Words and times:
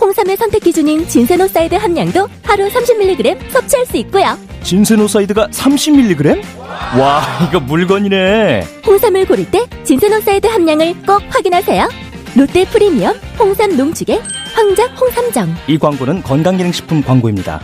홍삼의 0.00 0.36
선택 0.36 0.62
기준인 0.62 1.06
진세노사이드 1.06 1.74
함량도 1.74 2.28
하루 2.42 2.68
30mg 2.68 3.50
섭취할 3.50 3.86
수 3.86 3.96
있고요. 3.98 4.36
진세노사이드가 4.62 5.48
30mg? 5.48 6.42
와, 6.98 7.22
이거 7.48 7.60
물건이네. 7.60 8.62
홍삼을 8.86 9.26
고를 9.26 9.50
때 9.50 9.66
진세노사이드 9.84 10.46
함량을 10.46 10.94
꼭 11.06 11.22
확인하세요. 11.28 11.88
롯데 12.36 12.64
프리미엄 12.64 13.14
홍삼 13.38 13.76
농축액 13.76 14.22
황작 14.54 15.00
홍삼정. 15.00 15.54
이 15.66 15.78
광고는 15.78 16.22
건강기능식품 16.22 17.02
광고입니다. 17.02 17.60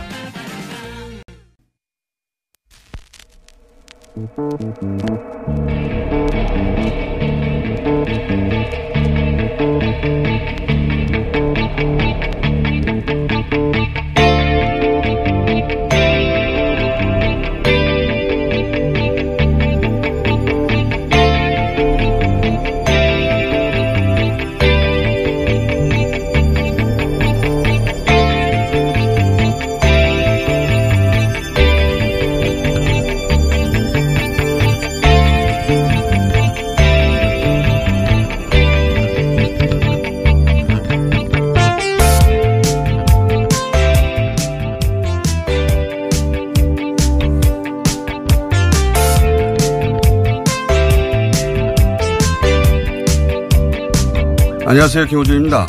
안녕하세요. 54.79 55.07
김호준입니다. 55.07 55.65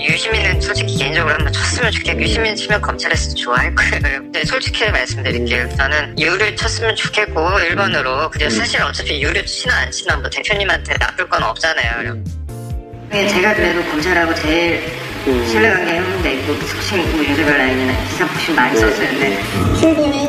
유시민은 0.00 0.60
솔직히 0.60 0.96
개인적으로 0.96 1.32
한번 1.32 1.52
쳤으면 1.52 1.92
좋겠고 1.92 2.20
유시민 2.20 2.56
치면 2.56 2.80
검찰에서 2.80 3.36
좋아할 3.36 3.72
거예요. 3.72 4.00
근데 4.02 4.44
솔직히 4.44 4.90
말씀드릴게요. 4.90 5.68
저는 5.76 6.18
유를 6.18 6.56
쳤으면 6.56 6.96
좋겠고 6.96 7.40
1번으로 7.40 8.28
그냥 8.32 8.50
사실 8.50 8.82
어차피 8.82 9.22
유를 9.22 9.46
치나 9.46 9.76
안 9.76 9.92
치나 9.92 10.16
뭐 10.16 10.28
대표님한테 10.28 10.96
나쁠 10.98 11.28
건 11.28 11.44
없잖아요. 11.44 12.16
네, 13.10 13.28
제가 13.28 13.54
그래도 13.54 13.80
검찰하고 13.92 14.34
제일 14.34 14.82
신뢰관계 15.24 15.98
형성돼 15.98 16.34
있고 16.34 16.52
소신 16.66 16.98
있고 16.98 17.24
윤석열 17.24 17.58
라인은 17.58 17.94
기사 18.08 18.26
보시 18.26 18.50
많이 18.54 18.76
썼어요. 18.76 19.08
근데 19.08 19.40
충분히 19.78 20.28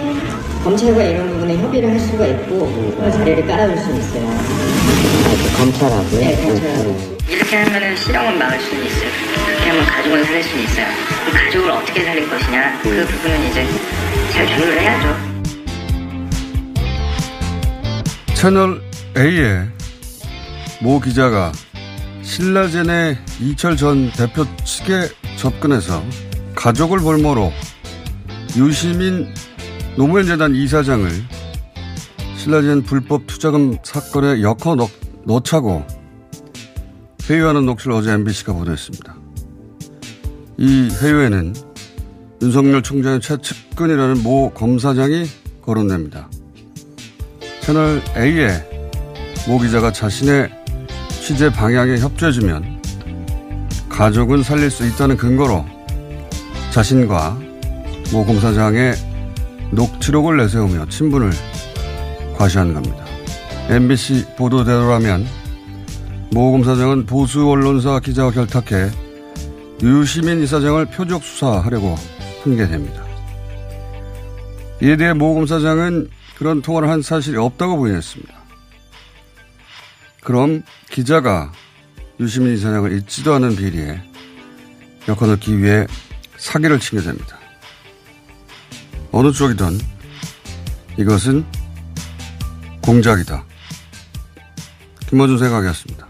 검찰과 0.63 1.01
이런 1.01 1.31
부분에 1.31 1.57
협의를 1.57 1.89
할 1.89 1.99
수가 1.99 2.27
있고 2.27 2.95
자리를 3.11 3.47
깔아줄 3.47 3.75
수 3.75 3.89
있어요. 3.97 4.86
검찰하고요? 5.57 6.19
네, 6.19 6.35
검찰하고. 6.45 7.17
이렇게 7.27 7.57
하면은 7.57 7.95
실형은 7.95 8.37
막을 8.37 8.59
수는 8.61 8.85
있어요. 8.85 9.09
그렇게 9.45 9.69
하면 9.69 9.85
가족을 9.85 10.23
살릴 10.25 10.43
수는 10.43 10.63
있어요. 10.63 10.87
그 11.25 11.31
가족을 11.31 11.71
어떻게 11.71 12.03
살릴 12.03 12.29
것이냐 12.29 12.79
그 12.83 13.05
부분은 13.07 13.49
이제 13.49 13.67
잘 14.33 14.47
조율을 14.47 14.81
해야죠. 14.81 15.37
채널 18.35 18.81
A의 19.17 19.67
모 20.79 20.99
기자가 20.99 21.51
신라젠의 22.21 23.17
이철 23.39 23.77
전 23.77 24.11
대표 24.11 24.45
측에 24.63 25.09
접근해서 25.37 26.03
가족을 26.55 26.99
볼모로 26.99 27.51
유시민 28.55 29.33
노무현 29.95 30.27
재단 30.27 30.53
이사장을 30.55 31.09
신라젠 32.37 32.83
불법 32.83 33.25
투자금 33.25 33.77
사건에 33.83 34.43
엮어 34.43 34.75
넣, 35.27 35.35
넣자고 35.35 35.85
회유하는 37.29 37.65
녹취를 37.65 37.93
어제 37.93 38.11
MBC가 38.13 38.53
보도했습니다. 38.53 39.15
이 40.57 40.89
회유에는 41.01 41.53
윤석열 42.41 42.81
총장의 42.81 43.19
최측근이라는 43.19 44.23
모 44.23 44.51
검사장이 44.51 45.25
거론됩니다. 45.61 46.29
채널 47.61 48.01
A의 48.15 48.49
모 49.47 49.59
기자가 49.59 49.91
자신의 49.91 50.49
취재 51.09 51.51
방향에 51.51 51.97
협조해주면 51.97 52.81
가족은 53.89 54.43
살릴 54.43 54.71
수 54.71 54.87
있다는 54.87 55.17
근거로 55.17 55.65
자신과 56.71 57.37
모 58.13 58.25
검사장의 58.25 58.93
녹취록을 59.71 60.37
내세우며 60.37 60.87
친분을 60.87 61.31
과시한 62.37 62.73
겁니다. 62.73 63.06
MBC 63.69 64.35
보도대로라면 64.37 65.27
모 66.31 66.51
검사장은 66.53 67.05
보수 67.05 67.49
언론사 67.49 67.99
기자와 67.99 68.31
결탁해 68.31 68.89
유시민 69.83 70.41
이사장을 70.41 70.85
표적 70.87 71.21
수사하려고 71.21 71.95
훈계됩니다. 72.43 73.05
이에 74.81 74.95
대해 74.95 75.13
모 75.13 75.33
검사장은 75.33 76.09
그런 76.37 76.61
통화를 76.61 76.89
한 76.89 77.01
사실이 77.01 77.35
없다고 77.37 77.77
부인했습니다. 77.77 78.33
그럼 80.23 80.63
기자가 80.89 81.51
유시민 82.19 82.53
이사장을 82.53 82.91
잊지도 82.93 83.33
않은 83.33 83.55
비리에 83.57 84.01
엮어넣기 85.09 85.57
위해 85.57 85.87
사기를 86.37 86.79
치게 86.79 87.01
됩니다. 87.01 87.37
어느 89.11 89.31
쪽이든 89.31 89.77
이것은 90.97 91.45
공작이다. 92.81 93.46
김어준 95.07 95.37
생각이었습니다. 95.37 96.05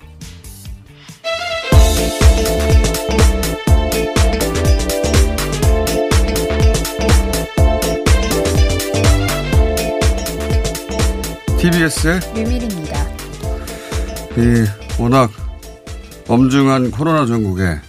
TBS의 11.59 12.19
유밀입니다. 12.35 13.07
이 14.37 14.65
워낙 14.99 15.29
엄중한 16.27 16.91
코로나 16.91 17.25
전국에 17.25 17.79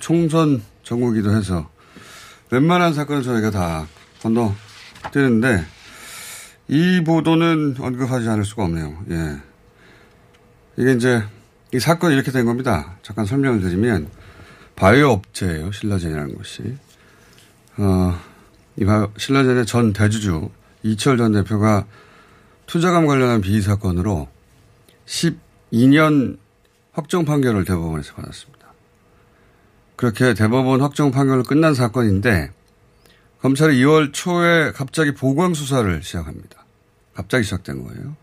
총선 0.00 0.62
전국이기도 0.82 1.34
해서 1.36 1.68
웬만한 2.50 2.94
사건을 2.94 3.22
저희가 3.22 3.50
다 3.50 3.86
건너 4.22 4.54
뛰는데 5.12 5.64
이 6.68 7.02
보도는 7.04 7.76
언급하지 7.78 8.28
않을 8.28 8.44
수가 8.44 8.64
없네요. 8.64 8.96
예. 9.10 9.51
이게 10.76 10.92
이제 10.92 11.22
이 11.72 11.78
사건이 11.78 12.14
이렇게 12.14 12.30
된 12.30 12.44
겁니다. 12.44 12.96
잠깐 13.02 13.24
설명을 13.24 13.60
드리면 13.60 14.08
바이오 14.76 15.08
업체예요. 15.08 15.72
신라젠이라는 15.72 16.36
것이. 16.36 16.76
어, 17.78 18.18
이 18.76 18.84
신라젠의 19.16 19.66
전 19.66 19.92
대주주 19.92 20.50
이철 20.82 21.16
전 21.16 21.32
대표가 21.32 21.86
투자감 22.66 23.06
관련한 23.06 23.40
비리 23.40 23.60
사건으로 23.60 24.28
12년 25.06 26.38
확정 26.92 27.24
판결을 27.24 27.64
대법원에서 27.64 28.14
받았습니다. 28.14 28.72
그렇게 29.96 30.34
대법원 30.34 30.80
확정 30.80 31.10
판결로 31.10 31.42
끝난 31.42 31.74
사건인데 31.74 32.50
검찰이 33.40 33.76
2월 33.82 34.12
초에 34.12 34.72
갑자기 34.72 35.12
보강 35.12 35.54
수사를 35.54 36.02
시작합니다. 36.02 36.64
갑자기 37.14 37.44
시작된 37.44 37.84
거예요. 37.84 38.16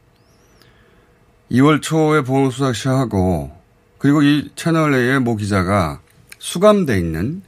2월 1.52 1.82
초에 1.82 2.22
보강 2.22 2.52
수사 2.52 2.74
시작하고 2.74 3.52
그리고 3.98 4.22
이 4.22 4.50
채널 4.56 4.94
A의 4.94 5.20
모 5.20 5.36
기자가 5.36 6.00
수감돼 6.38 6.98
있는 6.98 7.42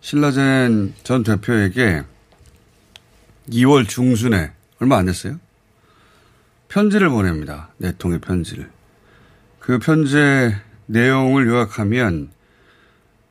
신라젠 0.00 0.94
전 1.02 1.24
대표에게 1.24 2.04
2월 3.50 3.88
중순에 3.88 4.52
얼마 4.80 4.98
안 4.98 5.06
됐어요. 5.06 5.38
편지를 6.68 7.08
보냅니다. 7.08 7.70
네 7.78 7.92
통의 7.98 8.20
편지를. 8.20 8.70
그 9.58 9.78
편지의 9.78 10.54
내용을 10.86 11.48
요약하면 11.48 12.30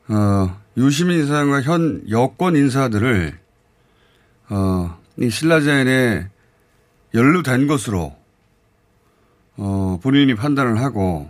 어, 0.09 0.59
유시민 0.75 1.19
인사장과 1.19 1.61
현 1.61 2.03
여권 2.09 2.55
인사들을 2.55 3.37
어, 4.49 4.99
이 5.17 5.29
신라젠에 5.29 6.27
연루된 7.13 7.67
것으로 7.67 8.15
어, 9.57 9.99
본인이 10.01 10.35
판단을 10.35 10.79
하고 10.81 11.29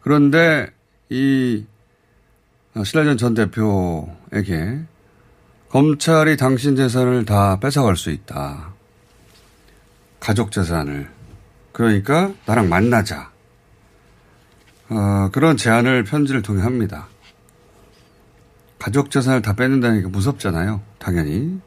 그런데 0.00 0.66
이 1.10 1.64
어, 2.74 2.84
신라전 2.84 3.16
전 3.16 3.34
대표에게 3.34 4.80
검찰이 5.68 6.36
당신 6.36 6.76
재산을 6.76 7.24
다 7.24 7.60
뺏어갈 7.60 7.96
수 7.96 8.10
있다. 8.10 8.72
가족 10.18 10.50
재산을. 10.50 11.10
그러니까 11.72 12.32
나랑 12.46 12.68
만나자. 12.68 13.30
어, 14.88 15.28
그런 15.32 15.56
제안을 15.56 16.04
편지를 16.04 16.40
통해 16.40 16.62
합니다. 16.62 17.08
가족 18.78 19.10
재산을 19.10 19.42
다 19.42 19.54
뺏는다니까 19.54 20.08
무섭잖아요. 20.08 20.80
당연히. 20.98 21.60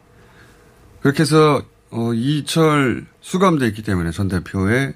그렇게 1.01 1.21
해서 1.21 1.61
어, 1.91 2.13
이철 2.13 3.05
수감돼 3.19 3.67
있기 3.67 3.83
때문에 3.83 4.11
전 4.11 4.27
대표의 4.27 4.93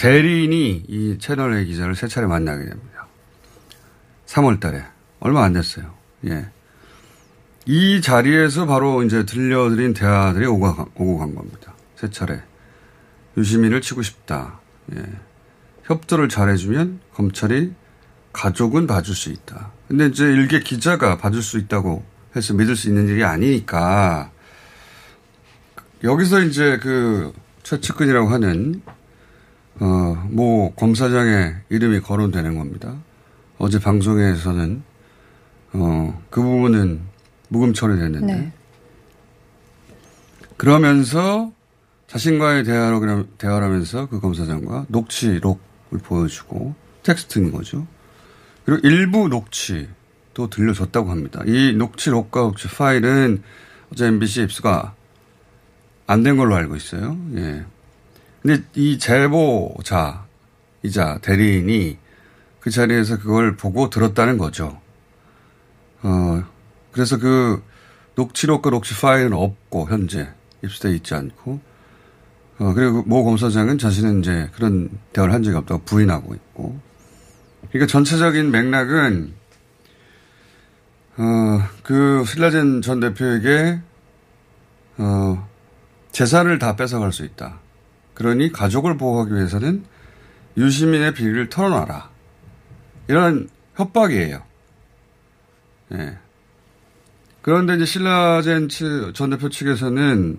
대리인이 0.00 0.84
이 0.88 1.18
채널의 1.18 1.66
기자를 1.66 1.94
세 1.94 2.08
차례 2.08 2.26
만나게 2.26 2.64
됩니다. 2.64 3.06
3월 4.24 4.58
달에. 4.58 4.82
얼마 5.18 5.44
안 5.44 5.52
됐어요. 5.52 5.92
예. 6.24 6.48
이 7.66 8.00
자리에서 8.00 8.64
바로 8.64 9.02
이제 9.02 9.26
들려드린 9.26 9.92
대화들이 9.92 10.46
오고, 10.46 10.66
오고 10.94 11.18
간 11.18 11.34
겁니다. 11.34 11.74
세 11.96 12.08
차례. 12.08 12.40
유시민을 13.36 13.82
치고 13.82 14.00
싶다. 14.00 14.60
예. 14.96 15.04
협조를 15.82 16.30
잘해주면 16.30 17.00
검찰이 17.12 17.74
가족은 18.32 18.86
봐줄 18.86 19.14
수 19.14 19.28
있다. 19.28 19.70
근데 19.86 20.06
이제 20.06 20.24
일개 20.24 20.60
기자가 20.60 21.18
봐줄 21.18 21.42
수 21.42 21.58
있다고 21.58 22.02
해서 22.34 22.54
믿을 22.54 22.74
수 22.74 22.88
있는 22.88 23.06
일이 23.06 23.22
아니니까 23.22 24.30
여기서 26.02 26.40
이제 26.40 26.78
그 26.78 27.34
최측근이라고 27.64 28.28
하는 28.28 28.80
어, 29.80 30.28
모 30.30 30.72
검사장의 30.76 31.56
이름이 31.70 32.00
거론되는 32.00 32.56
겁니다. 32.56 32.94
어제 33.58 33.78
방송에서는 33.78 34.82
어, 35.72 36.22
그 36.30 36.42
부분은 36.42 37.00
무금 37.48 37.72
처리됐는데 37.72 38.34
네. 38.34 38.52
그러면서 40.56 41.52
자신과의 42.08 42.64
대화를 42.64 43.64
하면서 43.66 44.06
그 44.08 44.20
검사장과 44.20 44.86
녹취록을 44.88 45.98
보여주고 46.02 46.74
텍스트인 47.02 47.52
거죠. 47.52 47.86
그리고 48.64 48.86
일부 48.86 49.28
녹취도 49.28 50.50
들려줬다고 50.50 51.10
합니다. 51.10 51.40
이 51.46 51.72
녹취록과 51.72 52.40
녹취 52.42 52.68
파일은 52.68 53.42
어제 53.92 54.06
MBC 54.06 54.42
입수가 54.42 54.94
안 56.06 56.22
된 56.24 56.36
걸로 56.36 56.56
알고 56.56 56.74
있어요. 56.76 57.16
예. 57.36 57.64
근데 58.42 58.62
이 58.74 58.98
제보자 58.98 60.24
이자 60.82 61.18
대리인이 61.18 61.98
그 62.60 62.70
자리에서 62.70 63.18
그걸 63.18 63.56
보고 63.56 63.90
들었다는 63.90 64.38
거죠. 64.38 64.80
어, 66.02 66.42
그래서 66.92 67.18
그 67.18 67.62
녹취록과 68.14 68.70
녹취 68.70 68.94
파일은 69.00 69.32
없고, 69.32 69.88
현재 69.88 70.28
입수돼 70.62 70.94
있지 70.96 71.14
않고, 71.14 71.60
어, 72.58 72.74
그리고 72.74 73.02
모 73.06 73.24
검사장은 73.24 73.78
자신은 73.78 74.20
이제 74.20 74.50
그런 74.54 74.90
대화를 75.12 75.34
한 75.34 75.42
적이 75.42 75.56
없다고 75.58 75.82
부인하고 75.84 76.34
있고. 76.34 76.78
그러니까 77.70 77.90
전체적인 77.90 78.50
맥락은, 78.50 79.34
어, 81.16 81.68
그 81.82 82.24
신라젠 82.26 82.82
전 82.82 83.00
대표에게, 83.00 83.80
어, 84.98 85.48
재산을 86.12 86.58
다 86.58 86.76
뺏어갈 86.76 87.12
수 87.12 87.24
있다. 87.24 87.58
그러니 88.20 88.52
가족을 88.52 88.98
보호하기 88.98 89.34
위해서는 89.34 89.82
유시민의 90.58 91.14
비리를 91.14 91.48
털어놔라. 91.48 92.10
이런 93.08 93.48
협박이에요. 93.76 94.42
예. 95.94 96.18
그런데 97.40 97.76
이제 97.76 97.86
신라젠 97.86 98.68
전 99.14 99.30
대표 99.30 99.48
측에서는 99.48 100.38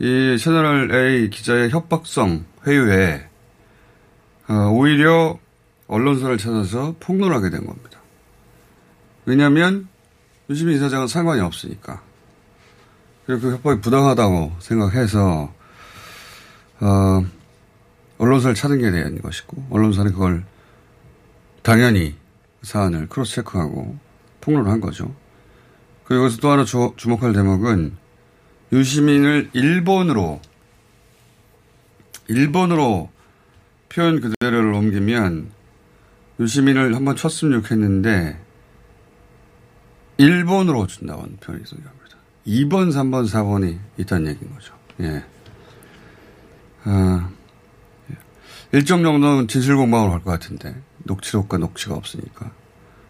이 0.00 0.36
채널 0.38 0.94
A 0.94 1.30
기자의 1.30 1.70
협박성 1.70 2.44
회유에 2.66 3.26
어, 4.48 4.68
오히려 4.70 5.38
언론사를 5.86 6.36
찾아서 6.36 6.94
폭로하게 7.00 7.48
된 7.48 7.64
겁니다. 7.64 8.00
왜냐하면 9.24 9.88
유시민 10.50 10.76
이사장은 10.76 11.06
상관이 11.06 11.40
없으니까. 11.40 12.02
그리고 13.24 13.40
그 13.40 13.52
협박이 13.54 13.80
부당하다고 13.80 14.56
생각해서 14.58 15.56
어, 16.80 17.24
언론사를 18.18 18.54
찾은 18.54 18.78
게 18.78 18.90
대한 18.90 19.20
것이고 19.20 19.66
언론사는 19.70 20.12
그걸 20.12 20.44
당연히 21.62 22.14
사안을 22.62 23.08
크로스 23.08 23.36
체크하고 23.36 23.96
폭로를 24.40 24.70
한 24.70 24.80
거죠. 24.80 25.14
그리고 26.04 26.24
여기서 26.24 26.40
또 26.40 26.50
하나 26.50 26.64
주, 26.64 26.92
주목할 26.96 27.32
대목은 27.32 27.96
유시민을 28.72 29.50
일본으로 29.52 30.40
일본으로 32.28 33.10
표현 33.88 34.20
그대로를 34.20 34.72
옮기면 34.72 35.50
유시민을 36.40 36.94
한번 36.94 37.16
쳤으면 37.16 37.62
좋겠는데 37.62 38.38
일본으로 40.18 40.86
준다고 40.86 41.22
는 41.22 41.36
표현이 41.36 41.62
있습니다. 41.62 41.98
2번, 42.48 42.88
3번, 42.90 43.28
4번이 43.28 43.78
있다는 43.98 44.30
얘기인 44.30 44.52
거죠. 44.54 44.74
예. 45.00 45.22
아, 46.84 47.28
일정 48.72 49.02
정도는 49.02 49.48
진실 49.48 49.76
공방으로 49.76 50.10
갈 50.12 50.20
것 50.20 50.30
같은데 50.30 50.74
녹취록과 51.04 51.58
녹취가 51.58 51.94
없으니까. 51.94 52.50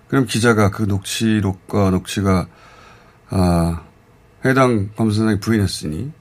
그럼 0.09 0.27
기자가 0.27 0.71
그 0.71 0.83
녹취록과 0.85 1.91
녹취가 1.91 2.47
아, 3.31 3.83
해당 4.45 4.91
검사장이 4.97 5.41
부인했으니 5.41 6.13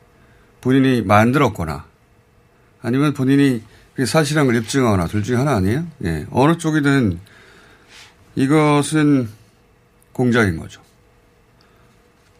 본인이 0.61 1.01
만들었거나 1.01 1.85
아니면 2.81 3.13
본인이 3.13 3.63
사실한 4.05 4.45
걸 4.45 4.55
입증하거나 4.57 5.07
둘 5.07 5.23
중에 5.23 5.35
하나 5.37 5.55
아니에요? 5.55 5.85
예. 6.03 6.25
어느 6.31 6.57
쪽이든 6.57 7.19
이것은 8.35 9.29
공작인 10.11 10.57
거죠. 10.57 10.81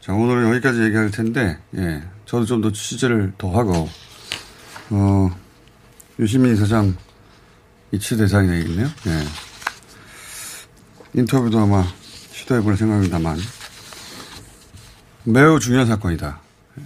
자, 0.02 0.14
오늘은 0.14 0.50
여기까지 0.50 0.82
얘기할 0.84 1.10
텐데, 1.12 1.58
예. 1.76 2.04
저도 2.26 2.46
좀 2.46 2.62
더 2.62 2.72
취재를 2.72 3.34
더 3.38 3.50
하고, 3.58 3.90
어, 4.90 5.30
유시민 6.20 6.56
사장 6.56 6.96
이치 7.92 8.18
대상이 8.18 8.48
되겠네요. 8.48 8.88
예. 9.08 9.24
인터뷰도 11.20 11.60
아마 11.60 11.86
시도해볼 12.32 12.78
생각입니다만 12.78 13.38
매우 15.26 15.60
중요한 15.60 15.88
사건이다. 15.88 16.40
예. 16.80 16.84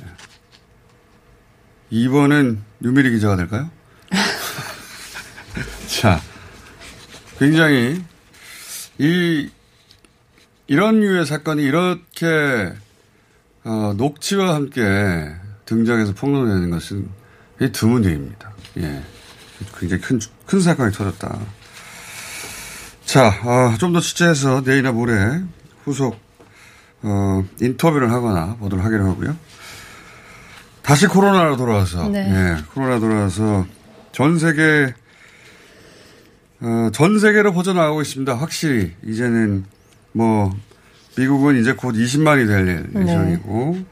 2번은 1.91 2.59
유미리 2.83 3.11
기자가 3.11 3.35
될까요? 3.35 3.69
자, 5.87 6.19
굉장히 7.37 8.03
이 8.97 9.49
이런 10.67 11.01
류의 11.01 11.25
사건이 11.25 11.63
이렇게 11.63 12.73
어, 13.63 13.93
녹취와 13.97 14.55
함께 14.55 15.35
등장해서 15.65 16.13
폭로되는 16.13 16.69
것은 16.71 17.20
이 17.61 17.71
드문 17.71 18.03
일입니다. 18.03 18.51
예. 18.77 19.03
굉장히 19.77 20.01
큰, 20.01 20.19
큰 20.47 20.59
사건이 20.59 20.91
터졌다. 20.91 21.39
자, 23.05 23.27
어, 23.43 23.77
좀더 23.77 23.99
취재해서 23.99 24.61
내일이나 24.65 24.91
모레 24.91 25.41
후속, 25.83 26.19
어, 27.03 27.43
인터뷰를 27.61 28.11
하거나 28.11 28.55
보도록 28.55 28.83
하기로 28.83 29.05
하고요. 29.05 29.37
다시 30.81 31.05
코로나로 31.05 31.55
돌아와서, 31.55 32.09
네. 32.09 32.19
예, 32.19 32.63
코로나 32.73 32.99
돌아와서 32.99 33.67
전 34.11 34.39
세계, 34.39 34.93
어, 36.61 36.89
전 36.93 37.19
세계로 37.19 37.53
퍼져나가고 37.53 38.01
있습니다. 38.01 38.33
확실히. 38.35 38.93
이제는 39.05 39.65
뭐, 40.13 40.51
미국은 41.15 41.59
이제 41.61 41.73
곧 41.73 41.93
20만이 41.93 42.47
될 42.47 42.89
네. 42.91 43.01
예정이고, 43.01 43.85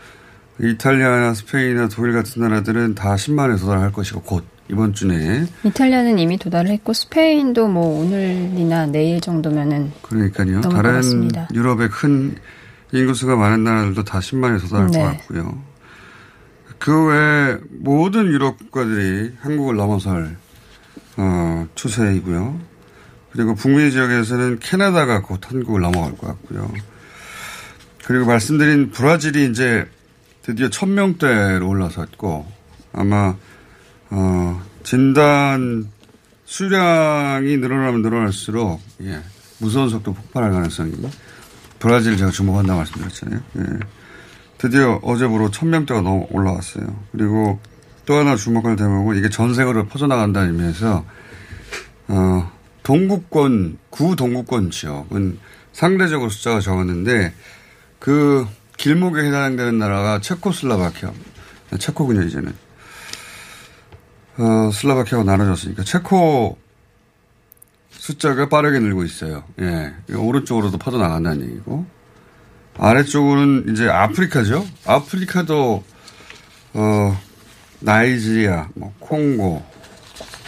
이탈리아나 0.61 1.33
스페인이나 1.33 1.87
독일 1.87 2.13
같은 2.13 2.41
나라들은 2.41 2.95
다 2.95 3.15
10만에 3.15 3.59
도달할 3.59 3.91
것이고, 3.91 4.21
곧, 4.21 4.45
이번 4.69 4.93
주 4.93 5.07
내에. 5.07 5.45
이탈리아는 5.63 6.19
이미 6.19 6.37
도달을 6.37 6.69
했고 6.69 6.93
스페인도 6.93 7.67
뭐 7.67 8.01
오늘이나 8.01 8.85
내일 8.85 9.19
정도면은 9.19 9.91
그러니까요. 10.03 10.61
다른. 10.61 11.29
유럽의 11.53 11.89
큰 11.89 12.35
인구수가 12.91 13.35
많은 13.35 13.63
나라들도 13.63 14.03
다 14.03 14.19
10만에 14.19 14.61
도달할 14.61 14.91
네. 14.91 14.99
것 14.99 15.05
같고요. 15.05 15.63
그 16.77 17.07
외에 17.07 17.57
모든 17.71 18.27
유럽 18.27 18.57
국가들이 18.57 19.33
한국을 19.41 19.75
넘어설 19.75 20.37
어, 21.17 21.67
추세이고요. 21.75 22.59
그리고 23.31 23.53
북미 23.55 23.91
지역에서는 23.91 24.59
캐나다가 24.59 25.21
곧 25.21 25.51
한국을 25.51 25.81
넘어갈 25.81 26.17
것 26.17 26.27
같고요. 26.27 26.71
그리고 28.05 28.25
말씀드린 28.25 28.91
브라질이 28.91 29.49
이제 29.49 29.85
드디어 30.49 30.67
1000명대로 30.67 31.69
올라섰고 31.69 32.43
아마 32.93 33.35
어, 34.09 34.61
진단 34.81 35.87
수량이 36.43 37.57
늘어나면 37.57 38.01
늘어날수록 38.01 38.81
예, 39.03 39.21
무서운 39.59 39.89
속도 39.89 40.11
폭발할 40.11 40.51
가능성이 40.51 40.93
브라질 41.77 42.17
제가 42.17 42.31
주목한다 42.31 42.75
말씀드렸잖아요. 42.75 43.41
예. 43.59 43.63
드디어 44.57 44.99
어제부로 45.03 45.51
1000명대가 45.51 46.01
넘어 46.01 46.25
올라왔어요. 46.31 46.99
그리고 47.11 47.59
또 48.07 48.15
하나 48.15 48.35
주목할 48.35 48.75
대목은 48.75 49.17
이게 49.17 49.29
전 49.29 49.53
세계로 49.53 49.85
퍼져나간다는 49.85 50.55
의미에서 50.55 51.05
어, 52.07 52.51
동구권 52.81 53.77
구 53.91 54.15
동구권 54.15 54.71
지역은 54.71 55.37
상대적으로 55.73 56.31
숫자가 56.31 56.59
적었는데 56.59 57.35
그 57.99 58.47
길목에 58.79 59.25
해당되는 59.25 59.77
나라가 59.77 60.21
체코슬라바키아 60.21 61.11
체코군요 61.77 62.23
이제는 62.23 62.53
어, 64.37 64.71
슬라바키아가 64.71 65.25
나눠졌으니까 65.25 65.83
체코 65.83 66.57
숫자가 67.91 68.47
빠르게 68.47 68.79
늘고 68.79 69.03
있어요. 69.03 69.43
예. 69.59 69.93
오른쪽으로도 70.15 70.77
퍼져나간다는 70.77 71.43
얘기고. 71.43 71.85
아래쪽으로는 72.77 73.73
이제 73.73 73.89
아프리카죠. 73.89 74.65
아프리카도, 74.85 75.83
어, 76.73 77.21
나이지리아, 77.81 78.69
뭐, 78.75 78.93
콩고, 78.99 79.61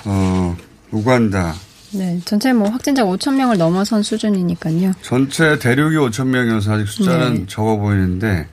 어, 0.06 0.58
우간다. 0.92 1.54
네 1.94 2.20
전체 2.26 2.54
뭐 2.54 2.70
확진자 2.70 3.04
5천 3.04 3.36
명을 3.36 3.58
넘어선 3.58 4.02
수준이니까요. 4.04 4.94
전체 5.02 5.60
대륙이 5.60 5.96
5천 5.98 6.28
명이어서 6.28 6.74
아직 6.74 6.88
숫자는 6.88 7.34
네. 7.34 7.46
적어 7.48 7.76
보이는데, 7.78 8.48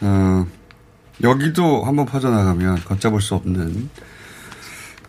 어, 0.00 0.46
여기도 1.22 1.84
한번 1.84 2.06
퍼져나가면 2.06 2.84
걷잡을 2.84 3.20
수 3.20 3.34
없는 3.36 3.88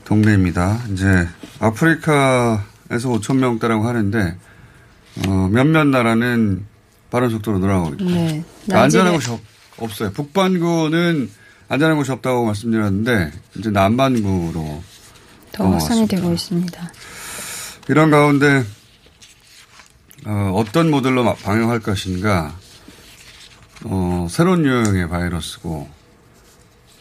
동네입니다. 0.06 0.80
이제 0.92 1.28
아프리카에서 1.60 3.10
5천 3.10 3.38
명대라고 3.38 3.88
하는데, 3.88 4.36
어, 5.28 5.50
몇몇 5.52 5.86
나라는 5.86 6.66
빠른 7.10 7.30
속도로 7.32 7.58
늘어나고 7.60 7.90
있고. 7.94 8.04
네. 8.06 8.44
안전한 8.72 9.14
나이지리아- 9.14 9.16
곳이 9.16 9.32
없, 9.32 9.40
없어요. 9.78 10.12
북반구는 10.12 11.30
안전한 11.68 11.98
곳이 11.98 12.12
없다고 12.12 12.46
말씀드렸는데, 12.46 13.32
이제 13.58 13.70
남반구로 13.72 14.84
더 15.52 15.72
확산이. 15.72 16.08
되고 16.08 16.32
있습니다. 16.32 16.92
이런 17.90 18.12
가운데 18.12 18.64
어, 20.26 20.64
떤 20.72 20.92
모델로 20.92 21.24
마- 21.24 21.34
방역할 21.34 21.80
것인가 21.80 22.56
어, 23.86 24.28
새로운 24.30 24.64
유형의 24.64 25.10
바이러스고 25.10 25.90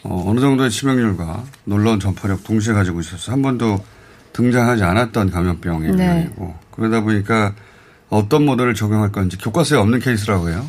어, 0.03 0.31
느 0.33 0.39
정도의 0.39 0.71
치명률과 0.71 1.43
놀라운 1.65 1.99
전파력 1.99 2.43
동시에 2.43 2.73
가지고 2.73 3.01
있어서 3.01 3.31
한 3.31 3.43
번도 3.43 3.85
등장하지 4.33 4.83
않았던 4.83 5.29
감염병의 5.29 5.91
네. 5.91 6.03
유형이고 6.03 6.55
그러다 6.71 7.01
보니까 7.01 7.53
어떤 8.09 8.43
모델을 8.45 8.73
적용할 8.73 9.11
건지 9.11 9.37
교과서에 9.37 9.77
없는 9.77 9.99
케이스라고 9.99 10.49
해요. 10.49 10.65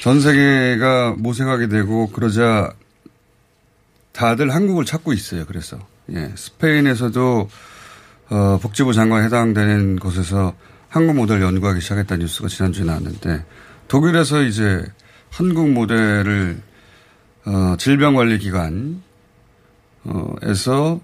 전 0.00 0.20
세계가 0.20 1.14
모색하게 1.18 1.68
되고 1.68 2.08
그러자 2.10 2.72
다들 4.10 4.52
한국을 4.52 4.84
찾고 4.84 5.12
있어요. 5.12 5.44
그래서 5.46 5.78
예, 6.10 6.32
스페인에서도 6.34 7.48
어, 8.32 8.58
복지부 8.62 8.94
장관에 8.94 9.26
해당되는 9.26 9.98
곳에서 9.98 10.54
한국 10.88 11.16
모델 11.16 11.42
연구하기 11.42 11.82
시작했다는 11.82 12.22
뉴스가 12.22 12.48
지난주에 12.48 12.82
나왔는데 12.86 13.44
독일에서 13.88 14.42
이제 14.42 14.82
한국 15.28 15.70
모델을 15.70 16.62
어, 17.44 17.76
질병관리기관 17.76 19.02
어에서 20.06 20.98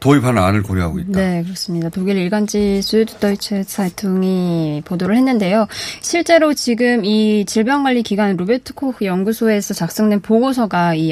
도입하는 0.00 0.40
안을 0.40 0.62
고려하고 0.62 1.00
있다. 1.00 1.18
네, 1.20 1.42
그렇습니다. 1.42 1.88
독일 1.88 2.16
일간지 2.16 2.80
스위드더이체 2.82 3.64
사이퉁이 3.64 4.82
보도를 4.84 5.16
했는데요. 5.16 5.66
실제로 6.00 6.54
지금 6.54 7.04
이 7.04 7.44
질병관리기관 7.44 8.36
루베트 8.36 8.74
코흐 8.74 9.04
연구소에서 9.04 9.74
작성된 9.74 10.20
보고서가 10.20 10.94
이 10.94 11.10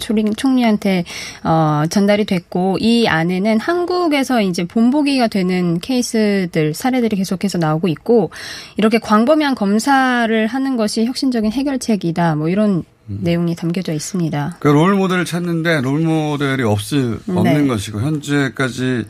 초리- 0.00 0.24
총리한테 0.36 1.04
어, 1.44 1.84
전달이 1.88 2.24
됐고 2.24 2.78
이 2.80 3.06
안에는 3.06 3.60
한국에서 3.60 4.42
이제 4.42 4.64
본보기가 4.64 5.28
되는 5.28 5.78
케이스들 5.78 6.74
사례들이 6.74 7.16
계속해서 7.16 7.58
나오고 7.58 7.86
있고 7.88 8.30
이렇게 8.76 8.98
광범위한 8.98 9.54
검사를 9.54 10.46
하는 10.46 10.76
것이 10.76 11.04
혁신적인 11.04 11.52
해결책이다. 11.52 12.34
뭐 12.34 12.48
이런 12.48 12.82
음. 13.10 13.18
내용이 13.20 13.54
담겨져 13.54 13.92
있습니다. 13.92 14.56
그롤 14.60 14.94
모델을 14.94 15.24
찾는데 15.24 15.82
롤 15.82 16.00
모델이 16.00 16.62
없을, 16.62 17.20
없는 17.28 17.62
네. 17.62 17.66
것이고 17.66 18.00
현재까지 18.00 19.04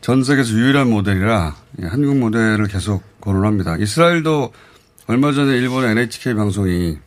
전 0.00 0.24
세계에서 0.24 0.52
유일한 0.52 0.90
모델이라 0.90 1.56
예, 1.82 1.86
한국 1.86 2.16
모델을 2.16 2.66
계속 2.68 3.02
거론합니다. 3.20 3.76
이스라엘도 3.76 4.52
얼마 5.06 5.32
전에 5.32 5.56
일본의 5.56 5.90
NHK 5.92 6.34
방송이 6.34 6.98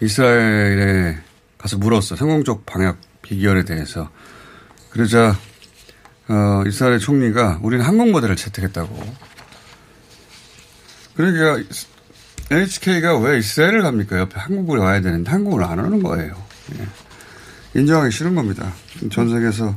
이스라엘에 0.00 1.18
가서 1.56 1.78
물었어. 1.78 2.16
성공적 2.16 2.64
방역 2.66 2.98
비결에 3.22 3.64
대해서. 3.64 4.10
그러자 4.90 5.36
어, 6.28 6.62
이스라엘 6.66 6.98
총리가 6.98 7.60
우리는 7.62 7.84
한국 7.84 8.10
모델을 8.10 8.36
채택했다고. 8.36 9.14
그러니까 11.14 11.62
NHK가 12.50 13.18
왜 13.18 13.38
이스라엘을 13.38 13.82
갑니까? 13.82 14.18
옆에 14.18 14.38
한국을 14.38 14.78
와야 14.78 15.00
되는데 15.00 15.30
한국을 15.30 15.64
안 15.64 15.78
오는 15.78 16.02
거예요. 16.02 16.34
예. 16.78 17.78
인정하기 17.78 18.10
싫은 18.10 18.34
겁니다. 18.34 18.72
전 19.10 19.28
세계에서 19.28 19.76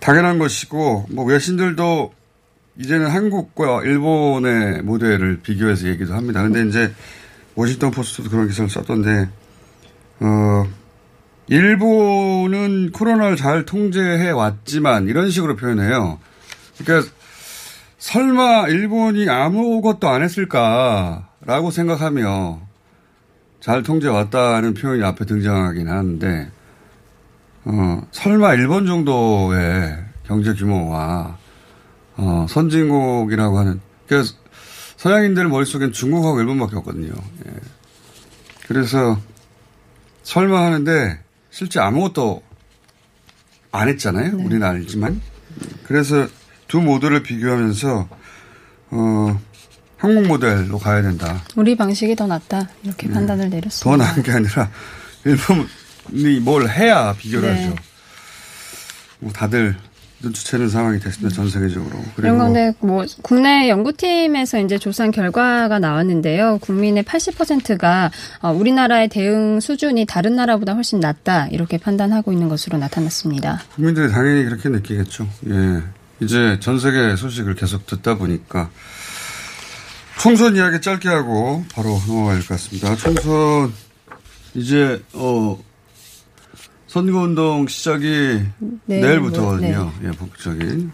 당연한 0.00 0.38
것이고 0.38 1.06
뭐 1.10 1.24
외신들도 1.26 2.14
이제는 2.78 3.08
한국과 3.08 3.82
일본의 3.84 4.82
모델을 4.82 5.40
비교해서 5.42 5.86
얘기도 5.88 6.14
합니다. 6.14 6.42
근데 6.42 6.66
이제 6.66 6.92
워싱턴 7.54 7.90
포스트도 7.90 8.30
그런 8.30 8.48
기사를 8.48 8.70
썼던데 8.70 9.28
어 10.20 10.66
일본은 11.48 12.90
코로나를 12.92 13.36
잘 13.36 13.66
통제해 13.66 14.30
왔지만 14.30 15.08
이런 15.08 15.30
식으로 15.30 15.56
표현해요. 15.56 16.18
그러니까 16.78 17.10
설마 17.98 18.68
일본이 18.68 19.28
아무것도 19.28 20.08
안 20.08 20.22
했을까 20.22 21.29
라고 21.42 21.70
생각하며 21.70 22.60
잘 23.60 23.82
통제해 23.82 24.12
왔다는 24.12 24.74
표현이 24.74 25.02
앞에 25.02 25.24
등장하긴 25.24 25.88
하는데 25.88 26.50
어, 27.64 28.02
설마 28.10 28.54
일본 28.54 28.86
정도의 28.86 29.96
경제 30.26 30.54
규모와 30.54 31.38
어, 32.16 32.46
선진국이라고 32.48 33.58
하는 33.58 33.80
그래서 34.06 34.34
서양인들 34.96 35.48
머릿속엔 35.48 35.92
중국하고 35.92 36.40
일본밖에 36.40 36.76
없거든요. 36.76 37.12
예. 37.46 37.52
그래서 38.66 39.18
설마 40.22 40.62
하는데 40.62 41.18
실제 41.50 41.80
아무것도 41.80 42.42
안 43.72 43.88
했잖아요. 43.88 44.36
우리는 44.36 44.62
알지만. 44.62 45.20
그래서 45.84 46.26
두 46.68 46.80
모델을 46.80 47.22
비교하면서 47.22 48.08
어, 48.90 49.40
한국 50.00 50.26
모델로 50.26 50.78
가야 50.78 51.02
된다. 51.02 51.42
우리 51.56 51.76
방식이 51.76 52.16
더 52.16 52.26
낫다 52.26 52.68
이렇게 52.82 53.08
판단을 53.10 53.50
내렸습니다. 53.50 53.84
더 53.84 53.96
나은 53.96 54.22
게 54.22 54.32
아니라 54.32 54.70
일본이 55.26 56.40
뭘 56.40 56.68
해야 56.70 57.12
비교를 57.12 57.54
네. 57.54 57.64
하죠. 57.64 57.76
뭐 59.18 59.30
다들 59.30 59.76
눈치채는 60.22 60.70
상황이 60.70 60.98
됐습니다. 61.00 61.34
전 61.34 61.50
세계적으로. 61.50 62.02
이런 62.18 62.38
건데 62.38 62.72
뭐 62.80 63.04
국내 63.22 63.68
연구팀에서 63.68 64.60
이제 64.60 64.78
조사한 64.78 65.10
결과가 65.10 65.78
나왔는데요. 65.78 66.58
국민의 66.62 67.04
80%가 67.04 68.10
어, 68.40 68.52
우리나라의 68.52 69.08
대응 69.08 69.60
수준이 69.60 70.06
다른 70.06 70.36
나라보다 70.36 70.72
훨씬 70.72 71.00
낮다 71.00 71.48
이렇게 71.48 71.76
판단하고 71.76 72.32
있는 72.32 72.48
것으로 72.48 72.78
나타났습니다. 72.78 73.62
국민들이 73.74 74.10
당연히 74.10 74.44
그렇게 74.44 74.70
느끼겠죠. 74.70 75.28
예. 75.48 75.82
이제 76.20 76.58
전 76.60 76.78
세계 76.78 77.16
소식을 77.16 77.54
계속 77.54 77.86
듣다 77.86 78.16
보니까 78.16 78.70
총선 80.20 80.54
이야기 80.56 80.80
짧게 80.80 81.08
하고 81.08 81.64
바로 81.74 81.98
넘어가야 82.06 82.34
될 82.34 82.42
것 82.42 82.48
같습니다. 82.48 82.94
총선 82.96 83.72
이제 84.54 85.02
어 85.14 85.58
선거운동 86.88 87.68
시작이 87.68 88.40
네, 88.86 89.00
내일부터거든요. 89.00 89.92
예, 90.04 90.10
본격적인. 90.10 90.90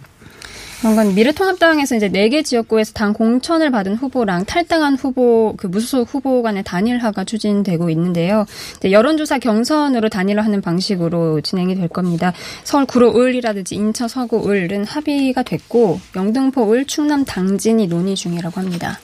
그런 0.80 0.94
건 0.94 1.14
미래통합당에서 1.14 1.96
이제 1.96 2.10
4개 2.10 2.44
지역구에서 2.44 2.92
당 2.92 3.14
공천을 3.14 3.70
받은 3.70 3.96
후보랑 3.96 4.44
탈당한 4.44 4.94
후보, 4.94 5.54
그 5.56 5.66
무소속 5.66 6.06
후보 6.12 6.42
간의 6.42 6.64
단일화가 6.64 7.24
추진되고 7.24 7.88
있는데요. 7.90 8.44
여론조사 8.84 9.38
경선으로 9.38 10.10
단일화하는 10.10 10.60
방식으로 10.60 11.40
진행이 11.40 11.76
될 11.76 11.88
겁니다. 11.88 12.34
서울 12.62 12.84
구로 12.84 13.18
을이라든지 13.18 13.74
인천 13.74 14.06
서구 14.06 14.50
을은 14.50 14.84
합의가 14.84 15.42
됐고, 15.44 15.98
영등포 16.14 16.74
을, 16.74 16.84
충남 16.84 17.24
당진이 17.24 17.86
논의 17.86 18.14
중이라고 18.14 18.60
합니다. 18.60 18.98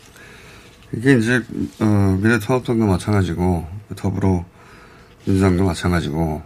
이게 0.94 1.14
이제 1.14 1.42
어, 1.80 2.18
미래통합당도 2.20 2.86
마찬가지고 2.86 3.66
더불어 3.96 4.44
민주당도 5.24 5.64
마찬가지고 5.64 6.42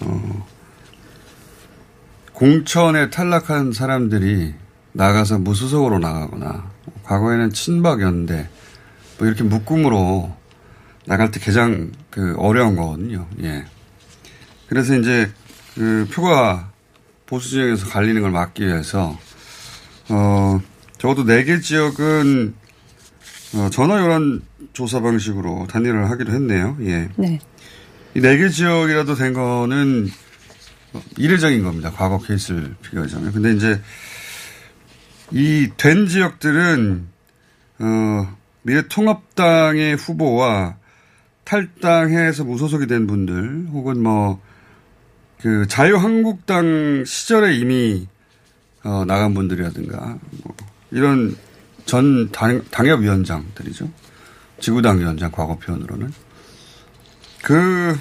어, 0.00 0.46
공천에 2.32 3.10
탈락한 3.10 3.72
사람들이 3.72 4.54
나가서 4.92 5.38
무소속으로 5.38 5.98
나가거나 5.98 6.70
과거에는 7.04 7.50
친박 7.52 8.00
연대 8.00 8.48
뭐 9.18 9.26
이렇게 9.26 9.42
묶음으로 9.44 10.34
나갈 11.06 11.30
때 11.30 11.40
가장 11.40 11.90
그 12.10 12.34
어려운 12.38 12.76
거거든요. 12.76 13.26
예. 13.42 13.64
그래서 14.68 14.96
이제 14.96 15.30
그 15.74 16.08
표가 16.12 16.70
보수 17.26 17.50
지역에서 17.50 17.86
갈리는 17.88 18.20
걸 18.22 18.30
막기 18.30 18.64
위해서 18.66 19.18
어 20.08 20.60
적어도 20.98 21.24
네 21.24 21.44
개 21.44 21.60
지역은 21.60 22.54
어, 23.54 23.68
전화 23.70 24.00
여론 24.00 24.42
조사 24.72 25.00
방식으로 25.00 25.66
단일화를 25.68 26.10
하기로 26.10 26.32
했네요. 26.32 26.76
예. 26.82 27.08
네. 27.16 27.38
이 28.14 28.20
네 28.20 28.36
개 28.38 28.48
지역이라도 28.48 29.14
된 29.14 29.32
거는 29.32 30.08
이례적인 31.16 31.62
겁니다. 31.62 31.90
과거 31.94 32.18
케이스를 32.18 32.74
비교하자면. 32.82 33.32
근데 33.32 33.52
이제 33.54 33.80
이 35.32 35.68
된 35.76 36.06
지역들은 36.08 37.06
어, 37.78 38.36
미래통합당의 38.62 39.96
후보와 39.96 40.76
탈당해서 41.44 42.44
무소속이 42.44 42.86
된 42.86 43.06
분들 43.06 43.66
혹은 43.72 44.02
뭐 44.02 44.40
그 45.42 45.66
자유한국당 45.68 47.04
시절에 47.06 47.54
이미 47.56 48.06
어, 48.84 49.06
나간 49.06 49.32
분들이라든가 49.32 50.18
뭐 50.44 50.54
이런 50.90 51.34
전 51.86 52.30
당, 52.30 52.62
당협위원장들이죠. 52.70 53.90
지구당 54.60 54.98
위원장 55.00 55.30
과거 55.30 55.56
표현으로는 55.58 56.12
그 57.42 57.98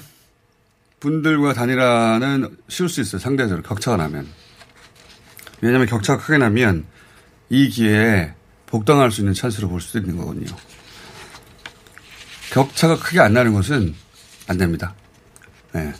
분들과 1.00 1.53
단일화는 1.53 2.57
쉬울 2.67 2.89
수 2.89 3.01
있어요. 3.01 3.19
상대적으로 3.19 3.63
격차가 3.63 3.98
나면. 3.98 4.27
왜냐하면 5.62 5.88
격차가 5.88 6.24
크게 6.24 6.38
나면 6.38 6.86
이 7.50 7.69
기회에 7.69 8.33
복당할 8.65 9.11
수 9.11 9.22
있는 9.22 9.33
찬스로 9.33 9.70
볼 9.70 9.81
수도 9.81 10.00
있는 10.00 10.18
거거든요. 10.18 10.55
격차가 12.51 12.98
크게 12.98 13.20
안 13.20 13.33
나는 13.33 13.53
것은 13.53 13.96
안 14.48 14.57
됩니다. 14.57 14.94
네. 15.74 15.94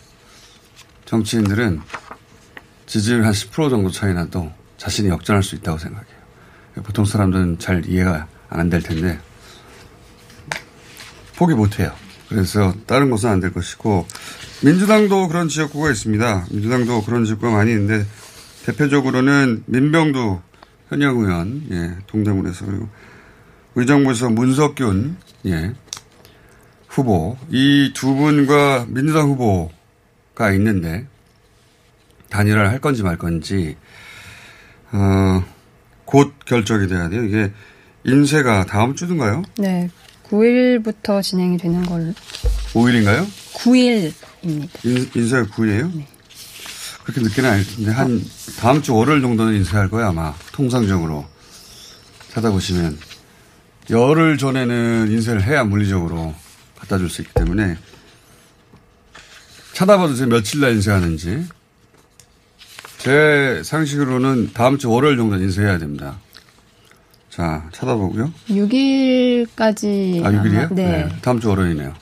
정치인들은 1.06 1.82
지지율 2.86 3.26
한 3.26 3.32
10% 3.32 3.70
정도 3.70 3.90
차이 3.90 4.14
나도 4.14 4.52
자신이 4.78 5.10
역전할 5.10 5.44
수 5.44 5.56
있다고 5.56 5.78
생각해요. 5.78 6.09
보통 6.76 7.06
사람들은 7.06 7.60
잘 7.60 7.86
이해가 7.88 8.28
안 8.50 8.70
될 8.70 8.82
텐데 8.82 9.20
포기 11.38 11.54
못 11.54 11.80
해요. 11.80 11.94
그래서 12.28 12.74
다른 12.86 13.10
것은 13.10 13.30
안 13.30 13.40
될 13.40 13.54
것이고 13.54 14.06
민주당도 14.64 15.28
그런 15.30 15.48
지역구가 15.48 15.90
있습니다. 15.92 16.48
민주당도 16.52 17.04
그런 17.04 17.26
지역구가 17.26 17.52
많이 17.52 17.72
있는데 17.72 18.06
대표적으로는 18.66 19.64
민병두 19.68 20.42
현역 20.90 21.18
의원, 21.18 21.64
예, 21.72 21.96
동대문에서 22.08 22.66
그리고 22.66 22.90
의정부에서 23.76 24.30
문석균, 24.30 25.16
예, 25.46 25.74
후보 26.88 27.38
이 27.52 27.92
두 27.94 28.16
분과 28.16 28.86
민주당 28.90 29.30
후보가 29.30 30.52
있는데 30.54 31.08
단일화를 32.30 32.70
할 32.70 32.80
건지 32.80 33.02
말 33.04 33.18
건지 33.18 33.78
어, 34.92 35.44
곧 36.10 36.34
결정이 36.44 36.88
돼야 36.88 37.08
돼요. 37.08 37.24
이게 37.24 37.52
인쇄가 38.04 38.66
다음 38.66 38.96
주든가요? 38.96 39.44
네. 39.60 39.92
9일부터 40.28 41.22
진행이 41.22 41.58
되는 41.58 41.86
걸로. 41.86 42.14
5일인가요? 42.74 43.28
9일입니다. 43.54 44.14
인, 44.86 45.10
인쇄가 45.16 45.44
9일이에요? 45.46 46.04
그렇게 47.04 47.22
늦게는 47.22 47.50
아닌데 47.52 47.92
한 47.92 48.24
다음 48.60 48.82
주 48.82 48.96
월요일 48.96 49.22
정도는 49.22 49.54
인쇄할 49.56 49.88
거야 49.90 50.08
아마 50.08 50.34
통상적으로 50.52 51.26
찾아보시면 52.34 52.98
열흘 53.92 54.38
전에는 54.40 55.12
인쇄를 55.12 55.44
해야 55.44 55.64
물리적으로 55.64 56.34
갖다 56.80 56.98
줄 56.98 57.10
수 57.10 57.22
있기 57.22 57.34
때문에 57.36 57.78
찾아봐도 59.74 60.16
제 60.16 60.26
며칠 60.26 60.60
날 60.60 60.74
인쇄하는지 60.74 61.46
제 63.00 63.62
상식으로는 63.64 64.52
다음 64.54 64.78
주 64.78 64.92
월요일 64.92 65.16
정도는 65.16 65.46
인쇄해야 65.46 65.78
됩니다. 65.78 66.20
자, 67.30 67.70
찾아보고요. 67.72 68.34
6일까지. 68.50 70.26
아, 70.26 70.32
6일이에요? 70.32 70.74
네. 70.74 71.08
다음 71.22 71.40
주 71.40 71.48
월요일이네요. 71.48 71.94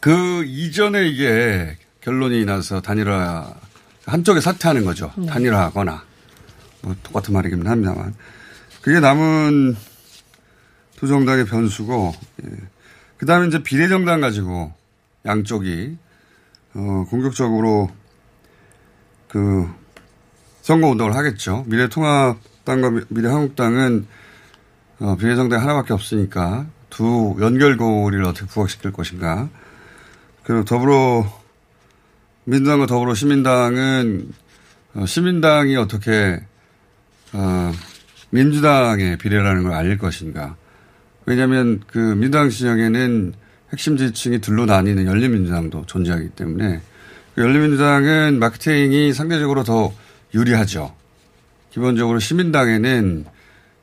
그 0.00 0.44
이전에 0.44 1.08
이게 1.08 1.78
결론이 2.02 2.44
나서 2.44 2.82
단일화, 2.82 3.54
한쪽에 4.04 4.40
사퇴하는 4.40 4.84
거죠. 4.84 5.10
네. 5.16 5.26
단일화하거나. 5.26 6.04
뭐 6.82 6.94
똑같은 7.02 7.32
말이긴 7.32 7.66
합니다만. 7.66 8.14
그게 8.82 9.00
남은 9.00 9.74
두 10.96 11.06
정당의 11.08 11.46
변수고, 11.46 12.14
예. 12.44 12.50
그 13.16 13.24
다음에 13.24 13.48
이제 13.48 13.62
비례정당 13.62 14.20
가지고 14.20 14.74
양쪽이, 15.24 15.96
어, 16.74 17.06
공격적으로 17.08 17.90
그 19.28 19.68
선거 20.62 20.88
운동을 20.88 21.14
하겠죠. 21.14 21.64
미래통합당과 21.68 23.02
미래한국당은 23.08 24.06
어, 24.98 25.16
비례정당 25.16 25.60
하나밖에 25.60 25.92
없으니까 25.92 26.66
두 26.90 27.36
연결고리를 27.40 28.24
어떻게 28.24 28.46
부각시킬 28.46 28.92
것인가. 28.92 29.48
그리고 30.42 30.64
더불어 30.64 31.26
민주당과 32.44 32.86
더불어 32.86 33.14
시민당은 33.14 34.32
어, 34.94 35.06
시민당이 35.06 35.76
어떻게 35.76 36.40
어, 37.32 37.72
민주당의 38.30 39.18
비례라는 39.18 39.64
걸 39.64 39.72
알릴 39.72 39.98
것인가. 39.98 40.56
왜냐하면 41.26 41.80
그 41.86 41.98
민주당 41.98 42.48
진영에는 42.48 43.34
핵심 43.72 43.96
지지층이 43.96 44.40
둘로 44.40 44.64
나뉘는 44.64 45.06
열린민주당도 45.06 45.86
존재하기 45.86 46.30
때문에 46.30 46.78
그 46.78 46.95
열린민주당은 47.38 48.38
마케팅이 48.38 49.12
상대적으로 49.12 49.62
더 49.62 49.92
유리하죠. 50.34 50.94
기본적으로 51.70 52.18
시민당에는 52.18 53.26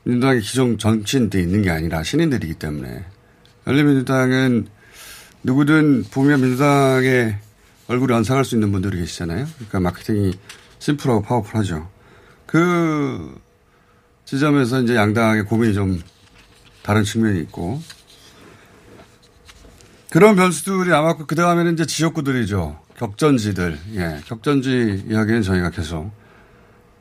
민주당의 0.02 0.40
기존 0.40 0.76
정치인들이 0.76 1.44
있는 1.44 1.62
게 1.62 1.70
아니라 1.70 2.02
신인들이기 2.02 2.54
때문에 2.54 3.04
열린민주당은 3.66 4.66
누구든 5.44 6.04
보면 6.10 6.40
민주당의 6.40 7.38
얼굴이 7.86 8.12
연상할 8.12 8.44
수 8.44 8.56
있는 8.56 8.72
분들이 8.72 8.98
계시잖아요. 8.98 9.46
그러니까 9.54 9.80
마케팅이 9.80 10.32
심플하고 10.80 11.22
파워풀하죠. 11.22 11.88
그 12.46 13.40
지점에서 14.24 14.82
이제 14.82 14.96
양당의 14.96 15.44
고민이 15.44 15.74
좀 15.74 16.02
다른 16.82 17.04
측면이 17.04 17.40
있고 17.42 17.80
그런 20.10 20.36
변수들이 20.36 20.92
아마 20.92 21.16
그 21.16 21.34
다음에는 21.34 21.74
이제 21.74 21.86
지역구들이죠. 21.86 22.83
격전지들. 23.04 23.78
예. 23.96 24.20
격전지 24.24 25.04
이야기는 25.08 25.42
저희가 25.42 25.70
계속, 25.70 26.10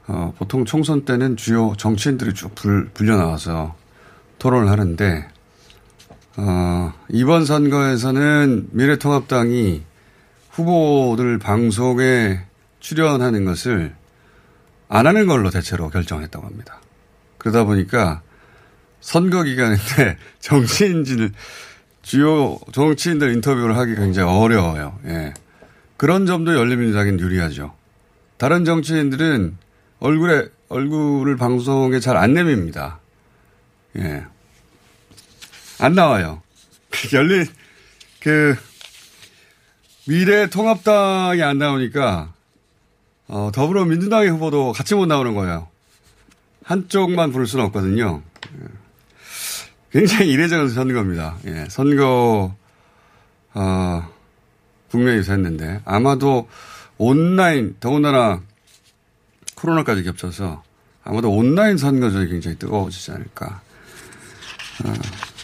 어, 0.07 0.33
보통 0.37 0.65
총선 0.65 1.05
때는 1.05 1.37
주요 1.37 1.73
정치인들이 1.77 2.33
쭉 2.33 2.53
불, 2.55 2.89
불려 2.93 3.15
나와서 3.15 3.75
토론을 4.39 4.69
하는데, 4.69 5.27
어, 6.35 6.93
이번 7.09 7.45
선거에서는 7.45 8.69
미래통합당이 8.71 9.83
후보들 10.51 11.39
방송에 11.39 12.41
출연하는 12.79 13.45
것을 13.45 13.95
안 14.89 15.07
하는 15.07 15.25
걸로 15.25 15.49
대체로 15.51 15.89
결정했다고 15.89 16.45
합니다. 16.45 16.81
그러다 17.37 17.63
보니까 17.63 18.21
선거 18.99 19.43
기간인데 19.43 20.17
정치인들 20.39 21.31
주요 22.01 22.59
정치인들 22.73 23.31
인터뷰를 23.33 23.77
하기 23.77 23.95
굉장히 23.95 24.29
어려워요. 24.29 24.99
예. 25.05 25.33
그런 26.03 26.25
점도 26.25 26.53
열린민주당엔 26.53 27.17
유리하죠. 27.17 27.73
다른 28.35 28.65
정치인들은 28.65 29.57
얼굴에 30.01 30.49
얼굴을 30.67 31.37
방송에 31.37 32.01
잘 32.01 32.17
안 32.17 32.33
내밉니다. 32.33 32.99
예. 33.95 34.25
안 35.79 35.95
나와요. 35.95 36.41
열린 37.13 37.45
그 38.19 38.53
미래 40.05 40.47
통합당이 40.47 41.41
안 41.41 41.57
나오니까 41.57 42.33
어, 43.29 43.51
더불어민주당의 43.53 44.29
후보도 44.29 44.73
같이 44.73 44.95
못 44.95 45.05
나오는 45.05 45.33
거예요. 45.33 45.69
한쪽만 46.65 47.31
부를 47.31 47.47
수는 47.47 47.63
없거든요. 47.67 48.21
예. 48.59 48.65
굉장히 49.93 50.31
이례적인 50.31 50.67
선거입니다. 50.67 51.37
예, 51.45 51.65
선거 51.69 52.53
어, 53.53 54.13
국면에서 54.93 55.33
했는데 55.33 55.81
아마도 55.85 56.47
온라인 56.99 57.75
더군다나 57.79 58.41
코로나까지 59.55 60.03
겹쳐서 60.03 60.63
아마도 61.03 61.31
온라인 61.31 61.77
선거전이 61.77 62.29
굉장히 62.29 62.57
뜨거워지지 62.57 63.11
않을까. 63.11 63.61
어, 64.85 64.93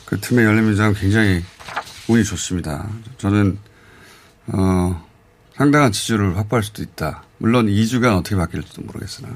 그 0.06 0.20
틈에 0.20 0.44
열린민주당 0.44 0.94
굉장히 0.94 1.44
운이 2.08 2.24
좋습니다. 2.24 2.88
저는 3.18 3.58
어, 4.48 5.08
상당한 5.56 5.92
지지를 5.92 6.38
확보할 6.38 6.64
수도 6.64 6.84
있다. 6.84 7.24
물론 7.40 7.68
2주간 7.68 8.18
어떻게 8.18 8.36
바뀔지도 8.36 8.84
모르겠으나. 8.84 9.30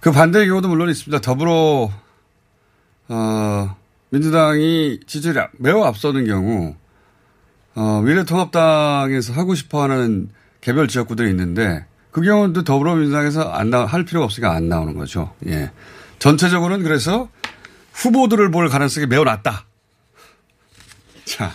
그 0.00 0.12
반대의 0.12 0.48
경우도 0.48 0.68
물론 0.68 0.88
있습니다. 0.90 1.20
더불어, 1.20 1.90
어, 3.08 3.76
민주당이 4.10 5.00
지지율이 5.06 5.40
매우 5.58 5.82
앞서는 5.84 6.26
경우, 6.26 6.74
어, 7.74 8.00
미래통합당에서 8.02 9.32
하고 9.32 9.54
싶어 9.54 9.82
하는 9.82 10.30
개별 10.60 10.88
지역구들이 10.88 11.30
있는데, 11.30 11.86
그 12.10 12.20
경우도 12.22 12.64
더불어민주당에서 12.64 13.50
안 13.50 13.70
나, 13.70 13.84
할 13.84 14.04
필요가 14.04 14.24
없으니까 14.24 14.52
안 14.54 14.68
나오는 14.68 14.94
거죠. 14.94 15.34
예. 15.46 15.70
전체적으로는 16.18 16.84
그래서 16.84 17.28
후보들을 17.92 18.50
볼 18.50 18.68
가능성이 18.68 19.06
매우 19.06 19.24
낮다. 19.24 19.64
자. 21.24 21.52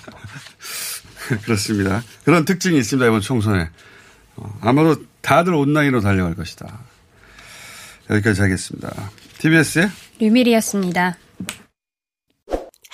그렇습니다. 1.44 2.04
그런 2.24 2.46
특징이 2.46 2.78
있습니다. 2.78 3.08
이번 3.08 3.22
총선에. 3.22 3.70
어, 4.38 4.60
아마도 4.62 4.96
다들 5.22 5.54
온라인으로 5.54 6.02
달려갈 6.02 6.36
것이다. 6.36 6.80
여기까지 8.10 8.42
하겠습니다. 8.42 8.94
TBS의 9.40 9.90
류밀이었습니다. 10.20 11.18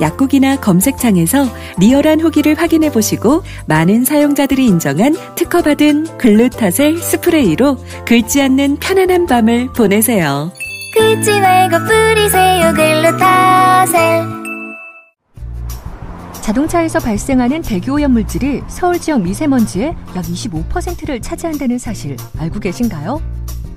약국이나 0.00 0.56
검색창에서 0.56 1.46
리얼한 1.78 2.20
후기를 2.20 2.54
확인해 2.56 2.90
보시고 2.90 3.42
많은 3.66 4.04
사용자들이 4.04 4.66
인정한 4.66 5.14
특허받은 5.34 6.18
글루타셀 6.18 6.98
스프레이로 6.98 7.78
긁지 8.06 8.42
않는 8.42 8.76
편안한 8.76 9.26
밤을 9.26 9.72
보내세요. 9.72 10.52
긁지 10.94 11.40
말고 11.40 11.78
뿌리세요 11.84 12.72
글루타셀 12.74 14.38
자동차에서 16.40 16.98
발생하는 17.00 17.60
대기오염 17.60 18.12
물질이 18.12 18.62
서울 18.68 18.98
지역 18.98 19.20
미세먼지의 19.20 19.94
약 20.16 20.24
25%를 20.24 21.20
차지한다는 21.20 21.78
사실 21.78 22.16
알고 22.38 22.58
계신가요? 22.60 23.20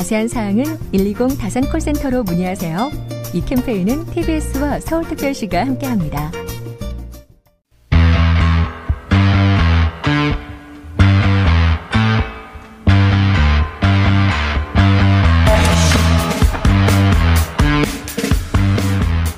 자세한 0.00 0.28
사항은 0.28 0.64
120 0.92 1.38
다산 1.38 1.62
콜센터로 1.70 2.22
문의하세요. 2.22 2.90
이 3.34 3.44
캠페인은 3.44 4.06
TBS와 4.06 4.80
서울특별시가 4.80 5.60
함께합니다. 5.60 6.32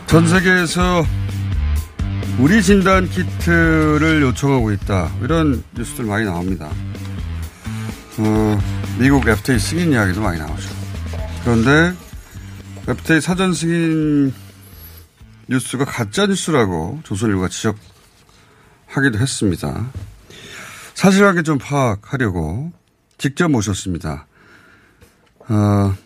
전 0.07 0.29
세계에서 0.29 1.05
우리 2.39 2.63
진단 2.63 3.09
키트를 3.09 4.23
요청하고 4.23 4.71
있다. 4.71 5.11
이런 5.23 5.65
뉴스들 5.77 6.05
많이 6.05 6.25
나옵니다. 6.25 6.71
어, 8.19 8.82
미국 8.99 9.27
FTA 9.27 9.59
승인 9.59 9.93
이야기도 9.93 10.21
많이 10.21 10.39
나오죠. 10.39 10.69
그런데 11.43 11.95
FTA 12.87 13.21
사전 13.21 13.53
승인 13.53 14.33
뉴스가 15.49 15.85
가짜 15.85 16.27
뉴스라고 16.27 17.01
조선일보가 17.05 17.49
지적하기도 17.49 19.19
했습니다. 19.19 19.91
사실하게 20.95 21.43
좀 21.43 21.59
파악하려고 21.59 22.73
직접 23.19 23.51
모셨습니다. 23.51 24.27
어, 25.49 25.97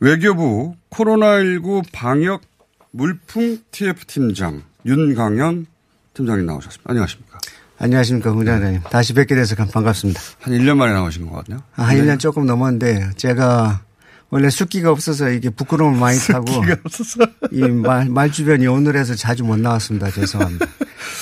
외교부 0.00 0.76
코로나19 0.90 1.84
방역 1.92 2.42
물품 2.90 3.58
TF 3.70 4.04
팀장 4.06 4.62
윤강현 4.84 5.66
팀장님 6.14 6.46
나오셨습니다. 6.46 6.90
안녕하십니까. 6.90 7.33
안녕하십니까, 7.78 8.32
공장장님. 8.32 8.82
다시 8.90 9.12
뵙게 9.14 9.34
돼서 9.34 9.54
반갑습니다. 9.56 10.20
한 10.40 10.54
1년 10.54 10.76
만에 10.76 10.92
나오신 10.92 11.26
것 11.28 11.44
같네요. 11.44 11.62
아, 11.76 11.82
한 11.84 11.96
1년 11.96 12.18
조금 12.18 12.46
넘었는데, 12.46 13.10
제가 13.16 13.82
원래 14.30 14.48
숫기가 14.48 14.90
없어서 14.90 15.30
이게 15.30 15.50
부끄러움을 15.50 15.98
많이 15.98 16.18
타고. 16.18 16.46
이 17.52 17.60
말, 17.62 18.08
말 18.08 18.30
주변이 18.30 18.66
오늘에서 18.66 19.14
자주 19.16 19.44
못 19.44 19.58
나왔습니다. 19.58 20.10
죄송합니다. 20.10 20.66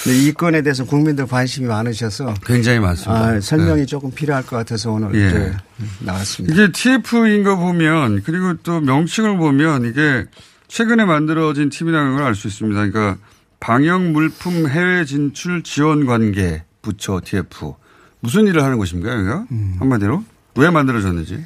네, 0.06 0.18
이 0.18 0.32
건에 0.32 0.62
대해서 0.62 0.84
국민들 0.84 1.26
관심이 1.26 1.66
많으셔서 1.66 2.34
굉장히 2.44 2.78
많습니다. 2.80 3.24
아, 3.24 3.40
설명이 3.40 3.80
네. 3.80 3.86
조금 3.86 4.10
필요할 4.10 4.44
것 4.44 4.56
같아서 4.56 4.92
오늘 4.92 5.14
예. 5.14 5.28
이제 5.28 5.52
나왔습니다. 6.00 6.54
이게 6.54 6.72
TF인 6.72 7.44
거 7.44 7.56
보면 7.56 8.22
그리고 8.24 8.54
또 8.62 8.80
명칭을 8.80 9.36
보면 9.38 9.84
이게 9.86 10.26
최근에 10.68 11.04
만들어진 11.04 11.68
팀이라는 11.70 12.16
걸 12.16 12.24
알 12.24 12.34
수 12.34 12.46
있습니다. 12.48 12.86
그러니까 12.86 13.18
방역 13.66 14.02
물품 14.10 14.68
해외 14.68 15.04
진출 15.04 15.62
지원 15.62 16.04
관계 16.04 16.64
부처 16.82 17.20
TF 17.24 17.74
무슨 18.18 18.48
일을 18.48 18.62
하는 18.64 18.76
곳입니까? 18.76 19.14
여기가 19.14 19.46
음. 19.52 19.76
한마디로 19.78 20.24
왜 20.56 20.68
만들어졌는지. 20.70 21.44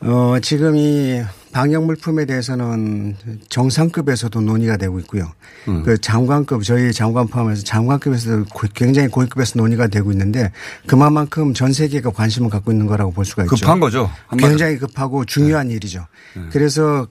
어, 0.00 0.36
지금 0.42 0.76
이 0.76 1.22
방역 1.52 1.84
물품에 1.86 2.26
대해서는 2.26 3.16
정상급에서도 3.48 4.38
논의가 4.42 4.76
되고 4.76 4.98
있고요. 5.00 5.32
음. 5.68 5.82
그 5.82 5.96
장관급 5.98 6.62
저희 6.62 6.92
장관 6.92 7.26
포함해서 7.26 7.64
장관급에서도 7.64 8.44
고- 8.52 8.66
굉장히 8.74 9.08
고위급에서 9.08 9.58
논의가 9.58 9.86
되고 9.86 10.12
있는데 10.12 10.52
그만큼 10.86 11.54
전 11.54 11.72
세계가 11.72 12.10
관심을 12.10 12.50
갖고 12.50 12.70
있는 12.70 12.86
거라고 12.86 13.12
볼 13.12 13.24
수가 13.24 13.44
있죠. 13.44 13.56
급한 13.56 13.80
거죠. 13.80 14.10
한마디로. 14.26 14.48
굉장히 14.50 14.76
급하고 14.78 15.24
중요한 15.24 15.70
일이죠. 15.70 16.06
그래서 16.52 17.06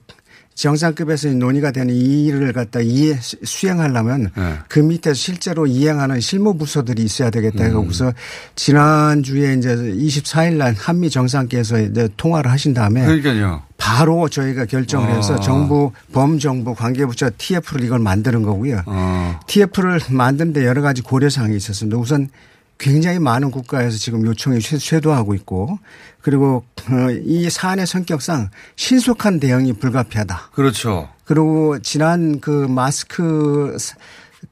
정상급에서 0.56 1.28
논의가 1.34 1.70
되는 1.70 1.94
이 1.94 2.24
일을 2.26 2.52
갖다 2.54 2.80
이해 2.80 3.18
수행하려면 3.20 4.30
네. 4.34 4.58
그 4.68 4.80
밑에 4.80 5.12
실제로 5.12 5.66
이행하는 5.66 6.20
실무 6.20 6.56
부서들이 6.56 7.02
있어야 7.02 7.28
되겠다 7.30 7.64
음. 7.64 7.66
해서 7.66 7.80
그래서 7.82 8.12
지난주에 8.54 9.54
이제 9.54 9.76
24일 9.76 10.54
날 10.54 10.74
한미 10.76 11.10
정상께서 11.10 11.78
이제 11.80 12.08
통화를 12.16 12.50
하신 12.50 12.72
다음에 12.72 13.04
그러니까요. 13.04 13.62
바로 13.76 14.28
저희가 14.30 14.64
결정을 14.64 15.14
해서 15.14 15.34
아. 15.34 15.40
정부 15.40 15.92
범정부 16.14 16.74
관계부처 16.74 17.30
TF를 17.36 17.84
이걸 17.84 17.98
만드는 17.98 18.42
거고요. 18.42 18.82
어. 18.86 19.38
TF를 19.46 20.00
만드는데 20.08 20.64
여러 20.64 20.80
가지 20.80 21.02
고려 21.02 21.28
사항이 21.28 21.54
있었습니다. 21.54 21.98
우선 21.98 22.30
굉장히 22.78 23.18
많은 23.18 23.50
국가에서 23.50 23.96
지금 23.96 24.24
요청이 24.26 24.60
쇄- 24.60 24.78
쇄도하고 24.78 25.34
있고 25.34 25.78
그리고 26.20 26.64
어, 26.90 27.10
이 27.24 27.48
사안의 27.48 27.86
성격상 27.86 28.50
신속한 28.76 29.40
대응이 29.40 29.74
불가피하다. 29.74 30.50
그렇죠. 30.52 31.08
그리고 31.24 31.78
지난 31.80 32.40
그 32.40 32.50
마스크 32.68 33.76
사- 33.78 33.96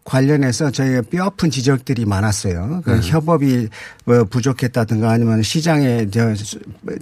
관련해서 0.04 0.70
저희가 0.70 1.02
뼈아픈 1.10 1.50
지적들이 1.50 2.04
많았어요. 2.04 2.82
그 2.84 2.90
네. 2.90 3.00
협업이 3.10 3.68
뭐 4.04 4.24
부족했다든가 4.24 5.08
아니면 5.10 5.42
시장에 5.42 6.06
대한 6.06 6.36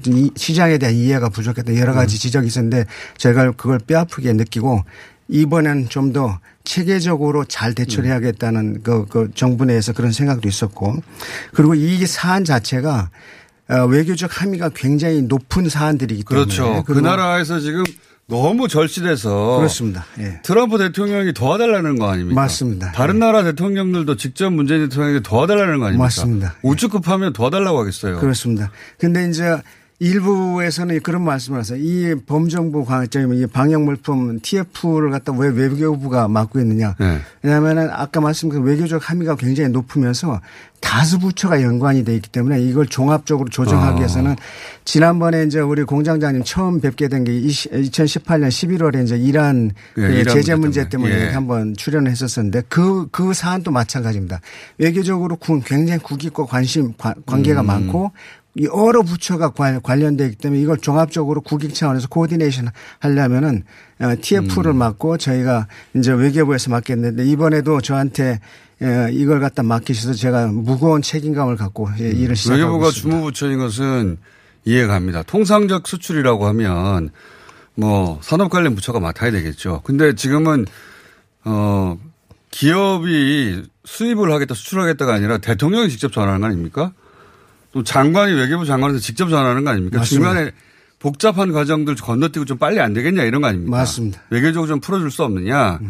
이- 0.06 0.30
시장에 0.36 0.78
대한 0.78 0.94
이해가 0.94 1.28
부족했다 1.30 1.74
여러 1.76 1.94
가지 1.94 2.18
지적이 2.18 2.48
있었는데 2.48 2.84
저희가 3.18 3.52
그걸 3.52 3.78
뼈아프게 3.78 4.32
느끼고 4.34 4.84
이번엔 5.32 5.88
좀 5.88 6.12
더 6.12 6.38
체계적으로 6.64 7.44
잘 7.44 7.74
대처해야겠다는 7.74 8.82
그, 8.82 9.06
그 9.06 9.30
정부 9.34 9.64
내에서 9.64 9.92
그런 9.92 10.12
생각도 10.12 10.48
있었고 10.48 11.02
그리고 11.54 11.74
이 11.74 12.06
사안 12.06 12.44
자체가 12.44 13.10
어, 13.70 13.86
외교적 13.86 14.42
함의가 14.42 14.70
굉장히 14.74 15.22
높은 15.22 15.68
사안들이기 15.68 16.24
때문에 16.24 16.44
그렇죠. 16.44 16.84
그 16.84 16.92
나라에서 16.92 17.60
지금 17.60 17.84
너무 18.26 18.68
절실해서 18.68 19.56
그렇습니다. 19.56 20.04
예. 20.18 20.40
트럼프 20.42 20.78
대통령이 20.78 21.32
도와달라는 21.32 21.98
거 21.98 22.08
아닙니까? 22.10 22.40
맞습니다. 22.40 22.92
다른 22.92 23.18
나라 23.18 23.42
대통령들도 23.42 24.16
직접 24.16 24.50
문재인 24.50 24.88
대통령에게 24.88 25.20
도와달라는 25.20 25.78
거 25.78 25.86
아닙니까? 25.86 26.04
맞습니다. 26.04 26.54
우측급하면 26.62 27.32
도와달라고 27.32 27.78
하겠어요. 27.80 28.18
그렇습니다. 28.20 28.70
근데 28.98 29.28
이제 29.28 29.60
일부에서는 30.02 31.00
그런 31.00 31.22
말씀을 31.22 31.60
하세요. 31.60 31.78
이 31.80 32.14
범정부 32.26 32.84
관점이 32.84 33.38
이 33.40 33.46
방역물품 33.46 34.40
TF를 34.42 35.10
갖다 35.10 35.32
왜 35.32 35.48
외교부가 35.48 36.26
맡고 36.26 36.58
있느냐. 36.60 36.96
네. 36.98 37.18
왜냐하면은 37.42 37.88
아까 37.90 38.20
말씀드린 38.20 38.64
외교적 38.64 39.08
함의가 39.08 39.36
굉장히 39.36 39.70
높으면서 39.70 40.40
다수 40.80 41.20
부처가 41.20 41.62
연관이 41.62 42.04
돼 42.04 42.16
있기 42.16 42.28
때문에 42.30 42.60
이걸 42.60 42.86
종합적으로 42.88 43.48
조정하기 43.48 43.94
아. 43.94 43.96
위해서는 43.98 44.34
지난번에 44.84 45.44
이제 45.44 45.60
우리 45.60 45.84
공장장님 45.84 46.42
처음 46.44 46.80
뵙게 46.80 47.06
된 47.06 47.22
게 47.22 47.30
2018년 47.40 48.48
11월에 48.48 49.04
이제 49.04 49.16
이란 49.16 49.70
예, 49.98 50.24
그 50.24 50.24
제재 50.24 50.56
문제 50.56 50.88
때문에. 50.88 51.10
때문에 51.12 51.28
예. 51.30 51.34
한번 51.34 51.74
출연을 51.76 52.10
했었었는데 52.10 52.62
그, 52.68 53.06
그 53.12 53.32
사안도 53.32 53.70
마찬가지입니다. 53.70 54.40
외교적으로 54.78 55.36
구- 55.36 55.60
굉장히 55.60 56.00
국익과 56.02 56.46
관심, 56.46 56.92
관- 56.98 57.14
관계가 57.26 57.60
음. 57.60 57.66
많고 57.66 58.10
이 58.10 58.41
여러 58.60 59.02
부처가 59.02 59.50
관- 59.50 59.80
관련되기 59.82 60.36
때문에 60.36 60.60
이걸 60.60 60.76
종합적으로 60.78 61.40
국익 61.40 61.74
차원에서 61.74 62.08
코디네이션 62.08 62.68
하려면은 62.98 63.64
어, 64.00 64.14
TF를 64.20 64.72
음. 64.72 64.76
맡고 64.76 65.16
저희가 65.16 65.68
이제 65.96 66.12
외교부에서 66.12 66.70
맡겠는데 66.70 67.24
이번에도 67.24 67.80
저한테 67.80 68.40
어, 68.82 69.08
이걸 69.10 69.40
갖다 69.40 69.62
맡기셔서 69.62 70.12
제가 70.14 70.48
무거운 70.48 71.00
책임감을 71.02 71.56
갖고 71.56 71.88
예, 72.00 72.10
일을 72.10 72.36
시작하고 72.36 72.60
음. 72.62 72.66
외교부가 72.66 72.88
있습니다. 72.88 73.10
주무부처인 73.16 73.58
것은 73.58 74.18
이해가 74.64 74.92
갑니다. 74.94 75.22
통상적 75.22 75.86
수출이라고 75.88 76.46
하면 76.48 77.10
뭐 77.74 78.18
산업 78.22 78.50
관련 78.50 78.74
부처가 78.74 79.00
맡아야 79.00 79.30
되겠죠. 79.30 79.80
근데 79.84 80.14
지금은 80.14 80.66
어 81.44 81.96
기업이 82.50 83.62
수입을 83.84 84.30
하겠다 84.30 84.54
수출하겠다가 84.54 85.14
아니라 85.14 85.38
대통령이 85.38 85.88
직접 85.88 86.12
전화하는 86.12 86.40
거 86.42 86.46
아닙니까? 86.48 86.92
또 87.72 87.82
장관이 87.82 88.32
외교부 88.34 88.64
장관한테 88.66 89.00
직접 89.00 89.28
전화하는 89.28 89.64
거 89.64 89.70
아닙니까? 89.70 89.98
맞습니다. 89.98 90.28
중간에 90.30 90.50
복잡한 90.98 91.52
과정들 91.52 91.96
건너뛰고 91.96 92.44
좀 92.44 92.58
빨리 92.58 92.80
안 92.80 92.92
되겠냐 92.92 93.24
이런 93.24 93.42
거 93.42 93.48
아닙니까? 93.48 93.76
맞습니다. 93.78 94.20
음. 94.20 94.26
외교적으로 94.30 94.68
좀 94.68 94.80
풀어줄 94.80 95.10
수 95.10 95.24
없느냐? 95.24 95.80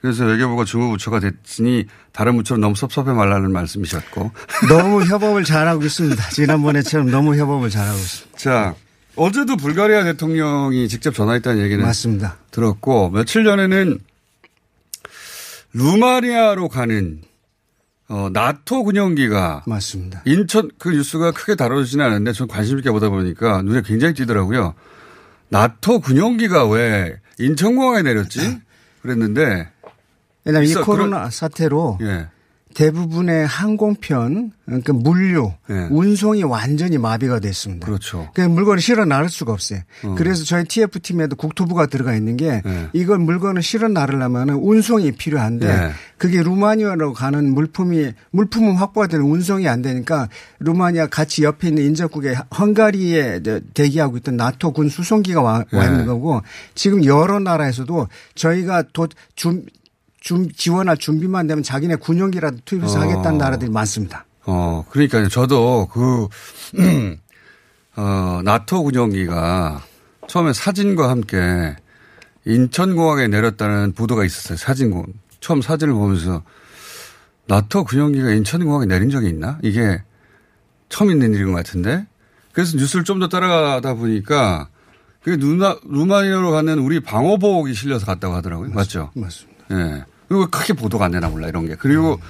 그래서 0.00 0.24
외교부가 0.24 0.64
주무부처가 0.64 1.20
됐으니 1.20 1.86
다른 2.12 2.36
부처는 2.36 2.60
너무 2.60 2.74
섭섭해 2.74 3.12
말라는 3.12 3.52
말씀이셨고. 3.52 4.30
너무 4.68 5.04
협업을 5.04 5.44
잘하고 5.44 5.84
있습니다. 5.84 6.28
지난번에처럼 6.30 7.10
너무 7.10 7.36
협업을 7.36 7.68
잘하고 7.68 7.98
있습니다. 7.98 8.38
자, 8.38 8.74
어제도 9.16 9.56
불가리아 9.56 10.04
대통령이 10.04 10.88
직접 10.88 11.14
전화했다는 11.14 11.62
얘기는 11.62 11.84
맞습니다. 11.84 12.36
들었고 12.50 13.10
며칠 13.10 13.44
전에는 13.44 13.98
루마니아로 15.72 16.68
가는 16.68 17.20
어, 18.10 18.28
나토 18.32 18.82
군용기가 18.82 19.62
맞습니다. 19.66 20.22
인천 20.24 20.68
그 20.78 20.88
뉴스가 20.90 21.30
크게 21.30 21.54
다뤄지지는 21.54 22.04
않았는데 22.04 22.32
전 22.32 22.48
관심 22.48 22.76
있게 22.78 22.90
보다 22.90 23.08
보니까 23.08 23.62
눈에 23.62 23.82
굉장히 23.82 24.14
띄더라고요. 24.14 24.74
나토 25.48 26.00
군용기가 26.00 26.68
왜 26.68 27.20
인천공항에 27.38 28.02
내렸지? 28.02 28.58
그랬는데 29.02 29.70
왜냐하면 30.44 30.68
이 30.70 30.74
코로나 30.74 31.30
사태로 31.30 31.98
예. 32.02 32.28
대부분의 32.74 33.46
항공편, 33.46 34.52
그러니까 34.64 34.92
물류, 34.92 35.52
예. 35.70 35.88
운송이 35.90 36.44
완전히 36.44 36.98
마비가 36.98 37.40
됐습니다. 37.40 37.84
그렇죠. 37.84 38.28
그 38.34 38.40
물건을 38.42 38.80
실어 38.80 39.04
나를 39.04 39.28
수가 39.28 39.52
없어요. 39.52 39.80
어. 40.04 40.14
그래서 40.16 40.44
저희 40.44 40.64
TF팀에도 40.64 41.34
국토부가 41.34 41.86
들어가 41.86 42.14
있는 42.14 42.36
게 42.36 42.62
예. 42.64 42.88
이걸 42.92 43.18
물건을 43.18 43.62
실어 43.62 43.88
나르려면 43.88 44.50
운송이 44.50 45.12
필요한데 45.12 45.68
예. 45.68 45.90
그게 46.16 46.42
루마니아로 46.42 47.12
가는 47.12 47.52
물품이 47.52 48.12
물품은 48.30 48.76
확보가 48.76 49.08
되는 49.08 49.24
운송이 49.24 49.66
안 49.66 49.82
되니까 49.82 50.28
루마니아 50.60 51.08
같이 51.08 51.42
옆에 51.42 51.68
있는 51.68 51.82
인접국에 51.84 52.36
헝가리에 52.56 53.40
대기하고 53.74 54.18
있던 54.18 54.36
나토 54.36 54.72
군 54.72 54.88
수송기가 54.88 55.42
와, 55.42 55.64
와 55.72 55.84
예. 55.84 55.90
있는 55.90 56.06
거고 56.06 56.42
지금 56.76 57.04
여러 57.04 57.40
나라에서도 57.40 58.06
저희가 58.36 58.84
도, 58.92 59.08
준, 59.34 59.64
준, 59.64 59.66
지원할 60.20 60.96
준비만 60.98 61.46
되면 61.46 61.62
자기네 61.62 61.96
군용기라도 61.96 62.58
투입해서 62.64 62.98
어. 62.98 63.02
하겠다는 63.02 63.38
나라들이 63.38 63.70
많습니다. 63.70 64.26
어, 64.44 64.84
그러니까요. 64.90 65.28
저도 65.28 65.88
그, 65.92 66.28
어, 67.96 68.40
나토 68.44 68.84
군용기가 68.84 69.82
처음에 70.28 70.52
사진과 70.52 71.08
함께 71.10 71.76
인천공항에 72.46 73.28
내렸다는 73.28 73.92
보도가 73.92 74.24
있었어요. 74.24 74.56
사진, 74.56 75.02
처음 75.40 75.60
사진을 75.62 75.92
보면서 75.94 76.42
나토 77.46 77.84
군용기가 77.84 78.30
인천공항에 78.30 78.86
내린 78.86 79.10
적이 79.10 79.28
있나? 79.28 79.58
이게 79.62 80.02
처음 80.88 81.10
있는 81.10 81.34
일인 81.34 81.48
것 81.50 81.54
같은데. 81.54 82.06
그래서 82.52 82.76
뉴스를 82.76 83.04
좀 83.04 83.20
더 83.20 83.28
따라가다 83.28 83.94
보니까 83.94 84.68
그게 85.22 85.36
누나, 85.36 85.76
루마니아로 85.84 86.50
가는 86.50 86.78
우리 86.78 87.00
방호복이 87.00 87.74
실려서 87.74 88.06
갔다고 88.06 88.34
하더라고요. 88.34 88.70
맞죠? 88.70 89.10
맞습니다. 89.14 89.49
예. 89.70 90.04
그리고 90.28 90.46
크게 90.48 90.74
보도가 90.74 91.06
안 91.06 91.10
되나 91.10 91.28
몰라, 91.28 91.48
이런 91.48 91.66
게. 91.66 91.74
그리고, 91.74 92.20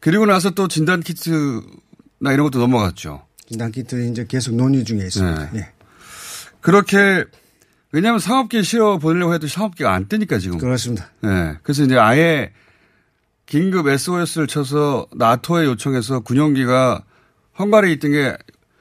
그리고 0.00 0.26
나서 0.26 0.50
또 0.50 0.68
진단 0.68 1.00
키트나 1.00 2.32
이런 2.32 2.44
것도 2.44 2.58
넘어갔죠. 2.58 3.26
진단 3.48 3.70
키트 3.70 4.08
이제 4.10 4.26
계속 4.26 4.54
논의 4.54 4.84
중에 4.84 4.98
있습니다. 4.98 5.50
네. 5.52 5.58
예. 5.60 5.68
그렇게, 6.60 7.24
왜냐하면 7.92 8.20
상업기에 8.20 8.62
실어 8.62 8.98
보내려고 8.98 9.34
해도 9.34 9.46
상업기가 9.48 9.92
안 9.92 10.08
뜨니까 10.08 10.38
지금. 10.38 10.58
그렇습니다. 10.58 11.10
예. 11.24 11.58
그래서 11.62 11.82
이제 11.82 11.98
아예 11.98 12.52
긴급 13.44 13.88
SOS를 13.88 14.46
쳐서 14.46 15.06
나토에 15.14 15.66
요청해서 15.66 16.20
군용기가 16.20 17.04
헝가리에 17.58 17.92
있던 17.92 18.12
게 18.12 18.36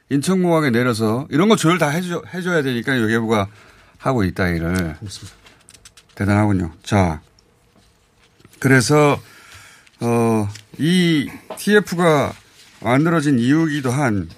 인천공항에 0.09 0.69
내려서 0.69 1.27
이런 1.29 1.49
거 1.49 1.55
조율 1.57 1.77
다 1.77 1.89
해줘, 1.89 2.21
해줘야 2.33 2.61
되니까 2.61 2.93
외교부가 2.93 3.47
하고 3.97 4.23
있다, 4.23 4.47
일을. 4.47 4.95
대단하군요. 6.15 6.71
자. 6.83 7.21
그래서, 8.61 9.19
어, 10.01 10.47
이 10.77 11.27
TF가 11.57 12.31
만들어진 12.79 13.39
이유기도 13.39 13.89
한, 13.89 14.29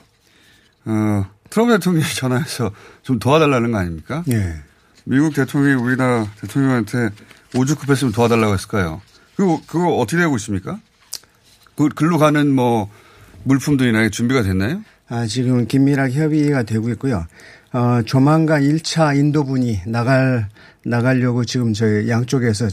어, 0.86 1.26
트럼프 1.50 1.74
대통령이 1.74 2.06
전화해서 2.16 2.72
좀 3.02 3.20
도와달라는 3.20 3.74
거 3.74 3.80
아닙니까? 3.80 4.24
예. 4.32 4.56
미국 5.04 5.34
대통령이 5.34 5.82
우리나라 5.82 6.26
대통령한테 6.40 7.10
오죽 7.54 7.82
급했으면 7.82 8.14
도와달라고 8.14 8.54
했을까요? 8.54 9.02
그거, 9.36 9.62
그거 9.68 9.98
어떻게 9.98 10.18
되고 10.18 10.34
있습니까? 10.38 10.80
그, 11.76 11.90
글로 11.90 12.18
가는 12.18 12.50
뭐, 12.50 12.90
물품들이나 13.44 14.08
준비가 14.08 14.42
됐나요? 14.42 14.84
아, 15.10 15.26
지금 15.26 15.68
긴밀하게 15.68 16.14
협의가 16.14 16.64
되고 16.64 16.90
있고요. 16.92 17.26
어, 17.74 18.02
조만간 18.06 18.62
1차 18.62 19.18
인도분이 19.18 19.82
나갈, 19.88 20.48
나가려고 20.86 21.44
지금 21.44 21.74
저희 21.74 22.08
양쪽에서, 22.08 22.70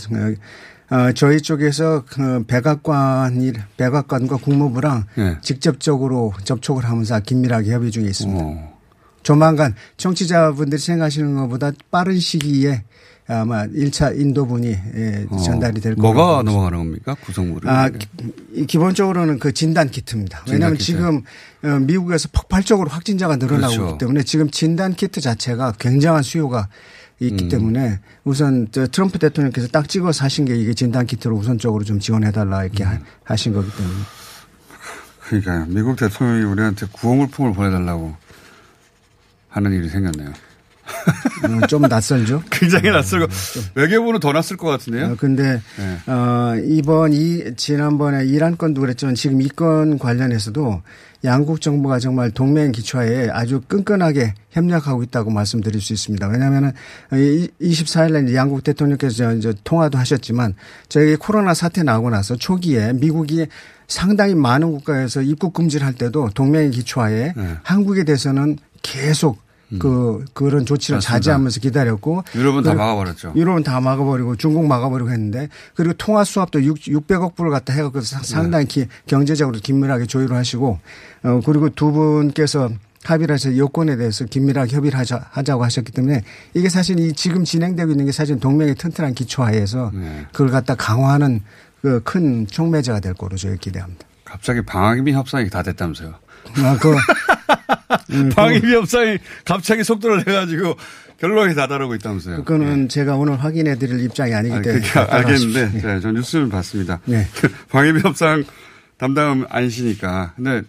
어, 0.91 1.13
저희 1.13 1.41
쪽에서 1.41 2.05
그 2.09 2.43
백악관이, 2.47 3.53
백악관과 3.77 4.39
국무부랑 4.39 5.05
예. 5.19 5.37
직접적으로 5.41 6.33
접촉을 6.45 6.85
하면서 6.85 7.21
긴밀하게 7.21 7.73
협의 7.73 7.91
중에 7.93 8.05
있습니다. 8.07 8.71
조만간 9.23 9.75
청취자분들이 9.99 10.81
생각하시는 10.81 11.37
것보다 11.37 11.71
빠른 11.91 12.19
시기에 12.19 12.83
아마 13.29 13.65
1차 13.67 14.19
인도분이 14.19 14.67
예, 14.97 15.27
어, 15.31 15.37
전달이 15.37 15.81
될 15.81 15.95
거라고 15.95 16.13
뭐가. 16.15 16.43
넘어가는 16.43 16.77
겁니까? 16.79 17.15
구성물은? 17.25 17.71
아, 17.71 17.89
기- 17.89 18.67
기본적으로는 18.67 19.39
그 19.39 19.53
진단 19.53 19.89
키트입니다. 19.89 20.43
왜냐하면 20.51 20.77
키트. 20.79 20.85
지금 20.87 21.23
어, 21.63 21.69
미국에서 21.79 22.29
폭발적으로 22.33 22.89
확진자가 22.91 23.37
늘어나고 23.37 23.73
그렇죠. 23.73 23.87
있기 23.91 23.99
때문에 23.99 24.23
지금 24.25 24.51
진단 24.51 24.95
키트 24.95 25.21
자체가 25.21 25.75
굉장한 25.79 26.25
수요가 26.25 26.67
있기 27.21 27.45
음. 27.45 27.49
때문에 27.49 28.01
우선 28.25 28.69
저 28.73 28.87
트럼프 28.87 29.19
대통령께서 29.19 29.69
딱 29.69 29.89
찍어서 29.89 30.25
하신 30.25 30.47
게 30.47 30.57
이게 30.57 30.73
진단 30.75 31.07
키트로 31.07 31.37
우선적으로 31.37 31.85
좀 31.85 32.01
지원해달라 32.01 32.65
이렇게 32.65 32.83
하- 32.83 32.99
하신 33.25 33.53
거기 33.53 33.71
때문에. 33.77 33.95
그러니까요. 35.21 35.67
미국 35.69 35.97
대통령이 35.97 36.45
우리한테 36.45 36.87
구호물품을 36.93 37.53
보내달라고 37.53 38.15
하는 39.49 39.73
일이 39.73 39.89
생겼네요. 39.89 40.31
어, 41.63 41.67
좀 41.69 41.83
낯설죠? 41.83 42.43
굉장히 42.51 42.91
낯설고 42.91 43.27
외교부는 43.75 44.19
더 44.19 44.33
낯설 44.33 44.57
것 44.57 44.67
같은데요. 44.69 45.13
어, 45.13 45.17
근데 45.17 45.61
네. 45.79 46.11
어, 46.13 46.55
이번 46.67 47.13
이 47.13 47.55
지난번에 47.57 48.25
이란 48.27 48.57
건도 48.57 48.81
그랬지만 48.81 49.15
지금 49.15 49.41
이 49.43 49.49
건 49.49 49.99
관련해서도 49.99 50.83
양국 51.25 51.61
정부가 51.61 51.99
정말 51.99 52.31
동맹 52.31 52.73
기초하에 52.73 53.29
아주 53.31 53.61
끈끈하게 53.67 54.35
협력하고 54.51 55.03
있다고 55.03 55.31
말씀드릴 55.31 55.81
수 55.81 55.93
있습니다. 55.93 56.27
왜냐하면은 56.29 56.73
24일 57.11 58.13
날 58.13 58.35
양국 58.35 58.65
대통령께서 58.65 59.35
이제 59.35 59.53
통화도 59.65 59.99
하셨지만 59.99 60.55
저희 60.89 61.17
코로나 61.17 61.55
사태 61.55 61.83
나고 61.83 62.11
나서 62.11 62.37
초기에 62.37 62.95
미국이 62.95 63.47
상당히 63.87 64.35
많은 64.35 64.71
국가에서 64.71 65.21
입국 65.21 65.53
금지를 65.53 65.87
할 65.87 65.95
때도 65.95 66.31
동맹 66.35 66.71
기초하에 66.71 67.33
네. 67.37 67.57
한국에 67.63 68.05
대해서는 68.05 68.59
계속 68.83 69.39
그 69.79 70.25
그런 70.35 70.67
조치를 70.67 70.95
음. 70.95 70.99
맞습니다. 70.99 71.13
자제하면서 71.19 71.61
기다렸고 71.61 72.25
유럽은 72.35 72.63
다 72.65 72.75
막아버렸죠. 72.75 73.33
유럽은 73.37 73.63
다 73.63 73.81
막아버리고 73.81 74.37
중국 74.37 74.67
막아버리고 74.67 75.11
했는데 75.11 75.49
그리고 75.75 75.95
통화 75.95 76.25
수합도 76.25 76.63
6, 76.65 76.77
600억 76.77 77.37
불을 77.37 77.51
갖다 77.51 77.73
해갖고 77.73 78.01
사- 78.01 78.23
상당히 78.23 78.67
기- 78.67 78.87
경제적으로 79.07 79.59
긴밀하게 79.63 80.07
조율을 80.07 80.37
하시고 80.37 80.79
어 81.25 81.41
그리고 81.45 81.69
두 81.71 81.93
분께서 81.93 82.71
합의를 83.05 83.35
해서 83.35 83.57
여권에 83.57 83.97
대해서 83.97 84.25
긴밀하게 84.27 84.77
협의를 84.77 84.99
하자, 84.99 85.25
하자고 85.31 85.65
하셨기 85.65 85.91
때문에 85.93 86.23
이게 86.53 86.69
사실 86.69 86.99
이 87.01 87.13
지금 87.15 87.45
진행되고 87.45 87.91
있는 87.93 88.05
게 88.07 88.13
사실 88.13 88.39
동맹의 88.39 88.75
튼튼한 88.75 89.15
기초하에서 89.15 89.91
네. 89.95 90.27
그걸 90.33 90.51
갖다 90.51 90.75
강화하는 90.75 91.41
그 91.81 92.01
큰 92.05 92.47
촉매제가 92.47 93.01
될 93.01 93.15
거로 93.15 93.37
저희 93.39 93.57
기대합니다. 93.57 94.07
갑자기 94.25 94.61
방위비 94.63 95.13
협상이 95.13 95.49
다 95.49 95.63
됐다면서요. 95.63 96.13
아, 96.59 96.77
그, 96.79 96.95
음, 98.11 98.29
방위비 98.35 98.75
협상이 98.75 99.19
갑자기 99.45 99.85
속도를 99.85 100.25
내가지고 100.27 100.77
결론이 101.19 101.55
다다르고 101.55 101.95
있다면서요. 101.97 102.45
그거는 102.45 102.89
제가 102.89 103.17
오늘 103.17 103.43
확인해 103.43 103.77
드릴 103.77 104.03
입장이 104.05 104.35
아니기 104.35 104.55
아니, 104.55 104.65
때문에. 104.65 104.83
그게 104.83 104.99
알겠는데, 104.99 105.53
따라하십시오. 105.53 105.89
네, 105.91 106.01
전 106.01 106.15
뉴스를 106.15 106.49
봤습니다. 106.49 107.01
네. 107.05 107.27
방위비 107.69 108.01
협상 108.01 108.45
담당 108.97 109.47
아니시니까. 109.49 110.33
근데 110.37 110.63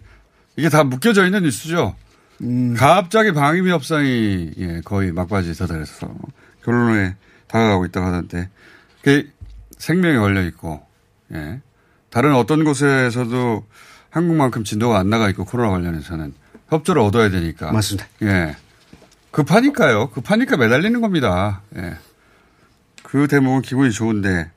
이게 0.56 0.68
다 0.68 0.84
묶여져 0.84 1.24
있는 1.24 1.42
뉴스죠. 1.44 1.94
음. 2.42 2.74
갑자기 2.76 3.32
방위비 3.32 3.70
협상이 3.70 4.50
예, 4.58 4.80
거의 4.84 5.12
막바지에 5.12 5.54
다다라서 5.54 6.12
결론에 6.64 7.16
다가가고 7.46 7.86
있다고 7.86 8.06
하던데 8.06 8.48
그게 9.02 9.28
생명이 9.78 10.18
걸려 10.18 10.42
있고 10.44 10.84
예. 11.32 11.60
다른 12.10 12.34
어떤 12.34 12.64
곳에서도 12.64 13.64
한국만큼 14.10 14.64
진도가 14.64 14.98
안 14.98 15.08
나가 15.08 15.30
있고 15.30 15.44
코로나 15.44 15.70
관련해서는 15.70 16.34
협조를 16.72 17.02
얻어야 17.02 17.30
되니까. 17.30 17.70
맞습니다. 17.72 18.08
예. 18.22 18.56
급하니까요. 19.30 20.10
급하니까 20.10 20.56
매달리는 20.56 21.00
겁니다. 21.00 21.62
예. 21.76 21.94
그 23.02 23.28
대목은 23.28 23.62
기분이 23.62 23.92
좋은데 23.92 24.50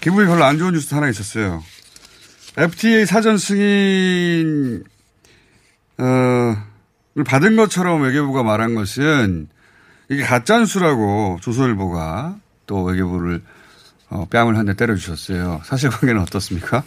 기분이 0.00 0.26
별로 0.26 0.44
안 0.44 0.58
좋은 0.58 0.72
뉴스 0.74 0.94
하나 0.94 1.08
있었어요. 1.08 1.62
FTA 2.56 3.06
사전 3.06 3.38
승인 3.38 4.84
어, 5.98 6.04
을 7.18 7.24
받은 7.24 7.56
것처럼 7.56 8.02
외교부가 8.02 8.42
말한 8.42 8.74
것은 8.74 9.48
이게 10.10 10.22
가짜뉴스라고 10.22 11.38
조선일보가 11.40 12.36
또 12.66 12.82
외교부를 12.84 13.42
어, 14.10 14.26
뺨을 14.30 14.56
한 14.56 14.66
대 14.66 14.74
때려주셨어요. 14.74 15.62
사실관계는 15.64 16.20
어떻습니까? 16.22 16.82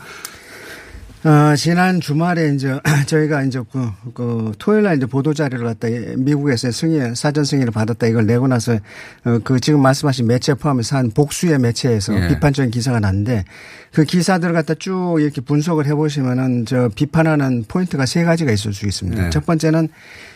어, 1.25 1.53
지난 1.57 1.99
주말에 1.99 2.53
이제 2.55 2.79
저희가 3.05 3.43
이제 3.43 3.61
그, 3.71 3.91
그 4.13 4.51
토요일 4.57 4.83
날 4.83 4.95
이제 4.95 5.05
보도 5.05 5.33
자료를 5.33 5.65
갖다 5.65 5.89
미국에서 6.17 6.71
승인, 6.71 7.13
사전 7.13 7.43
승인을 7.43 7.71
받았다 7.71 8.07
이걸 8.07 8.25
내고 8.25 8.47
나서 8.47 8.73
어, 9.25 9.39
그 9.43 9.59
지금 9.59 9.81
말씀하신 9.81 10.27
매체 10.27 10.53
포함해서 10.53 10.95
한 10.95 11.11
복수의 11.11 11.59
매체에서 11.59 12.15
예. 12.15 12.27
비판적인 12.29 12.71
기사가 12.71 13.01
났는데 13.01 13.43
그 13.91 14.05
기사들을 14.05 14.53
갖다 14.53 14.75
쭉 14.75 15.17
이렇게 15.19 15.41
분석을 15.41 15.87
해 15.87 15.93
보시면은 15.93 16.65
저 16.65 16.89
비판하는 16.95 17.65
포인트가 17.67 18.05
세 18.05 18.23
가지가 18.23 18.51
있을 18.53 18.73
수 18.73 18.85
있습니다. 18.87 19.23
네. 19.23 19.29
첫 19.29 19.45
번째는 19.45 19.89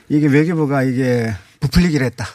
이게 0.10 0.28
외교부가 0.28 0.84
이게 0.84 1.32
부풀리기를 1.62 2.06
했다. 2.08 2.28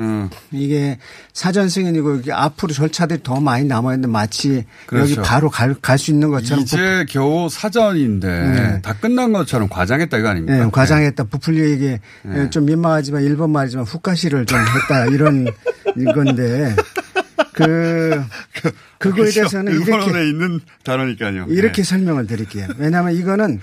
음. 0.00 0.28
이게 0.50 0.98
사전 1.32 1.68
승인이고 1.68 2.16
이게 2.16 2.32
앞으로 2.32 2.72
절차들이 2.72 3.22
더 3.22 3.40
많이 3.40 3.64
남아있는데 3.64 4.08
마치 4.10 4.64
그렇죠. 4.86 5.12
여기 5.12 5.22
바로 5.22 5.50
갈 5.50 5.74
수 5.98 6.10
있는 6.10 6.30
것처럼 6.30 6.62
이제 6.64 7.04
겨우 7.08 7.48
사전인데 7.48 8.28
네. 8.28 8.80
다 8.82 8.94
끝난 8.94 9.32
것처럼 9.32 9.68
과장했다 9.68 10.18
이거 10.18 10.28
아닙니까? 10.28 10.64
네, 10.64 10.70
과장했다. 10.70 11.24
부풀리에게 11.24 12.00
네. 12.22 12.50
좀 12.50 12.64
민망하지만 12.66 13.22
일본 13.22 13.50
말이지만 13.50 13.84
훅가시를 13.84 14.46
좀 14.46 14.58
했다 14.58 15.06
이런 15.06 15.46
건데 16.14 16.74
그 17.52 18.22
그거에 18.98 19.20
그렇죠. 19.22 19.34
대해서는 19.34 19.80
이렇게 19.80 20.28
있는 20.28 20.60
단어니까요. 20.84 21.46
이렇게 21.48 21.82
네. 21.82 21.88
설명을 21.88 22.26
드릴게요. 22.26 22.68
왜냐하면 22.78 23.14
이거는 23.14 23.60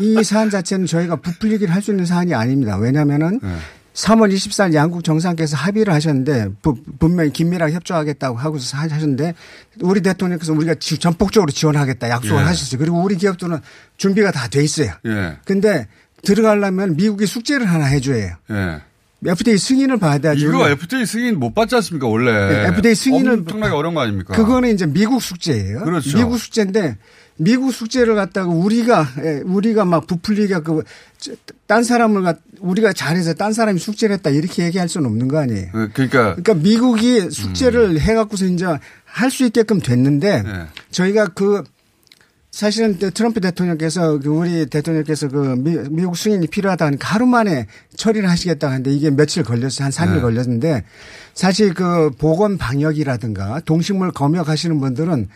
이 0.00 0.22
사안 0.24 0.48
자체는 0.50 0.86
저희가 0.86 1.16
부풀리기를 1.16 1.74
할 1.74 1.82
수 1.82 1.90
있는 1.90 2.06
사안이 2.06 2.34
아닙니다. 2.34 2.76
왜냐하면은 2.78 3.40
네. 3.42 3.56
3월 4.06 4.32
24일 4.32 4.74
양국 4.74 5.04
정상께서 5.04 5.56
합의를 5.56 5.92
하셨는데 5.92 6.48
부- 6.62 6.78
분명히 6.98 7.30
긴밀하게 7.32 7.74
협조하겠다고 7.74 8.38
하고서 8.38 8.76
하셨는데 8.78 9.34
우리 9.82 10.00
대통령께서 10.00 10.52
우리가 10.52 10.74
지- 10.76 10.98
전폭적으로 10.98 11.50
지원하겠다 11.52 12.08
약속을 12.08 12.36
예. 12.40 12.44
하셨어요. 12.44 12.78
그리고 12.78 13.02
우리 13.02 13.16
기업들은 13.16 13.58
준비가 13.96 14.30
다 14.30 14.48
돼 14.48 14.62
있어요. 14.64 14.92
예. 15.06 15.36
근데 15.44 15.86
들어가려면 16.22 16.96
미국이 16.96 17.26
숙제를 17.26 17.66
하나 17.66 17.86
해줘야 17.86 18.16
해요. 18.24 18.34
예. 18.50 18.80
FTA 19.26 19.58
승인을 19.58 19.98
받아야죠. 19.98 20.40
이거 20.48 20.58
우리가. 20.60 20.70
FTA 20.70 21.04
승인 21.04 21.38
못 21.38 21.54
받지 21.54 21.74
않습니까 21.74 22.06
원래? 22.06 22.32
네, 22.32 22.68
FTA 22.68 22.94
승인을 22.94 23.32
엄청나게 23.40 23.74
어려운 23.74 23.94
거 23.94 24.00
아닙니까? 24.00 24.34
그거는 24.34 24.72
이제 24.72 24.86
미국 24.86 25.20
숙제예요. 25.22 25.80
그렇죠. 25.84 26.16
미국 26.16 26.38
숙제인데 26.38 26.96
미국 27.42 27.72
숙제를 27.72 28.14
갖다가 28.14 28.50
우리가 28.50 29.08
예, 29.24 29.40
우리가 29.46 29.86
막 29.86 30.06
부풀리가 30.06 30.60
그딴 30.60 31.84
사람을 31.84 32.22
갖 32.22 32.38
우리가 32.60 32.92
잘해서 32.92 33.32
딴 33.32 33.54
사람이 33.54 33.78
숙제를 33.80 34.16
했다 34.16 34.28
이렇게 34.28 34.64
얘기할 34.64 34.88
수는 34.90 35.06
없는 35.06 35.28
거 35.28 35.38
아니에요. 35.38 35.68
그- 35.72 35.88
그러니까 35.94 36.34
그러니까 36.36 36.54
미국이 36.54 37.30
숙제를 37.30 37.98
해갖고서 38.00 38.44
이제 38.44 38.66
할 39.06 39.30
수 39.30 39.44
있게끔 39.44 39.80
됐는데 39.80 40.42
네. 40.42 40.66
저희가 40.90 41.28
그 41.28 41.64
사실은 42.50 42.98
트럼프 42.98 43.40
대통령께서 43.40 44.18
그 44.18 44.28
우리 44.28 44.66
대통령께서 44.66 45.28
그 45.28 45.54
미, 45.56 45.78
미국 45.90 46.16
승인이 46.16 46.46
필요하다 46.48 46.84
하니까 46.86 47.08
하루 47.14 47.24
만에 47.26 47.66
처리를 47.96 48.28
하시겠다 48.28 48.68
하는데 48.68 48.90
이게 48.90 49.10
며칠 49.10 49.44
걸렸어요. 49.44 49.84
한 49.86 49.92
3일 49.92 50.14
네. 50.16 50.20
걸렸는데 50.20 50.84
사실 51.32 51.72
그 51.74 52.10
보건 52.18 52.58
방역이라든가 52.58 53.60
동식물 53.64 54.10
검역하시는 54.12 54.78
분들은 54.78 55.28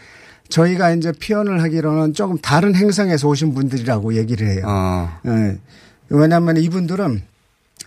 저희가 0.49 0.93
이제 0.93 1.13
표현을 1.13 1.63
하기로는 1.63 2.15
조금 2.15 2.39
다른 2.39 2.75
행성에서 2.75 3.29
오신 3.29 3.55
분들이라고 3.55 4.15
얘기를 4.15 4.49
해요. 4.49 4.65
어. 4.67 5.21
예. 5.27 5.59
왜냐하면 6.11 6.57
이분들은 6.59 7.23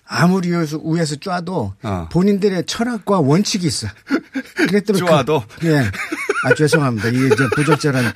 아무리 0.06 0.50
위에서, 0.50 0.80
위에서 0.84 1.16
쪄도 1.16 1.74
어. 1.84 2.10
본인들의 2.12 2.66
철학과 2.66 3.20
원칙이 3.20 3.68
있어. 3.68 3.88
그랬더니 4.68 5.00
쪼아도? 5.00 5.44
그, 5.60 5.68
예. 5.68 5.84
아 6.44 6.54
죄송합니다. 6.56 7.10
이게 7.10 7.28
이제 7.28 7.48
부적절한 7.56 8.14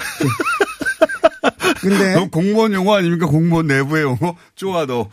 근데 1.81 2.27
공무원 2.29 2.73
용어 2.73 2.95
아닙니까? 2.95 3.25
공무원 3.25 3.67
내부의 3.67 4.03
용어? 4.03 4.35
쪼아도. 4.55 5.09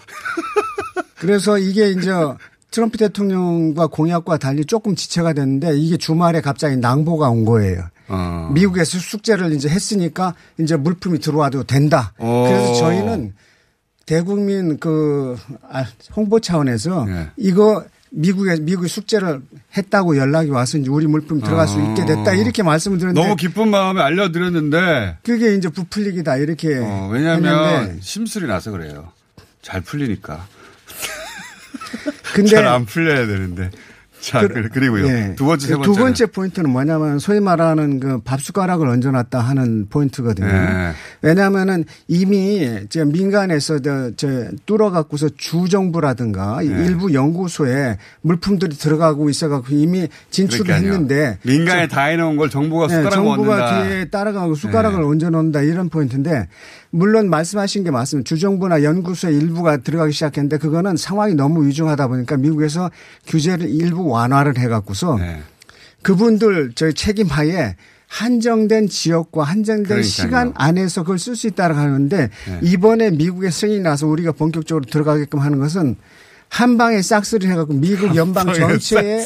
그래서 1.19 1.59
이게 1.59 1.91
이제 1.91 2.11
트럼프 2.71 2.99
대통령과 2.99 3.87
공약과 3.87 4.37
달리 4.37 4.65
조금 4.65 4.95
지체가 4.95 5.33
됐는데 5.33 5.77
이게 5.79 5.97
주말에 5.97 6.41
갑자기 6.41 6.77
낭보가 6.77 7.31
온 7.31 7.45
거예요. 7.45 7.89
어. 8.09 8.51
미국에서 8.55 8.99
숙제를 8.99 9.53
이제 9.53 9.69
했으니까 9.69 10.35
이제 10.59 10.77
물품이 10.77 11.19
들어와도 11.21 11.65
된다. 11.65 12.13
어. 12.19 12.45
그래서 12.49 12.75
저희는 12.75 13.35
대국민 14.07 14.79
그 14.79 15.37
아, 15.71 15.85
홍보 16.17 16.41
차원에서 16.41 17.05
네. 17.05 17.29
이거 17.37 17.85
미국에 18.11 18.57
미국이 18.61 18.89
숙제를 18.89 19.43
했다고 19.77 20.17
연락이 20.17 20.49
와서 20.49 20.79
이제 20.79 20.89
우리 20.89 21.07
물품 21.07 21.41
들어갈 21.43 21.69
수 21.69 21.79
있게 21.79 22.07
됐다 22.07 22.33
이렇게 22.33 22.63
말씀을 22.63 22.97
드렸는데 22.97 23.21
너무 23.23 23.37
기쁜 23.37 23.69
마음에 23.69 24.01
알려드렸는데. 24.01 25.19
그게 25.23 25.55
이제 25.55 25.69
부풀리기다 25.69 26.39
이렇게 26.39 26.79
어, 26.79 27.11
왜냐하면 27.13 27.99
심술이 28.01 28.47
나서 28.47 28.71
그래요. 28.71 29.13
잘 29.61 29.83
풀리니까. 29.83 30.47
근데 32.35 32.51
잘 32.57 32.67
안 32.67 32.87
풀려야 32.87 33.27
되는데. 33.27 33.71
자, 34.21 34.47
그, 34.47 34.69
그리고요. 34.69 35.07
예. 35.07 35.35
두 35.37 35.45
번째, 35.47 35.67
세 35.67 35.75
번째. 35.75 35.87
두 35.87 35.95
번째 35.97 36.27
포인트는 36.27 36.71
뭐냐면 36.71 37.19
소위 37.19 37.41
말하는 37.41 38.01
그 38.01 38.21
밥숟가락을 38.23 38.89
얹어놨다 38.89 39.39
하는 39.39 39.89
포인트거든요. 39.89 40.47
예. 40.49 40.93
왜냐하면은 41.23 41.85
이미 42.09 42.69
저 42.89 43.05
민간에서 43.05 43.81
저, 43.81 44.11
저 44.17 44.49
뚫어갖고서 44.67 45.29
주정부라든가 45.37 46.59
예. 46.63 46.67
일부 46.67 47.15
연구소에 47.15 47.99
물품들이 48.23 48.77
들어가고 48.77 49.31
있어갖고 49.31 49.67
이미 49.71 50.09
진출을 50.31 50.65
그러니까요. 50.65 50.93
했는데 50.93 51.39
민간에 51.45 51.87
다 51.89 52.05
해놓은 52.05 52.37
걸 52.37 52.51
정부가 52.51 52.89
네, 52.89 52.95
숟가락 52.97 53.13
정부가 53.13 53.55
얹는다. 53.55 53.89
뒤에 53.89 54.05
따라가고 54.11 54.55
숟가락을 54.55 55.01
네. 55.01 55.07
얹어놓는다 55.07 55.63
이런 55.63 55.89
포인트인데 55.89 56.49
물론 56.91 57.29
말씀하신 57.31 57.85
게 57.85 57.91
맞습니다. 57.91 58.27
주정부나 58.27 58.83
연구소의 58.83 59.37
일부가 59.37 59.77
들어가기 59.77 60.13
시작했는데 60.13 60.59
그거는 60.59 60.97
상황이 60.97 61.35
너무 61.35 61.67
위중하다 61.67 62.09
보니까 62.09 62.37
미국에서 62.37 62.91
규제를 63.27 63.69
일부 63.69 64.09
완화를 64.09 64.59
해갖고서 64.59 65.17
네. 65.19 65.43
그분들 66.03 66.73
저희 66.75 66.95
책임 66.95 67.27
하에 67.27 67.77
한정된 68.07 68.89
지역과 68.89 69.45
한정된 69.45 69.85
그러니까요. 69.85 70.03
시간 70.03 70.53
안에서 70.55 71.03
그걸 71.03 71.19
쓸 71.19 71.37
수 71.37 71.47
있다고 71.47 71.75
하는데 71.75 72.17
네. 72.47 72.61
이번에 72.63 73.11
미국의 73.11 73.53
승인이 73.53 73.81
나서 73.81 74.07
우리가 74.07 74.33
본격적으로 74.33 74.87
들어가게끔 74.87 75.41
하는 75.41 75.59
것은 75.59 75.97
한 76.51 76.79
방에 76.79 77.03
싹쓸이 77.03 77.47
해갖고 77.47 77.75
미국 77.75 78.17
연방 78.17 78.53
전체에. 78.53 79.25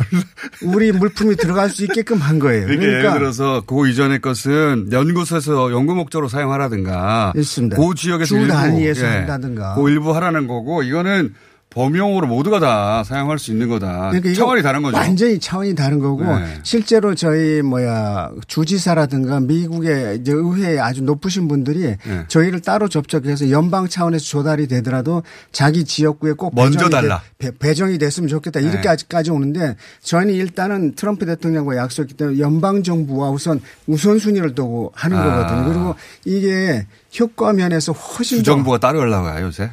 우리 0.62 0.92
물품이 0.92 1.36
들어갈 1.36 1.68
수 1.70 1.84
있게끔 1.84 2.18
한 2.18 2.38
거예요. 2.38 2.66
그러니까, 2.66 2.86
그러니까 2.86 3.08
예를 3.10 3.18
들어서 3.20 3.62
그 3.66 3.88
이전의 3.88 4.20
것은 4.20 4.88
연구소에서 4.90 5.72
연구 5.72 5.94
목적으로 5.94 6.28
사용하라든가 6.28 7.32
있습니다. 7.36 7.76
그 7.76 7.94
지역에서 7.94 8.28
주 8.28 8.36
일부 8.36 8.48
단위에서 8.48 9.04
예, 9.06 9.10
한다든가. 9.10 9.74
그 9.74 9.90
일부 9.90 10.14
하라는 10.16 10.46
거고 10.46 10.82
이거는 10.82 11.34
범용으로 11.74 12.26
모두가 12.28 12.60
다 12.60 13.02
사용할 13.04 13.38
수 13.38 13.50
있는 13.50 13.68
거다. 13.68 14.10
그러니까 14.10 14.32
차원이 14.32 14.62
다른 14.62 14.82
거죠. 14.82 14.96
완전히 14.96 15.38
차원이 15.40 15.74
다른 15.74 15.98
거고 15.98 16.24
네. 16.24 16.58
실제로 16.62 17.14
저희 17.14 17.62
뭐야 17.62 18.30
주지사라든가 18.46 19.40
미국의 19.40 20.18
이제 20.20 20.32
의회에 20.32 20.78
아주 20.78 21.02
높으신 21.02 21.48
분들이 21.48 21.80
네. 22.06 22.24
저희를 22.28 22.60
따로 22.60 22.88
접촉해서 22.88 23.50
연방 23.50 23.88
차원에서 23.88 24.24
조달이 24.24 24.68
되더라도 24.68 25.22
자기 25.52 25.84
지역구에 25.84 26.32
꼭 26.32 26.54
먼저 26.54 26.88
달라. 26.88 27.22
돼- 27.38 27.50
배- 27.50 27.58
배정이 27.58 27.98
됐으면 27.98 28.28
좋겠다 28.28 28.60
네. 28.60 28.66
이렇게까지 28.68 29.30
오는데 29.32 29.76
저희는 30.02 30.34
일단은 30.34 30.94
트럼프 30.94 31.26
대통령과 31.26 31.76
약속했기 31.76 32.14
때문에 32.14 32.38
연방 32.38 32.82
정부와 32.82 33.30
우선 33.30 33.60
우선 33.86 34.18
순위를 34.18 34.54
두고 34.54 34.92
하는 34.94 35.16
아. 35.18 35.24
거거든요. 35.24 35.64
그리고 35.68 35.94
이게 36.24 36.86
효과 37.18 37.52
면에서 37.52 37.92
훨씬 37.92 38.38
더 38.38 38.42
주정부가 38.42 38.78
따로 38.78 39.00
올라가요 39.00 39.46
요새. 39.46 39.70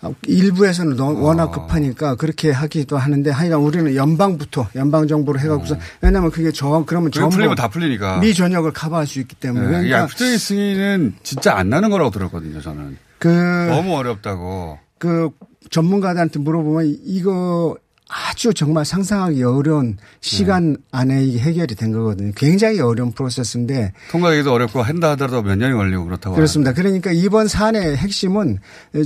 아, 0.00 0.12
일부에서는 0.26 0.96
너- 0.96 1.06
어. 1.06 1.20
워낙 1.20 1.50
급하니까 1.50 2.14
그렇게 2.14 2.50
하기도 2.52 2.96
하는데 2.96 3.30
하여간 3.30 3.58
우리는 3.60 3.94
연방부터 3.96 4.68
연방 4.76 5.08
정부로 5.08 5.40
해갖고서 5.40 5.76
왜냐하면 6.00 6.30
그게 6.30 6.52
저 6.52 6.84
그러면 6.86 7.10
전부 7.10 7.34
풀리면 7.34 7.56
다 7.56 7.68
풀리니까. 7.68 8.20
미 8.20 8.32
전역을 8.32 8.72
커버할 8.72 9.06
수 9.06 9.18
있기 9.20 9.34
때문에 9.36 9.64
네. 9.64 9.68
이 9.68 9.88
그러니까 9.88 10.04
FTA 10.04 10.38
승인은 10.38 11.14
진짜 11.24 11.56
안 11.56 11.68
나는 11.68 11.90
거라고 11.90 12.10
들었거든요 12.10 12.60
저는. 12.60 12.96
그 13.18 13.28
너무 13.28 13.96
어렵다고. 13.96 14.78
그 14.98 15.30
전문가들한테 15.70 16.38
물어보면 16.38 16.96
이거 17.04 17.76
아주 18.10 18.54
정말 18.54 18.86
상상하기 18.86 19.42
어려운 19.42 19.98
시간 20.22 20.72
네. 20.72 20.78
안에 20.92 21.24
이게 21.24 21.38
해결이 21.40 21.74
된 21.74 21.92
거거든요. 21.92 22.32
굉장히 22.34 22.80
어려운 22.80 23.12
프로세스인데 23.12 23.92
통과하기도 24.10 24.50
어렵고 24.50 24.80
한다 24.80 25.10
하더라도 25.10 25.42
몇 25.42 25.56
년이 25.56 25.74
걸리고 25.74 26.06
그렇다고. 26.06 26.34
그렇습니다. 26.34 26.72
그러니까 26.72 27.12
이번 27.12 27.48
사안의 27.48 27.98
핵심은 27.98 28.60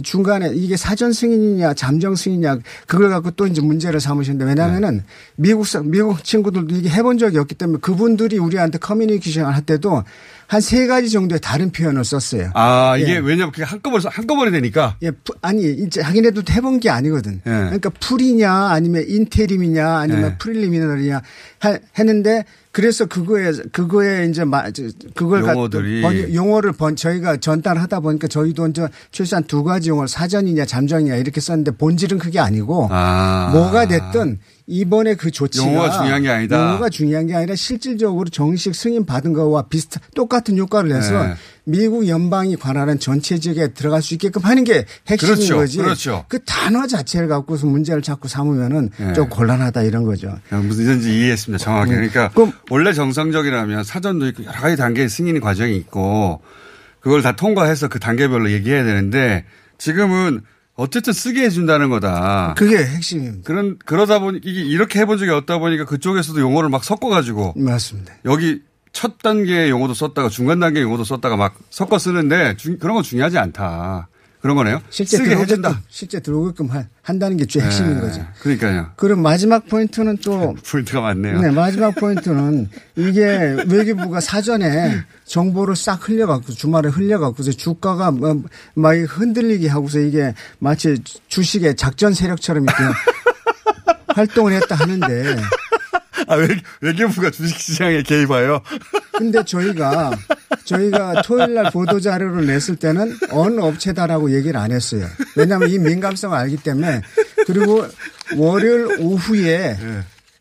중간에 0.05 0.53
이게 0.55 0.77
사전 0.77 1.13
승인이냐 1.13 1.75
잠정 1.75 2.15
승인이냐 2.15 2.59
그걸 2.87 3.09
갖고 3.11 3.33
또 3.33 3.49
이제 3.49 3.61
문제를 3.61 3.99
삼으시는데 3.99 4.45
왜냐하면은 4.45 4.99
네. 4.99 5.03
미국 5.35 5.67
사- 5.67 5.83
미국 5.83 6.23
친구들도 6.23 6.73
이게 6.77 6.89
해본 6.89 7.19
적이 7.19 7.39
없기 7.39 7.57
때문에 7.57 7.79
그분들이 7.81 8.39
우리한테 8.39 8.79
커뮤니케이션을 8.79 9.53
할 9.53 9.63
때도 9.63 10.05
한 10.47 10.61
세 10.61 10.87
가지 10.87 11.09
정도의 11.11 11.41
다른 11.41 11.71
표현을 11.73 12.05
썼어요. 12.05 12.51
아 12.55 12.97
이게 12.99 13.15
예. 13.15 13.19
왜냐면 13.19 13.51
그게 13.53 13.63
한꺼번에 13.65 14.05
한꺼번에 14.11 14.51
되니까. 14.51 14.97
예, 15.03 15.11
푸- 15.11 15.35
아니 15.43 15.71
이제 15.73 16.03
자기네도 16.03 16.43
해본 16.51 16.81
게 16.81 16.91
아니거든. 16.91 17.37
예. 17.47 17.51
그러니까 17.51 17.91
풀이냐 18.01 18.53
아니면 18.53 19.05
인테림이냐 19.09 19.97
아니면 19.99 20.33
예. 20.33 20.37
프릴리미너리냐 20.39 21.23
하- 21.61 21.79
했는데 21.99 22.45
그래서 22.71 23.05
그거에 23.07 23.53
그거에 23.73 24.27
이제 24.27 24.45
마, 24.45 24.71
저- 24.71 24.85
그걸 25.15 25.43
갖- 25.43 25.55
용어들이. 25.57 26.01
번- 26.03 26.35
용어를 26.35 26.73
번 26.73 26.97
저희가 26.97 27.37
전달하다 27.39 28.01
보니까 28.01 28.29
저희도 28.29 28.69
이제 28.69 28.89
최소한 29.11 29.45
두 29.45 29.63
가지 29.65 29.91
용어를 29.91 30.09
사전이냐 30.09 30.65
잠정이냐 30.67 31.17
이렇게 31.17 31.41
썼는데 31.41 31.73
본질은 31.73 32.19
그게 32.19 32.39
아니고 32.41 32.89
아. 32.91 33.51
뭐가 33.53 33.87
됐든 33.87 34.39
이번에 34.67 35.15
그 35.15 35.31
조치가 35.31 35.67
용어가 35.67 35.91
중요한 35.91 36.23
게 36.23 36.31
아니다. 36.31 36.57
용어가 36.57 36.89
중요한 36.89 37.27
게 37.27 37.35
아니라 37.35 37.55
실질적으로 37.57 38.29
정식 38.29 38.75
승인 38.75 39.05
받은 39.05 39.33
거와 39.33 39.63
비슷 39.63 39.99
똑같은 40.15 40.57
효과를 40.57 40.91
내서 40.91 41.27
네. 41.27 41.35
미국 41.65 42.09
연방이 42.09 42.57
관할한 42.57 42.99
전체 42.99 43.39
지역에 43.39 43.69
들어갈 43.75 44.03
수 44.03 44.15
있게끔 44.15 44.43
하는 44.43 44.65
게 44.65 44.85
핵심인 45.09 45.35
그렇죠. 45.35 45.57
거지. 45.57 45.79
그렇죠. 45.79 46.25
그 46.29 46.39
단어 46.45 46.87
자체를 46.87 47.29
갖고서 47.29 47.67
문제를 47.67 48.03
자꾸 48.03 48.29
삼으면은 48.29 48.91
네. 48.99 49.13
좀 49.15 49.29
곤란하다 49.29 49.83
이런 49.83 50.05
거죠. 50.05 50.29
야, 50.29 50.59
무슨 50.59 50.85
이런지 50.85 51.19
이해했습니다. 51.19 51.63
정확히. 51.63 51.93
네. 51.93 52.09
그러니까 52.09 52.31
원래 52.71 52.93
정상적이라면 52.93 53.85
사전도 53.85 54.29
있고 54.29 54.45
여러 54.45 54.61
가지 54.61 54.77
단계의 54.77 55.09
승인 55.09 55.41
과정이 55.41 55.77
있고 55.77 56.41
그걸 57.01 57.21
다 57.23 57.35
통과해서 57.35 57.89
그 57.89 57.99
단계별로 57.99 58.53
얘기해야 58.53 58.85
되는데 58.85 59.45
지금은 59.79 60.43
어쨌든 60.83 61.13
쓰게 61.13 61.43
해준다는 61.45 61.89
거다. 61.91 62.55
그게 62.57 62.79
핵심입니다. 62.79 63.47
그런 63.47 63.79
그러다 63.85 64.19
보니 64.19 64.41
이게 64.43 64.61
이렇게 64.63 64.99
해본 65.01 65.19
적이 65.19 65.31
없다 65.31 65.59
보니까 65.59 65.85
그쪽에서도 65.85 66.41
용어를 66.41 66.69
막 66.69 66.83
섞어가지고 66.85 67.55
맞습니다. 67.57 68.13
여기 68.25 68.61
첫 68.93 69.19
단계 69.19 69.71
용어도 69.71 69.95
썼다가 69.95 70.29
중간 70.29 70.61
단계 70.61 70.83
용어도 70.83 71.05
썼다가 71.05 71.37
막 71.37 71.55
섞어 71.71 71.99
쓰는데 71.99 72.57
중- 72.57 72.79
그런 72.79 72.95
건 72.95 73.03
중요하지 73.03 73.39
않다. 73.39 74.09
그런 74.43 74.57
거네요. 74.57 74.81
실제 74.91 75.17
쓰게 75.19 75.31
들어오게끔 75.31 75.43
해준다. 75.65 75.81
실제 75.89 76.19
들어오게끔 76.21 76.67
하- 76.67 76.85
한다는 77.03 77.37
게 77.37 77.47
제일 77.47 77.65
핵심인 77.67 77.95
네. 77.95 78.01
거죠. 78.01 78.27
그러니까요. 78.41 78.91
그리고 78.97 79.21
마지막 79.21 79.67
포인트는 79.69 80.17
또 80.19 80.55
포인트가 80.69 81.01
많네요. 81.01 81.41
네, 81.41 81.51
마지막 81.51 81.95
포인트는 81.95 82.69
이게 82.97 83.57
외교부가 83.69 84.21
사전에 84.21 85.01
정보를 85.25 85.77
싹 85.77 86.09
흘려갖고 86.09 86.53
주말에 86.53 86.89
흘려갖고서 86.89 87.53
주가가 87.53 88.11
뭐, 88.11 88.43
막 88.75 88.97
흔들리게 88.97 89.69
하고서 89.69 90.01
이게 90.01 90.35
마치 90.59 90.97
주식의 91.29 91.77
작전 91.77 92.13
세력처럼 92.13 92.65
이렇게 92.65 92.83
활동을 94.15 94.53
했다 94.55 94.75
하는데 94.75 95.37
아, 96.27 96.35
외, 96.37 96.49
외교부가 96.81 97.31
주식시장에 97.31 98.03
개입하여? 98.03 98.63
근데 99.13 99.45
저희가 99.45 100.13
저희가 100.65 101.23
토요일 101.23 101.55
날 101.55 101.71
보도 101.71 102.01
자료를 102.01 102.47
냈을 102.47 102.77
때는 102.77 103.17
어느 103.31 103.61
업체다라고 103.61 104.35
얘기를 104.35 104.59
안 104.59 104.73
했어요. 104.73 105.07
왜냐하면 105.37 105.71
이 105.71 105.79
민감성을 105.79 106.37
알기 106.37 106.59
때문에 106.59 107.03
그리고 107.47 107.87
월요일 108.37 109.01
오후에 109.01 109.77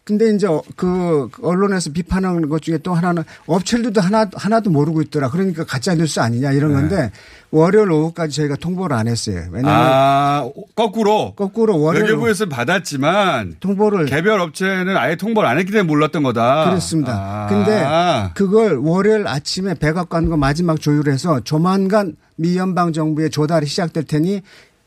근데 0.04 0.34
이제 0.34 0.48
그 0.76 1.30
언론에서 1.44 1.92
비판하는 1.92 2.50
것 2.50 2.62
중에 2.64 2.80
또 2.80 2.94
하나는 2.94 3.24
업체들도 3.46 4.02
하나 4.02 4.28
하나도 4.34 4.72
모르고 4.72 5.02
있더라. 5.04 5.30
그러니까 5.30 5.64
가짜 5.64 5.94
뉴스 5.94 6.20
아니냐 6.20 6.52
이런 6.54 6.74
건데 6.74 7.12
월요일 7.52 7.92
오후까지 7.92 8.36
저희가 8.38 8.56
통보를 8.56 8.98
안 8.98 9.08
했어요. 9.08 9.44
왜냐하면 9.52 9.92
아, 9.94 10.50
거꾸로. 10.76 11.34
거꾸로 11.36 11.80
월요일 11.80 12.06
외교부에서 12.06 12.48
받았지만 12.48 13.58
통보를 13.60 14.06
개별 14.08 14.40
업체는 14.40 14.98
아예 14.98 15.16
통보를 15.16 15.48
안 15.48 15.60
했기 15.60 15.72
때문에 15.72 15.88
몰랐던 15.88 16.24
거다. 16.24 16.66
그렇습니다. 16.66 17.14
아. 17.14 17.48
근데 17.48 17.86
그걸 18.34 18.78
월요일 18.78 19.28
아침에 19.28 19.76
백악관과 19.76 20.36
마지막 20.36 20.82
조율해서 20.82 21.42
조만간 21.42 22.16
미 22.38 22.58
연방 22.58 22.92
정부의 22.92 23.30
조달이 23.30 23.68
시작될 23.68 24.06
테니 24.06 24.42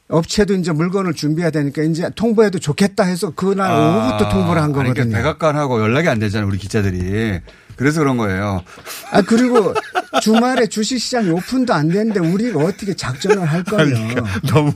업체도 0.09 0.55
이제 0.55 0.71
물건을 0.73 1.15
준비해야 1.15 1.51
되니까 1.51 1.83
이제 1.83 2.11
통보해도 2.15 2.59
좋겠다 2.59 3.05
해서 3.05 3.31
그날 3.31 3.71
아, 3.71 3.79
오후부터 3.97 4.29
통보를 4.29 4.61
한 4.61 4.65
아니, 4.65 4.73
거거든요. 4.75 4.95
그러니까 4.95 5.19
백악관하고 5.19 5.81
연락이 5.81 6.09
안 6.09 6.19
되잖아요, 6.19 6.49
우리 6.49 6.59
기자들이. 6.59 7.41
그래서 7.77 8.01
그런 8.01 8.17
거예요. 8.17 8.63
아 9.11 9.23
그리고 9.23 9.75
주말에 10.23 10.69
주식시장이 10.69 11.31
오픈도 11.31 11.75
안 11.75 11.89
되는데 11.89 12.21
우리가 12.21 12.61
어떻게 12.61 12.95
작전을 12.95 13.45
할 13.45 13.65
거예요? 13.65 14.15
너무 14.49 14.73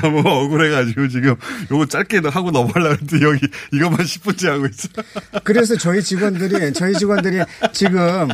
너무 0.00 0.28
억울해가지고 0.28 1.06
지금 1.06 1.36
요거 1.70 1.86
짧게 1.86 2.20
하고 2.30 2.50
넘어가려고 2.50 2.94
했는데 2.94 3.24
여기 3.24 3.46
이것만 3.72 3.98
10분째 4.04 4.48
하고 4.48 4.66
있어. 4.66 4.88
그래서 5.44 5.76
저희 5.76 6.02
직원들이 6.02 6.72
저희 6.72 6.94
직원들이 6.94 7.44
지금 7.72 8.28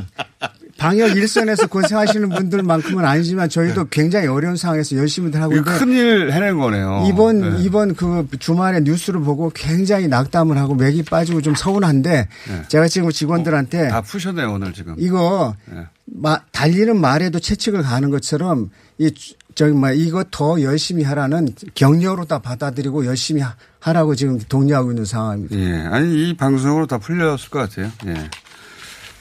방역 0.78 1.16
일선에서 1.16 1.66
고생하시는 1.66 2.28
분들만큼은 2.28 3.04
아니지만 3.04 3.48
저희도 3.48 3.88
굉장히 3.88 4.28
어려운 4.28 4.56
상황에서 4.56 4.96
열심히들 4.96 5.42
하고 5.42 5.52
네. 5.52 5.58
있는데 5.58 5.78
큰일 5.78 6.30
해낸 6.32 6.56
거네요. 6.56 7.04
이번 7.08 7.40
네. 7.56 7.62
이번 7.64 7.94
그 7.96 8.26
주말에 8.38 8.80
뉴스를 8.80 9.20
보고 9.20 9.50
굉장히 9.54 10.06
낙담을 10.06 10.56
하고 10.56 10.74
맥이 10.76 11.02
빠지고 11.02 11.42
좀 11.42 11.54
서운한데 11.56 12.28
네. 12.48 12.62
제가 12.68 12.86
지금 12.88 13.10
직원들한테 13.10 13.88
다 13.88 14.00
푸셨네요 14.00 14.52
오늘 14.52 14.72
지금. 14.72 14.94
이거 14.98 15.54
네. 15.66 15.84
마- 16.06 16.40
달리는 16.52 16.98
말에도 16.98 17.40
채찍을 17.40 17.82
가는 17.82 18.10
것처럼 18.10 18.70
이 18.98 19.10
주- 19.12 19.34
저기 19.56 19.72
뭐 19.72 19.90
이거 19.90 20.24
더 20.30 20.62
열심히 20.62 21.02
하라는 21.02 21.48
격려로 21.74 22.24
다 22.26 22.38
받아들이고 22.38 23.04
열심히 23.06 23.40
하- 23.42 23.56
하라고 23.80 24.14
지금 24.14 24.38
독려하고 24.48 24.92
있는 24.92 25.04
상황입니다. 25.04 25.56
예. 25.56 25.88
아니 25.90 26.28
이 26.30 26.36
방송으로 26.36 26.86
다 26.86 26.98
풀렸을 26.98 27.50
것 27.50 27.58
같아요. 27.68 27.90
예. 28.06 28.30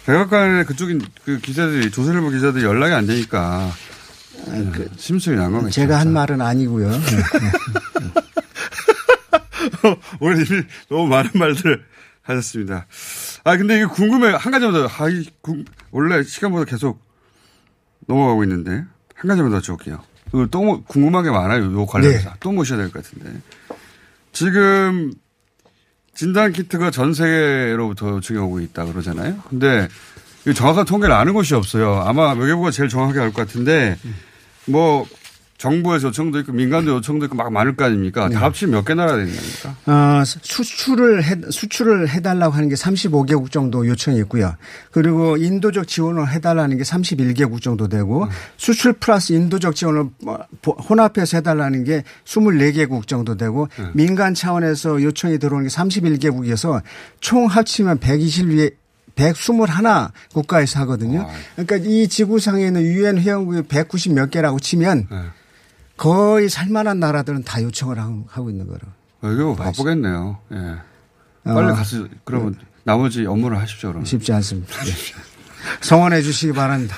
백악관에 0.08 0.64
그쪽인 0.64 1.02
그 1.26 1.38
기자들이 1.40 1.92
조선일보 1.92 2.30
기자들이 2.30 2.64
연락이 2.64 2.94
안 2.94 3.06
되니까 3.06 3.70
예, 4.52 4.72
심술이 4.96 5.36
난 5.36 5.52
거겠죠. 5.52 5.72
제가 5.72 6.00
한 6.00 6.14
말은 6.14 6.40
아니고요. 6.40 6.90
네. 6.96 6.98
오늘 10.22 10.48
이미 10.50 10.64
너무 10.90 11.08
많은 11.08 11.32
말들 11.34 11.84
하셨습니다. 12.22 12.86
아 13.44 13.58
근데 13.58 13.76
이게 13.76 13.86
궁금해 13.86 14.30
한 14.34 14.52
가지만 14.52 14.74
더. 14.74 14.88
아, 14.88 15.10
이 15.10 15.26
궁- 15.42 15.66
원래 15.92 16.24
시간보다 16.24 16.64
계속 16.64 17.02
넘어가고 18.08 18.44
있는데 18.46 18.86
한 19.16 19.28
가지만 19.28 19.52
더 19.52 19.60
줄게요. 19.60 20.02
또 20.52 20.64
뭐- 20.64 20.84
궁금한 20.86 21.26
게 21.26 21.32
많아요. 21.32 21.66
요 21.74 21.86
관련해서 21.86 22.30
네. 22.30 22.36
또 22.40 22.52
모셔야 22.54 22.78
될 22.80 22.92
것 22.92 23.04
같은데 23.04 23.42
지금 24.32 25.12
진단 26.18 26.52
키트가 26.52 26.90
전 26.90 27.14
세계로부터 27.14 28.10
요청이 28.10 28.40
오고 28.40 28.60
있다 28.62 28.86
그러잖아요. 28.86 29.38
근데 29.50 29.88
이 30.48 30.54
정확한 30.54 30.86
통계를 30.86 31.14
아는 31.14 31.34
곳이 31.34 31.54
없어요. 31.54 32.02
아마 32.06 32.32
외교부가 32.34 32.72
제일 32.72 32.90
정확하게 32.90 33.20
알 33.20 33.32
것 33.34 33.46
같은데 33.46 33.98
뭐 34.66 35.06
정부에서 35.58 36.10
요청도 36.10 36.40
있고 36.42 36.52
민간도 36.52 36.92
요청도 36.98 37.26
있고 37.26 37.36
막 37.36 37.52
많을 37.52 37.76
거 37.76 37.86
아닙니까? 37.86 38.30
다 38.30 38.42
합치면 38.42 38.76
몇 38.76 38.86
개 38.86 38.94
나라 38.94 39.14
되는 39.16 39.26
겁니까? 39.34 39.76
어, 39.92 40.24
수출을 40.24 41.24
해, 41.24 41.36
수출을 41.50 42.10
해달라고 42.10 42.54
하는 42.54 42.70
게 42.70 42.76
35개국 42.76 43.50
정도 43.52 43.88
요청이 43.88 44.20
있고요. 44.20 44.56
그리고 44.92 45.36
인도적 45.38 45.88
지원을 45.88 46.30
해달라는 46.30 46.78
게 46.78 46.84
31개국 46.84 47.62
정도 47.62 47.88
되고 47.88 48.28
수출 48.58 48.94
플러스 48.94 49.34
인도적 49.34 49.76
지원을 49.76 50.06
뭐 50.22 50.38
보- 50.62 50.74
혼합해서 50.74 51.38
해달라는 51.38 51.84
게 51.86 52.04
24개국 52.26 53.08
정도 53.08 53.36
되고 53.36 53.68
민간 53.94 54.36
차원에서 54.36 55.02
요청이 55.02 55.40
들어오는 55.40 55.68
게 55.68 55.74
31개국이어서 55.76 56.82
총 57.20 57.48
합치면 57.48 58.00
120개 58.00 58.74
121 59.16 60.08
국가에서 60.32 60.80
하거든요. 60.82 61.28
그러니까 61.56 61.78
이 61.90 62.08
지구상에 62.08 62.68
있는 62.68 62.84
유엔 62.84 63.18
회원국이 63.18 63.64
190 63.64 64.14
몇 64.14 64.30
개라고 64.30 64.60
치면 64.60 65.08
거의 65.98 66.48
살만한 66.50 67.00
나라들은 67.00 67.44
다 67.44 67.62
요청을 67.62 67.98
하고 68.28 68.50
있는 68.50 68.68
거로. 68.68 68.80
이거 69.34 69.56
바쁘겠네요. 69.56 70.38
예. 70.54 70.76
빨리 71.44 71.72
어. 71.72 71.74
가서 71.74 72.08
그러면 72.24 72.56
나머지 72.84 73.26
업무를 73.26 73.60
하십시오. 73.60 73.90
그러면. 73.90 74.06
쉽지 74.06 74.32
않습니다. 74.34 74.74
예. 74.86 74.92
성원해 75.82 76.22
주시기 76.22 76.54
바랍니다. 76.54 76.96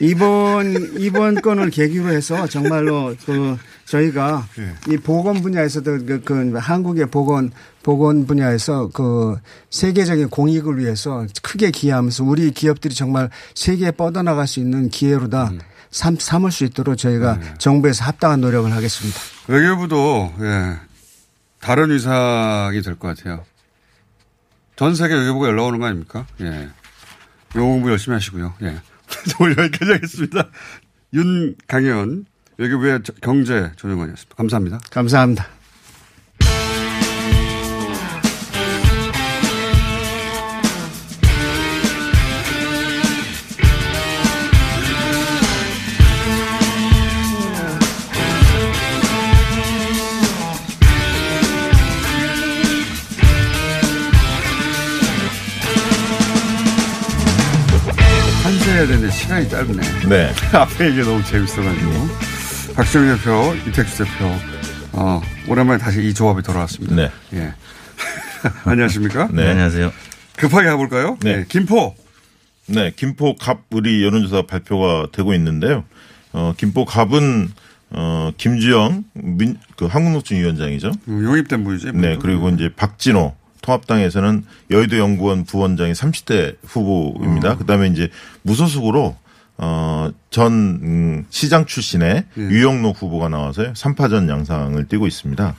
이번 0.00 0.96
이번 0.98 1.34
건을 1.34 1.70
계기로 1.70 2.08
해서 2.08 2.46
정말로 2.46 3.14
그 3.26 3.56
저희가 3.84 4.46
이 4.88 4.96
보건 4.96 5.42
분야에서도 5.42 6.06
그, 6.06 6.20
그 6.24 6.52
한국의 6.56 7.06
보건 7.06 7.50
보건 7.82 8.26
분야에서 8.26 8.90
그 8.92 9.36
세계적인 9.70 10.28
공익을 10.28 10.78
위해서 10.78 11.26
크게 11.42 11.72
기여하면서 11.72 12.24
우리 12.24 12.50
기업들이 12.52 12.94
정말 12.94 13.28
세계에 13.54 13.90
뻗어나갈 13.90 14.46
수 14.46 14.60
있는 14.60 14.88
기회로다 14.88 15.52
삼, 15.90 16.16
삼을 16.18 16.50
수 16.52 16.64
있도록 16.64 16.96
저희가 16.98 17.38
정부에서 17.58 18.04
합당한 18.04 18.40
노력을 18.40 18.70
하겠습니다. 18.72 19.18
외교부도 19.48 20.34
예. 20.40 20.76
다른 21.60 21.90
위상이 21.90 22.80
될 22.82 22.96
것 22.96 23.08
같아요. 23.16 23.44
전 24.76 24.94
세계 24.94 25.14
외교부가 25.14 25.48
연락 25.48 25.64
오는 25.64 25.78
거 25.78 25.86
아닙니까? 25.86 26.26
예. 26.40 26.68
영어 27.56 27.66
공부 27.66 27.90
열심히 27.90 28.14
하시고요. 28.14 28.54
예. 28.62 28.80
오늘 29.40 29.56
여기까지 29.58 29.92
하겠습니다. 29.92 30.48
윤강현 31.14 32.26
외교부의 32.58 33.00
저- 33.02 33.12
경제 33.22 33.72
조정관이었습니다. 33.76 34.34
감사합니다. 34.36 34.78
감사합니다. 34.90 35.46
해야 58.78 58.86
되는데 58.86 59.10
시간이 59.10 59.48
짧네. 59.48 60.08
네. 60.08 60.32
앞에 60.56 60.90
얘기 60.90 61.00
너무 61.00 61.22
재밌어가지고. 61.24 61.90
박정희 62.76 63.16
대표, 63.16 63.54
이택수 63.66 64.04
대표. 64.04 64.26
어, 64.92 65.20
오랜만에 65.48 65.78
다시 65.80 66.00
이 66.04 66.14
조합이 66.14 66.42
돌아왔습니다. 66.42 66.94
네. 66.94 67.10
예. 67.32 67.54
안녕하십니까? 68.64 69.30
네. 69.32 69.50
안녕하세요. 69.50 69.92
급하게 70.36 70.68
가볼까요? 70.68 71.18
네. 71.22 71.44
김포. 71.48 71.96
네, 72.66 72.92
김포 72.94 73.34
갑 73.34 73.62
우리 73.70 74.04
여론조사 74.04 74.42
발표가 74.42 75.08
되고 75.10 75.34
있는데요. 75.34 75.82
어, 76.32 76.54
김포 76.56 76.84
갑은 76.84 77.50
어, 77.90 78.30
김주영 78.36 79.04
민, 79.14 79.58
그 79.76 79.86
한국노총위원장이죠. 79.86 80.92
용입된 81.08 81.64
부이지. 81.64 81.92
네, 81.94 82.16
그리고 82.20 82.48
이제 82.50 82.70
박진호 82.76 83.34
통합당에서는 83.62 84.44
여의도 84.70 84.98
연구원 84.98 85.44
부원장이 85.44 85.92
30대 85.92 86.56
후보입니다. 86.64 87.56
그다음에 87.56 87.88
이제 87.88 88.08
무소속으로 88.42 89.16
어, 89.58 90.10
전 90.30 90.52
음, 90.52 91.26
시장 91.30 91.66
출신의 91.66 92.24
유영록 92.36 93.02
후보가 93.02 93.28
나와서요. 93.28 93.72
3파전 93.72 94.28
양상을 94.28 94.86
띠고 94.86 95.06
있습니다. 95.06 95.54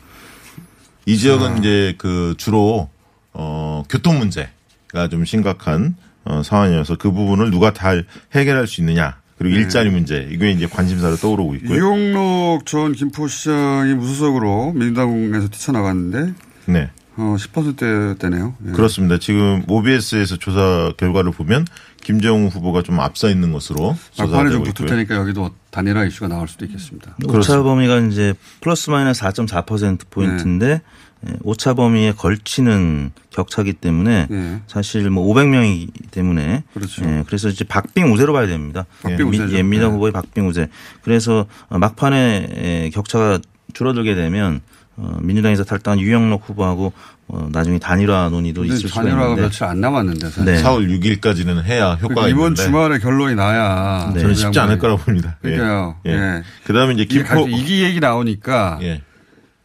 이 1.06 1.18
지역은 1.18 1.58
이제 1.58 1.96
그 1.98 2.36
주로 2.38 2.90
어, 3.34 3.84
교통 3.90 4.20
문제가 4.20 5.10
좀 5.10 5.26
심각한 5.26 5.96
어, 6.24 6.44
상황이어서 6.44 6.96
그 6.96 7.12
부분을 7.12 7.52
누가 7.52 7.74
잘 7.74 8.06
해결할 8.34 8.68
수 8.68 8.82
있느냐. 8.82 9.18
그리고 9.38 9.56
네. 9.56 9.62
일자리 9.62 9.90
문제 9.90 10.28
이게 10.30 10.52
이제 10.52 10.68
관심사로 10.68 11.16
떠오르고 11.16 11.56
있고요. 11.56 11.78
유용록 11.78 12.66
전 12.66 12.92
김포시장이 12.92 13.94
무소속으로 13.94 14.74
민주당에서 14.74 15.48
뛰쳐나갔는데 15.48 16.34
네. 16.66 16.90
어, 17.20 17.36
10%대네요. 17.38 18.56
예. 18.68 18.72
그렇습니다. 18.72 19.18
지금 19.18 19.64
OBS에서 19.68 20.38
조사 20.38 20.92
결과를 20.98 21.32
보면 21.32 21.66
김정우 22.02 22.48
후보가 22.48 22.82
좀 22.82 23.00
앞서 23.02 23.30
있는 23.30 23.52
것으로 23.52 23.98
막판에 24.18 24.52
좀 24.52 24.64
조사되고 24.64 24.64
붙을 24.64 24.70
있고요. 24.72 24.88
테니까 24.88 25.16
여기도 25.16 25.50
단일화 25.72 26.06
이슈가 26.06 26.30
나올 26.30 26.48
수도 26.48 26.64
있겠습니다. 26.66 27.16
오차 27.26 27.62
범위가 27.64 28.00
이제 28.00 28.34
플러스 28.62 28.90
마이너스 28.90 29.22
4.4% 29.22 30.00
포인트인데 30.10 30.82
예, 31.28 31.34
오차 31.44 31.74
범위에 31.74 32.14
걸치는 32.14 33.12
격차기 33.32 33.74
때문에 33.74 34.28
네. 34.30 34.62
사실 34.68 35.10
뭐 35.10 35.28
500명이기 35.34 36.12
때문에 36.12 36.64
그렇죠. 36.74 37.04
예, 37.04 37.26
그래서 37.28 37.50
이제 37.50 37.66
박빙 37.66 38.14
우세로 38.14 38.32
봐야 38.32 38.48
됩니다. 38.48 38.86
박빙 39.04 39.20
예, 39.20 39.24
미- 39.30 39.38
우세죠. 39.38 39.58
예, 39.58 39.64
민당 39.64 39.90
네. 39.90 39.94
후보의 39.96 40.14
박빙 40.14 40.48
우세. 40.48 40.70
그래서 41.02 41.46
어, 41.68 41.78
막판에 41.78 42.48
예, 42.86 42.90
격차가 42.94 43.40
줄어들게 43.74 44.16
되면 44.16 44.56
어, 44.56 44.79
민주당에서 45.22 45.64
탈당한 45.64 46.00
유영록 46.00 46.48
후보하고 46.48 46.94
어, 47.28 47.48
나중에 47.52 47.78
단일화 47.78 48.30
논의도 48.30 48.66
있을 48.66 48.90
수가 48.90 49.04
단일화가 49.04 49.24
있는데 49.26 49.42
며칠 49.44 49.64
안 49.66 49.80
남았는데 49.80 50.30
사실. 50.30 50.46
네. 50.46 50.64
4월 50.64 50.90
6일까지는 50.90 51.64
해야 51.64 51.92
효과가 51.94 52.08
그러니까 52.08 52.28
이번 52.30 52.42
있는데 52.42 52.64
주말에 52.64 53.00
결론이 53.00 53.36
나야 53.36 54.12
저는 54.14 54.34
쉽지 54.34 54.60
않을 54.60 54.80
거라고 54.80 55.00
봅니다. 55.00 55.38
예. 55.44 55.50
그러니까요. 55.52 55.96
예. 56.08 56.12
예. 56.12 56.44
그다음에 56.66 56.94
이제 56.96 57.06
김포 57.06 57.48
이기 57.48 57.84
얘기 57.84 58.00
나오니까 58.00 58.80
예. 58.82 59.04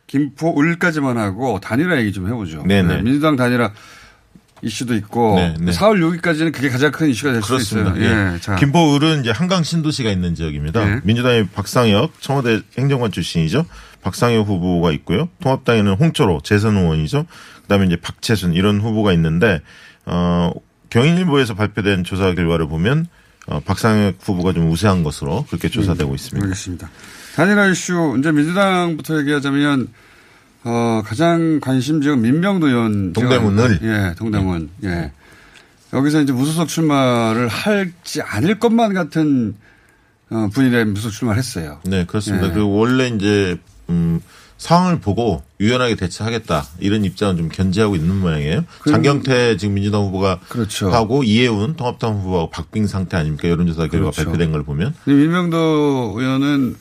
김포 0.06 0.60
을까지만 0.60 1.16
하고 1.16 1.58
단일화 1.58 1.98
얘기 1.98 2.12
좀 2.12 2.28
해보죠. 2.28 2.62
네네. 2.66 2.96
네, 2.96 3.02
민주당 3.02 3.36
단일화 3.36 3.72
이슈도 4.64 4.94
있고 4.96 5.36
네, 5.36 5.54
네. 5.60 5.72
4월 5.72 6.20
6일까지는 6.20 6.52
그게 6.52 6.68
가장 6.68 6.90
큰 6.90 7.08
이슈가 7.10 7.32
될 7.32 7.40
그렇습니다. 7.40 7.90
있어요. 7.92 8.04
예. 8.04 8.34
예. 8.34 8.40
자. 8.40 8.56
김포을은 8.56 9.20
이제 9.20 9.30
한강 9.30 9.62
신도시가 9.62 10.10
있는 10.10 10.34
지역입니다. 10.34 10.88
예. 10.88 11.00
민주당의 11.04 11.48
박상혁 11.48 12.20
청와대 12.20 12.60
행정관 12.78 13.12
출신이죠. 13.12 13.66
박상혁 14.02 14.46
후보가 14.46 14.92
있고요. 14.92 15.28
통합당에는 15.42 15.94
홍철호 15.94 16.40
재선 16.42 16.76
의원이죠. 16.76 17.26
그다음에 17.62 17.86
이제 17.86 17.96
박채순 17.96 18.54
이런 18.54 18.80
후보가 18.80 19.12
있는데 19.12 19.60
어 20.06 20.50
경인일보에서 20.90 21.54
발표된 21.54 22.04
조사 22.04 22.34
결과를 22.34 22.68
보면 22.68 23.06
어, 23.46 23.60
박상혁 23.60 24.16
후보가 24.20 24.52
좀 24.52 24.70
우세한 24.70 25.02
것으로 25.02 25.44
그렇게 25.48 25.68
조사되고 25.68 26.14
있습니다. 26.14 26.44
알겠습니다. 26.44 26.90
단일화 27.36 27.66
이슈 27.66 28.16
이제 28.18 28.30
민주당부터 28.32 29.18
얘기하자면 29.20 29.88
어, 30.64 31.02
가장 31.04 31.60
관심 31.60 32.00
지역 32.00 32.18
민병도 32.20 32.68
의원 32.68 33.12
동대문을. 33.12 33.80
예 33.82 34.14
동대문 34.16 34.70
예 34.84 35.12
여기서 35.92 36.22
이제 36.22 36.32
무소속 36.32 36.68
출마를 36.68 37.48
할지 37.48 38.22
않을 38.22 38.58
것만 38.58 38.94
같은 38.94 39.54
어, 40.30 40.48
분위기에 40.52 40.84
무소속 40.84 41.12
출마를 41.12 41.38
했어요. 41.38 41.78
네, 41.84 42.04
그렇습니다. 42.06 42.48
예. 42.48 42.52
그리고 42.52 42.70
원래 42.70 43.08
이제 43.08 43.58
음 43.90 44.20
상황을 44.56 45.00
보고 45.00 45.42
유연하게 45.60 45.96
대처하겠다 45.96 46.64
이런 46.80 47.04
입장은 47.04 47.36
좀 47.36 47.48
견지하고 47.50 47.96
있는 47.96 48.16
모양이에요. 48.20 48.64
장경태 48.88 49.58
지금 49.58 49.74
민주당 49.74 50.02
후보가 50.02 50.40
그렇죠. 50.48 50.90
하고 50.90 51.22
이해운 51.22 51.76
통합당 51.76 52.20
후보하고 52.20 52.50
박빙 52.50 52.86
상태 52.86 53.16
아닙니까? 53.18 53.48
여론조사 53.48 53.88
결과 53.88 54.10
그렇죠. 54.10 54.24
발표된 54.24 54.52
걸 54.52 54.62
보면 54.62 54.94
민병도 55.04 56.14
의원은 56.16 56.76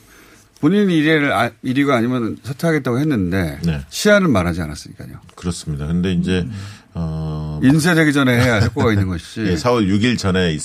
본인 0.64 0.88
1위를, 0.88 1.30
아, 1.30 1.50
1위가 1.62 1.90
아니면 1.90 2.38
사퇴하겠다고 2.42 2.98
했는데 2.98 3.58
네. 3.64 3.82
시한은 3.90 4.30
말하지 4.30 4.62
않았으니까요. 4.62 5.18
그렇습니다. 5.34 5.86
근데 5.86 6.10
이제 6.14 6.46
어 6.94 7.60
인쇄되기 7.62 8.14
전에 8.14 8.32
해야 8.42 8.60
효과가 8.60 8.92
있는 8.92 9.08
것이지. 9.08 9.42
예, 9.44 9.54
4월 9.56 9.86
6일 9.86 10.16
전에 10.16 10.54
있- 10.54 10.62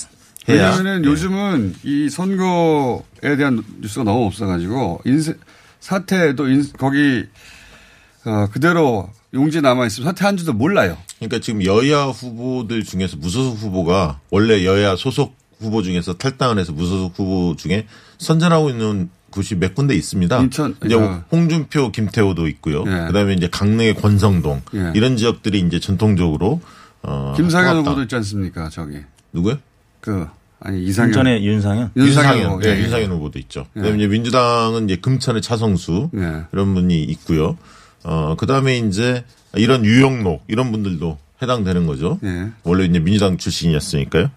해야 0.48 0.68
왜냐하면 0.70 1.04
요즘은 1.04 1.74
이 1.82 2.08
선거에 2.08 3.36
대한 3.36 3.62
뉴스가 3.82 4.04
너무 4.04 4.24
없어가지고 4.24 5.02
인쇄 5.04 5.34
사태도 5.80 6.48
인- 6.48 6.66
거기 6.78 7.26
어, 8.24 8.46
그대로 8.50 9.10
용지 9.34 9.60
남아 9.60 9.84
있으면 9.84 10.06
사퇴한 10.08 10.38
줄도 10.38 10.54
몰라요. 10.54 10.96
그러니까 11.18 11.40
지금 11.40 11.62
여야 11.62 12.04
후보들 12.04 12.84
중에서 12.84 13.18
무소속 13.18 13.58
후보가 13.58 14.20
원래 14.30 14.64
여야 14.64 14.96
소속 14.96 15.36
후보 15.60 15.82
중에서 15.82 16.14
탈당을 16.14 16.58
해서 16.58 16.72
무소속 16.72 17.18
후보 17.18 17.54
중에 17.54 17.86
선전하고 18.16 18.70
있는 18.70 19.10
곳이 19.30 19.54
몇 19.56 19.74
군데 19.74 19.94
있습니다. 19.94 20.38
인천, 20.40 20.76
이제 20.84 20.94
어. 20.94 21.24
홍준표, 21.30 21.92
김태호도 21.92 22.48
있고요. 22.48 22.84
예. 22.86 23.06
그다음에 23.06 23.34
이제 23.34 23.48
강릉의 23.48 23.94
권성동 23.94 24.62
예. 24.74 24.92
이런 24.94 25.16
지역들이 25.16 25.60
이제 25.60 25.78
전통적으로 25.80 26.60
어 27.02 27.32
김상현. 27.36 27.78
후보도 27.78 28.02
있지 28.02 28.14
않습니까? 28.16 28.68
저기 28.68 28.98
누구요? 29.32 29.58
그 30.00 30.26
아니 30.60 30.84
이상현 30.84 31.08
인천의 31.10 31.46
윤상현. 31.46 31.90
윤상현, 31.96 32.36
윤상현, 32.38 32.64
예, 32.64 32.68
예, 32.68 32.76
예. 32.76 32.82
윤상현 32.82 33.10
후보도 33.12 33.38
있죠. 33.38 33.66
예. 33.76 33.80
그다음에 33.80 33.98
이제 33.98 34.08
민주당은 34.08 34.84
이제 34.84 34.96
금천의 34.96 35.40
차성수 35.42 36.10
예. 36.16 36.42
이런 36.52 36.74
분이 36.74 37.02
있고요. 37.04 37.56
어 38.02 38.34
그다음에 38.36 38.78
이제 38.78 39.24
이런 39.54 39.84
유영록 39.84 40.44
이런 40.48 40.72
분들도 40.72 41.18
해당되는 41.42 41.86
거죠. 41.86 42.18
예. 42.24 42.48
원래 42.64 42.84
이제 42.84 42.98
민주당 42.98 43.38
출신이었으니까요. 43.38 44.30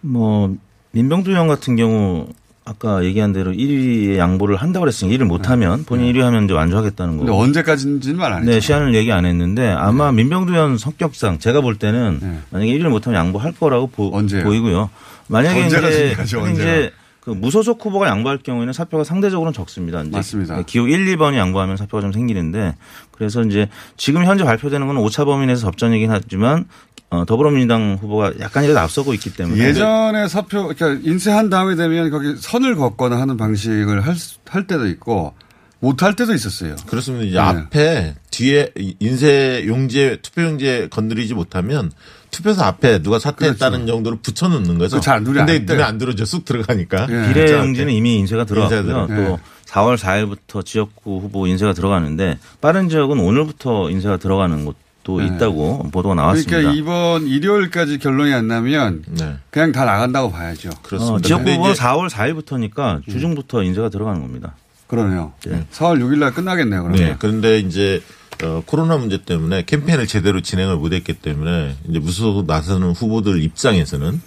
뭐 0.00 0.56
민병두 0.92 1.30
의원 1.30 1.46
같은 1.48 1.76
경우 1.76 2.28
아까 2.68 3.04
얘기한 3.04 3.32
대로 3.32 3.52
1위에 3.52 4.16
양보를 4.18 4.56
한다고 4.56 4.82
그랬으니까 4.82 5.16
1위를 5.16 5.24
못하면 5.26 5.84
본인 5.84 6.12
1위 6.12 6.18
하면 6.20 6.44
이제 6.44 6.52
완주하겠다는 6.52 7.16
근데 7.18 7.30
거고. 7.30 7.42
언제까지인지는 7.42 8.18
말 8.18 8.32
안 8.32 8.40
했죠. 8.40 8.50
네, 8.50 8.60
시한을 8.60 8.92
얘기 8.94 9.12
안 9.12 9.24
했는데 9.24 9.68
아마 9.68 10.10
민병두 10.10 10.52
의원 10.52 10.76
성격상 10.76 11.38
제가 11.38 11.60
볼 11.60 11.76
때는 11.76 12.18
네. 12.20 12.40
만약에 12.50 12.72
1위를 12.76 12.88
못하면 12.88 13.20
양보할 13.20 13.52
거라고 13.52 13.86
보, 13.86 14.10
언제요? 14.12 14.52
이고요 14.52 14.90
만약에 15.28 15.62
언제가 15.62 15.88
이제, 15.88 16.08
중요하죠, 16.10 16.40
근데. 16.42 16.52
이제 16.54 16.92
그 17.20 17.30
무소속 17.30 17.84
후보가 17.84 18.08
양보할 18.08 18.38
경우에는 18.38 18.72
사표가 18.72 19.04
상대적으로는 19.04 19.52
적습니다. 19.52 20.00
이제 20.02 20.10
맞습니다. 20.10 20.62
기호 20.62 20.88
1, 20.88 21.06
2번이 21.16 21.36
양보하면 21.36 21.76
사표가 21.76 22.00
좀 22.00 22.12
생기는데 22.12 22.74
그래서 23.12 23.42
이제 23.42 23.68
지금 23.96 24.24
현재 24.24 24.42
발표되는 24.44 24.86
건 24.88 24.96
오차 24.96 25.24
범위 25.24 25.46
내에서 25.46 25.62
접전이긴 25.62 26.10
하지만 26.10 26.66
어, 27.10 27.24
더불어민주당 27.24 27.98
후보가 28.00 28.32
약간이라도 28.40 28.78
앞서고 28.80 29.14
있기 29.14 29.32
때문에 29.34 29.62
예전에 29.62 30.26
사표, 30.28 30.68
그러니까 30.74 31.00
인쇄한 31.08 31.48
다음에 31.50 31.76
되면 31.76 32.10
거기 32.10 32.34
선을 32.36 32.74
걷거나 32.76 33.20
하는 33.20 33.36
방식을 33.36 34.00
할, 34.04 34.16
수- 34.16 34.38
할 34.48 34.66
때도 34.66 34.86
있고 34.88 35.34
못 35.78 36.02
할 36.02 36.16
때도 36.16 36.34
있었어요. 36.34 36.74
그렇습니다. 36.86 37.24
이제 37.26 37.34
네. 37.34 37.40
앞에 37.40 38.14
뒤에 38.30 38.72
인쇄 38.98 39.64
용지에 39.66 40.16
투표 40.22 40.42
용지에 40.42 40.88
건드리지 40.88 41.34
못하면 41.34 41.92
투표소 42.32 42.62
앞에 42.62 43.02
누가 43.02 43.18
사퇴했다는 43.18 43.86
정도로 43.86 44.18
붙여놓는 44.20 44.78
거죠. 44.78 44.96
그거 44.96 45.00
잘안 45.00 45.22
눈에 45.24 45.44
근데 45.44 45.52
안. 45.54 45.64
눈에 45.66 45.82
안 45.82 45.98
들어져 45.98 46.24
쑥 46.24 46.44
들어가니까. 46.44 47.06
비례 47.06 47.52
용지는 47.52 47.92
이미 47.92 48.16
인쇄가 48.16 48.44
들어갔고요. 48.44 48.82
들어가요. 48.82 49.26
또 49.28 49.38
4월 49.70 49.96
4일부터 49.96 50.64
지역구 50.64 51.20
후보 51.20 51.46
인쇄가 51.46 51.72
들어가는데 51.72 52.38
빠른 52.60 52.88
지역은 52.88 53.20
오늘부터 53.20 53.90
인쇄가 53.90 54.16
들어가는 54.16 54.64
곳 54.64 54.76
도 55.06 55.20
네. 55.20 55.26
있다고 55.26 55.88
보도가 55.92 56.16
나왔습니다. 56.16 56.56
그러니까 56.56 56.72
이번 56.74 57.28
일요일까지 57.28 57.98
결론이 57.98 58.34
안 58.34 58.48
나면 58.48 59.04
그냥 59.50 59.70
다 59.70 59.84
나간다고 59.84 60.32
봐야죠. 60.32 60.70
어, 60.98 61.20
지역구 61.20 61.48
후보는 61.48 61.74
4월 61.74 62.10
4일부터니까 62.10 63.04
주중부터 63.04 63.62
인쇄가 63.62 63.88
들어가는 63.88 64.20
겁니다. 64.20 64.56
그러네요. 64.88 65.32
네. 65.46 65.64
4월 65.70 66.00
6일 66.00 66.18
날 66.18 66.34
끝나겠네요, 66.34 66.82
그러면. 66.82 67.00
네. 67.00 67.16
그런데 67.20 67.60
이제 67.60 68.02
어, 68.42 68.64
코로나 68.66 68.96
문제 68.96 69.22
때문에 69.22 69.64
캠페인을 69.64 70.08
제대로 70.08 70.40
진행을 70.40 70.74
못했기 70.74 71.12
때문에 71.12 71.76
이제 71.88 72.00
무소속 72.00 72.46
나서는 72.46 72.90
후보들 72.90 73.40
입장에서는 73.44 74.20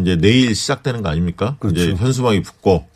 이제 0.00 0.16
내일 0.16 0.54
시작되는 0.54 1.02
거 1.02 1.08
아닙니까? 1.08 1.56
그렇죠. 1.58 1.80
이제 1.80 1.94
현수막이 1.94 2.42
붙고 2.42 2.86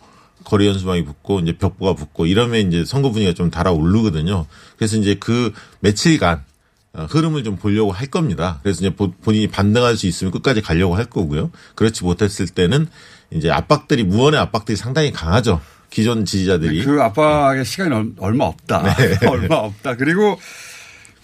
거리 0.44 0.68
현수막이 0.68 1.06
붙고 1.06 1.40
이제 1.40 1.56
벽보가 1.56 1.94
붙고 1.94 2.26
이러면 2.26 2.68
이제 2.68 2.84
선거 2.84 3.10
분위기가 3.10 3.34
좀 3.34 3.50
달아오르거든요. 3.50 4.44
그래서 4.76 4.98
이제 4.98 5.16
그 5.18 5.54
며칠간 5.80 6.36
어, 6.36 6.51
흐름을 6.94 7.42
좀 7.44 7.56
보려고 7.56 7.90
할 7.92 8.06
겁니다. 8.08 8.60
그래서 8.62 8.80
이제 8.80 8.94
보- 8.94 9.10
본인이 9.12 9.46
반등할 9.48 9.96
수 9.96 10.06
있으면 10.06 10.30
끝까지 10.30 10.60
가려고 10.60 10.94
할 10.96 11.06
거고요. 11.06 11.50
그렇지 11.74 12.04
못했을 12.04 12.46
때는 12.46 12.86
이제 13.30 13.50
압박들이 13.50 14.04
무언의 14.04 14.38
압박들이 14.40 14.76
상당히 14.76 15.10
강하죠. 15.12 15.60
기존 15.90 16.24
지지자들이 16.24 16.84
그 16.84 17.00
압박의 17.02 17.64
시간이 17.64 17.94
얼- 17.94 18.12
얼마 18.18 18.44
없다. 18.44 18.82
네. 18.96 19.18
얼마 19.28 19.56
없다. 19.56 19.96
그리고 19.96 20.38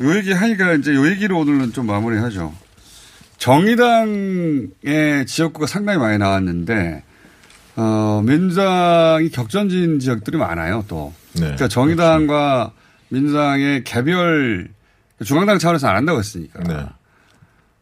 요 0.00 0.16
얘기 0.16 0.32
하니까 0.32 0.74
이제 0.74 0.94
요 0.94 1.06
얘기로 1.10 1.38
오늘은 1.38 1.72
좀 1.72 1.86
마무리하죠. 1.86 2.54
정의당의 3.36 5.26
지역구가 5.26 5.66
상당히 5.66 5.98
많이 5.98 6.18
나왔는데 6.18 7.02
어, 7.76 8.22
민주당이 8.24 9.30
격전진 9.30 10.00
지역들이 10.00 10.36
많아요. 10.36 10.84
또. 10.88 11.12
네. 11.34 11.42
그러니까 11.42 11.68
정의당과 11.68 12.72
민주당의 13.10 13.84
개별 13.84 14.68
중앙당 15.24 15.58
차원에서 15.58 15.88
안 15.88 15.96
한다고 15.96 16.18
했으니까. 16.18 16.62
네. 16.62 16.86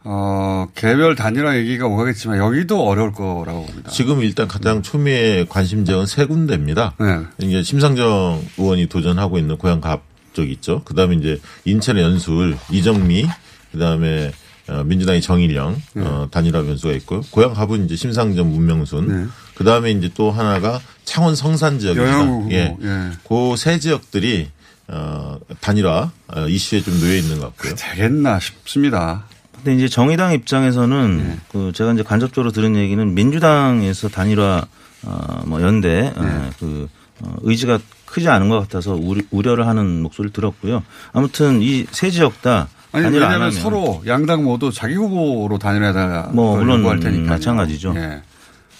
어, 0.08 0.66
개별 0.76 1.16
단일화 1.16 1.56
얘기가 1.56 1.86
오가겠지만 1.86 2.38
여기도 2.38 2.86
어려울 2.86 3.12
거라고 3.12 3.66
봅니다. 3.66 3.90
지금 3.90 4.22
일단 4.22 4.46
가장 4.46 4.80
초미의 4.82 5.46
관심 5.48 5.84
지역은 5.84 6.06
세 6.06 6.26
군데입니다. 6.26 6.94
네. 7.00 7.18
이게 7.38 7.62
심상정 7.62 8.40
의원이 8.56 8.86
도전하고 8.86 9.38
있는 9.38 9.56
고향 9.58 9.80
갑 9.80 10.02
쪽 10.36 10.50
있죠. 10.50 10.82
그 10.84 10.92
다음에 10.94 11.16
이제 11.16 11.40
인천의 11.64 12.02
연술 12.02 12.58
이정미 12.70 13.26
그 13.72 13.78
다음에 13.78 14.30
어, 14.68 14.82
민주당의 14.84 15.22
정일영 15.22 15.80
네. 15.94 16.02
어, 16.04 16.28
단일화 16.30 16.62
변수가 16.62 16.92
있고요. 16.96 17.22
고향 17.30 17.54
갑은 17.54 17.86
이제 17.86 17.96
심상정 17.96 18.50
문명순 18.52 19.30
그다음에 19.54 19.92
이제 19.92 20.10
또 20.14 20.30
하나가 20.30 20.78
창원 21.06 21.34
성산 21.34 21.78
지역입니다. 21.78 22.50
예. 22.50 22.76
예. 22.82 23.10
그 23.26 23.56
세 23.56 23.78
지역들이 23.78 24.50
어, 24.88 25.38
단일화 25.60 26.10
어, 26.28 26.48
이슈에 26.48 26.80
좀 26.80 26.98
놓여 27.00 27.14
있는 27.16 27.40
것 27.40 27.56
같고요. 27.56 27.74
되겠나 27.74 28.38
싶습니다. 28.40 29.24
근데 29.56 29.74
이제 29.74 29.88
정의당 29.88 30.32
입장에서는 30.32 31.16
네. 31.18 31.38
그 31.50 31.72
제가 31.74 31.92
이제 31.92 32.02
간접적으로 32.02 32.52
들은 32.52 32.76
얘기는 32.76 33.14
민주당에서 33.14 34.08
단일화 34.08 34.64
어뭐 35.04 35.62
연대 35.62 36.12
어, 36.16 36.22
네. 36.22 36.50
그 36.60 36.88
어, 37.20 37.34
의지가 37.42 37.78
크지 38.04 38.28
않은 38.28 38.48
것 38.48 38.60
같아서 38.60 38.94
우려, 38.94 39.22
우려 39.30 39.56
를 39.56 39.66
하는 39.66 40.02
목소리를 40.02 40.32
들었고요. 40.32 40.82
아무튼 41.12 41.60
이 41.62 41.84
세 41.90 42.10
지역 42.10 42.40
다 42.42 42.68
아니 42.92 43.04
왜냐하면 43.06 43.32
하면 43.34 43.50
서로 43.50 44.02
양당 44.06 44.44
모두 44.44 44.70
자기 44.72 44.94
후보로 44.94 45.58
단일화다. 45.58 46.30
뭐 46.32 46.56
물론 46.56 46.86
할 46.86 47.00
테니까 47.00 47.28
마찬가지죠. 47.34 47.92
예. 47.96 48.22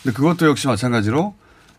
근데 0.03 0.15
그것도 0.17 0.47
역시 0.47 0.69
마찬가지로 0.69 1.35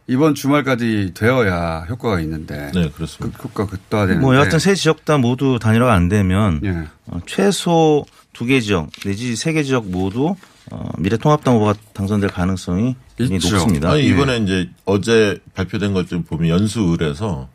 이번 0.07 0.35
주말까지 0.35 1.11
되어야 1.13 1.85
효과가 1.89 2.21
있는데. 2.21 2.71
네, 2.73 2.89
그렇습니다. 2.89 3.37
그 3.37 3.47
효과 3.49 3.65
극도화되는데. 3.65 4.21
뭐 4.25 4.35
여하튼 4.35 4.57
세 4.59 4.73
지역 4.73 5.03
다 5.05 5.17
모두 5.17 5.59
단일화가 5.61 5.93
안 5.93 6.07
되면 6.09 6.61
예. 6.63 6.87
어, 7.07 7.19
최소 7.25 8.05
두 8.33 8.45
개 8.45 8.61
지역 8.61 8.89
내지 9.03 9.35
세 9.35 9.51
개 9.53 9.63
지역 9.63 9.87
모두 9.89 10.35
어, 10.71 10.89
미래통합당 10.97 11.55
후보가 11.55 11.73
당선될 11.93 12.29
가능성이 12.29 12.95
굉장히 13.17 13.39
높습니다. 13.51 13.91
아니 13.91 14.01
예. 14.01 14.05
이번에 14.05 14.37
이제 14.37 14.69
어제 14.85 15.39
발표된 15.55 15.93
것 15.93 16.07
좀 16.07 16.23
보면 16.23 16.49
연수을에서 16.49 17.49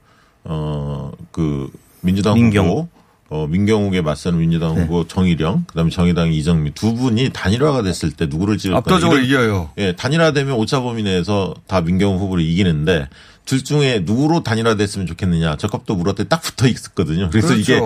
어 0.45 1.13
그 1.31 1.71
민주당 2.01 2.35
민경. 2.35 2.67
후보 2.69 2.89
어, 3.33 3.47
민경욱에 3.47 4.03
맞서는 4.03 4.41
민주당 4.41 4.75
네. 4.75 4.83
후보 4.83 5.07
정일영, 5.09 5.65
그다음에 5.67 5.89
정의당 5.89 6.35
이정미 6.35 6.73
두 6.75 6.93
분이 6.95 7.31
단일화가 7.33 7.81
됐을 7.83 8.11
때 8.13 8.27
누구를 8.27 8.59
찍을 8.59 8.77
압도적으로 8.77 9.21
거냐. 9.21 9.23
이런- 9.27 9.45
이겨요. 9.45 9.71
예, 9.79 9.93
단일화되면 9.97 10.55
오차 10.55 10.83
범위 10.83 11.03
내에서 11.03 11.55
다 11.67 11.81
민경욱 11.81 12.21
후보를 12.21 12.45
이기는데 12.45 13.09
둘 13.47 13.65
중에 13.65 14.03
누구로 14.05 14.43
단일화됐으면 14.43 15.07
좋겠느냐. 15.07 15.57
저컵도 15.57 15.95
물었더니 15.97 16.29
딱 16.29 16.43
붙어 16.43 16.69
있었거든요. 16.69 17.31
그래서 17.31 17.49
그렇죠. 17.55 17.63
이게 17.63 17.81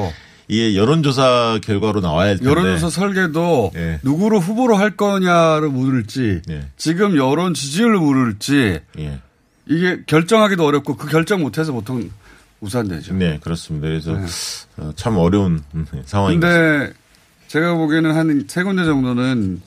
이게 0.49 0.77
여론조사 0.77 1.61
결과로 1.63 2.01
나와야 2.01 2.31
할 2.31 2.39
텐데. 2.39 2.51
여론조사 2.51 2.91
설계도 2.91 3.71
예. 3.77 4.01
누구를 4.03 4.41
후보로 4.41 4.75
할 4.75 4.97
거냐를 4.97 5.69
물을지 5.69 6.43
지금 6.77 7.17
여론 7.17 7.55
지지율을 7.55 7.99
물을지 8.01 8.81
예. 8.99 9.21
이게 9.69 10.01
결정하기도 10.07 10.65
어렵고 10.67 10.97
그 10.97 11.07
결정 11.09 11.41
못해서 11.43 11.73
보통 11.73 12.11
우산되죠. 12.67 13.15
네, 13.15 13.39
그렇습니다. 13.43 13.87
그래서 13.89 14.17
어, 14.77 14.93
참 14.97 15.17
어려운 15.17 15.63
음, 15.75 15.87
상황입니다. 16.05 16.49
근데 16.49 16.93
제가 17.49 17.75
보기에는 17.75 18.15
한 18.15 18.47
세 18.49 18.63
군데 18.63 18.85
정도는 18.85 19.63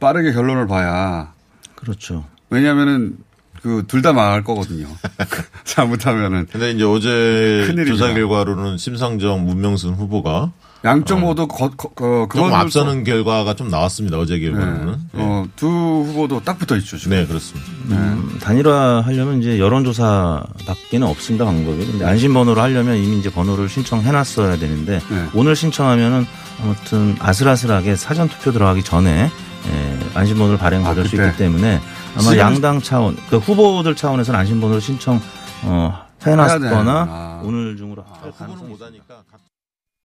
빠르게 0.00 0.32
결론을 0.32 0.66
봐야 0.66 1.32
그렇죠. 1.76 2.24
왜냐하면은 2.50 3.16
그 3.62 3.84
둘 3.86 4.00
다 4.02 4.12
망할 4.14 4.42
거거든요. 4.42 4.86
잘못하면은. 5.64 6.46
근데 6.50 6.70
이제 6.72 6.82
어제. 6.84 7.74
조사 7.86 8.12
결과로는 8.14 8.78
심상정, 8.78 9.44
문명순 9.44 9.94
후보가 9.94 10.50
양쪽 10.82 11.20
모두 11.20 11.46
거, 11.46 11.68
거, 11.70 11.88
거, 11.90 12.26
조금 12.32 12.54
앞서는 12.54 13.04
결과가 13.04 13.54
좀 13.54 13.68
나왔습니다. 13.68 14.18
어제 14.18 14.38
결과로는. 14.38 14.96
어, 15.12 15.44
두 15.54 15.66
후보도 15.66 16.40
딱 16.40 16.58
붙어 16.58 16.76
있죠. 16.76 16.96
지금. 16.96 17.16
네, 17.16 17.26
그렇습니다. 17.26 17.70
음, 17.90 18.38
단일화 18.40 19.02
하려면 19.04 19.40
이제 19.40 19.58
여론조사밖에는 19.58 21.06
없습니다 21.06 21.44
방법이. 21.44 21.86
근데 21.86 22.06
안심번호를 22.06 22.62
하려면 22.62 22.96
이미 22.96 23.18
이제 23.18 23.30
번호를 23.30 23.68
신청해놨어야 23.68 24.56
되는데 24.58 25.00
네. 25.10 25.26
오늘 25.34 25.54
신청하면은 25.54 26.26
아무튼 26.62 27.16
아슬아슬하게 27.20 27.96
사전 27.96 28.28
투표 28.28 28.52
들어가기 28.52 28.82
전에 28.82 29.30
예, 29.66 29.98
안심번호를 30.14 30.58
발행 30.58 30.82
받을 30.82 31.06
수? 31.06 31.16
있기 31.16 31.36
때문에 31.36 31.80
아마 32.16 32.36
양당 32.38 32.80
차원, 32.80 33.16
그 33.28 33.36
후보들 33.36 33.94
차원에서는 33.94 34.40
안심번호를 34.40 34.80
신청 34.80 35.20
어, 35.62 36.06
해놨거나 36.24 36.58
되는구나. 36.58 37.40
오늘 37.44 37.76
중으로 37.76 38.04
후보는 38.38 38.70
못하니까 38.70 39.22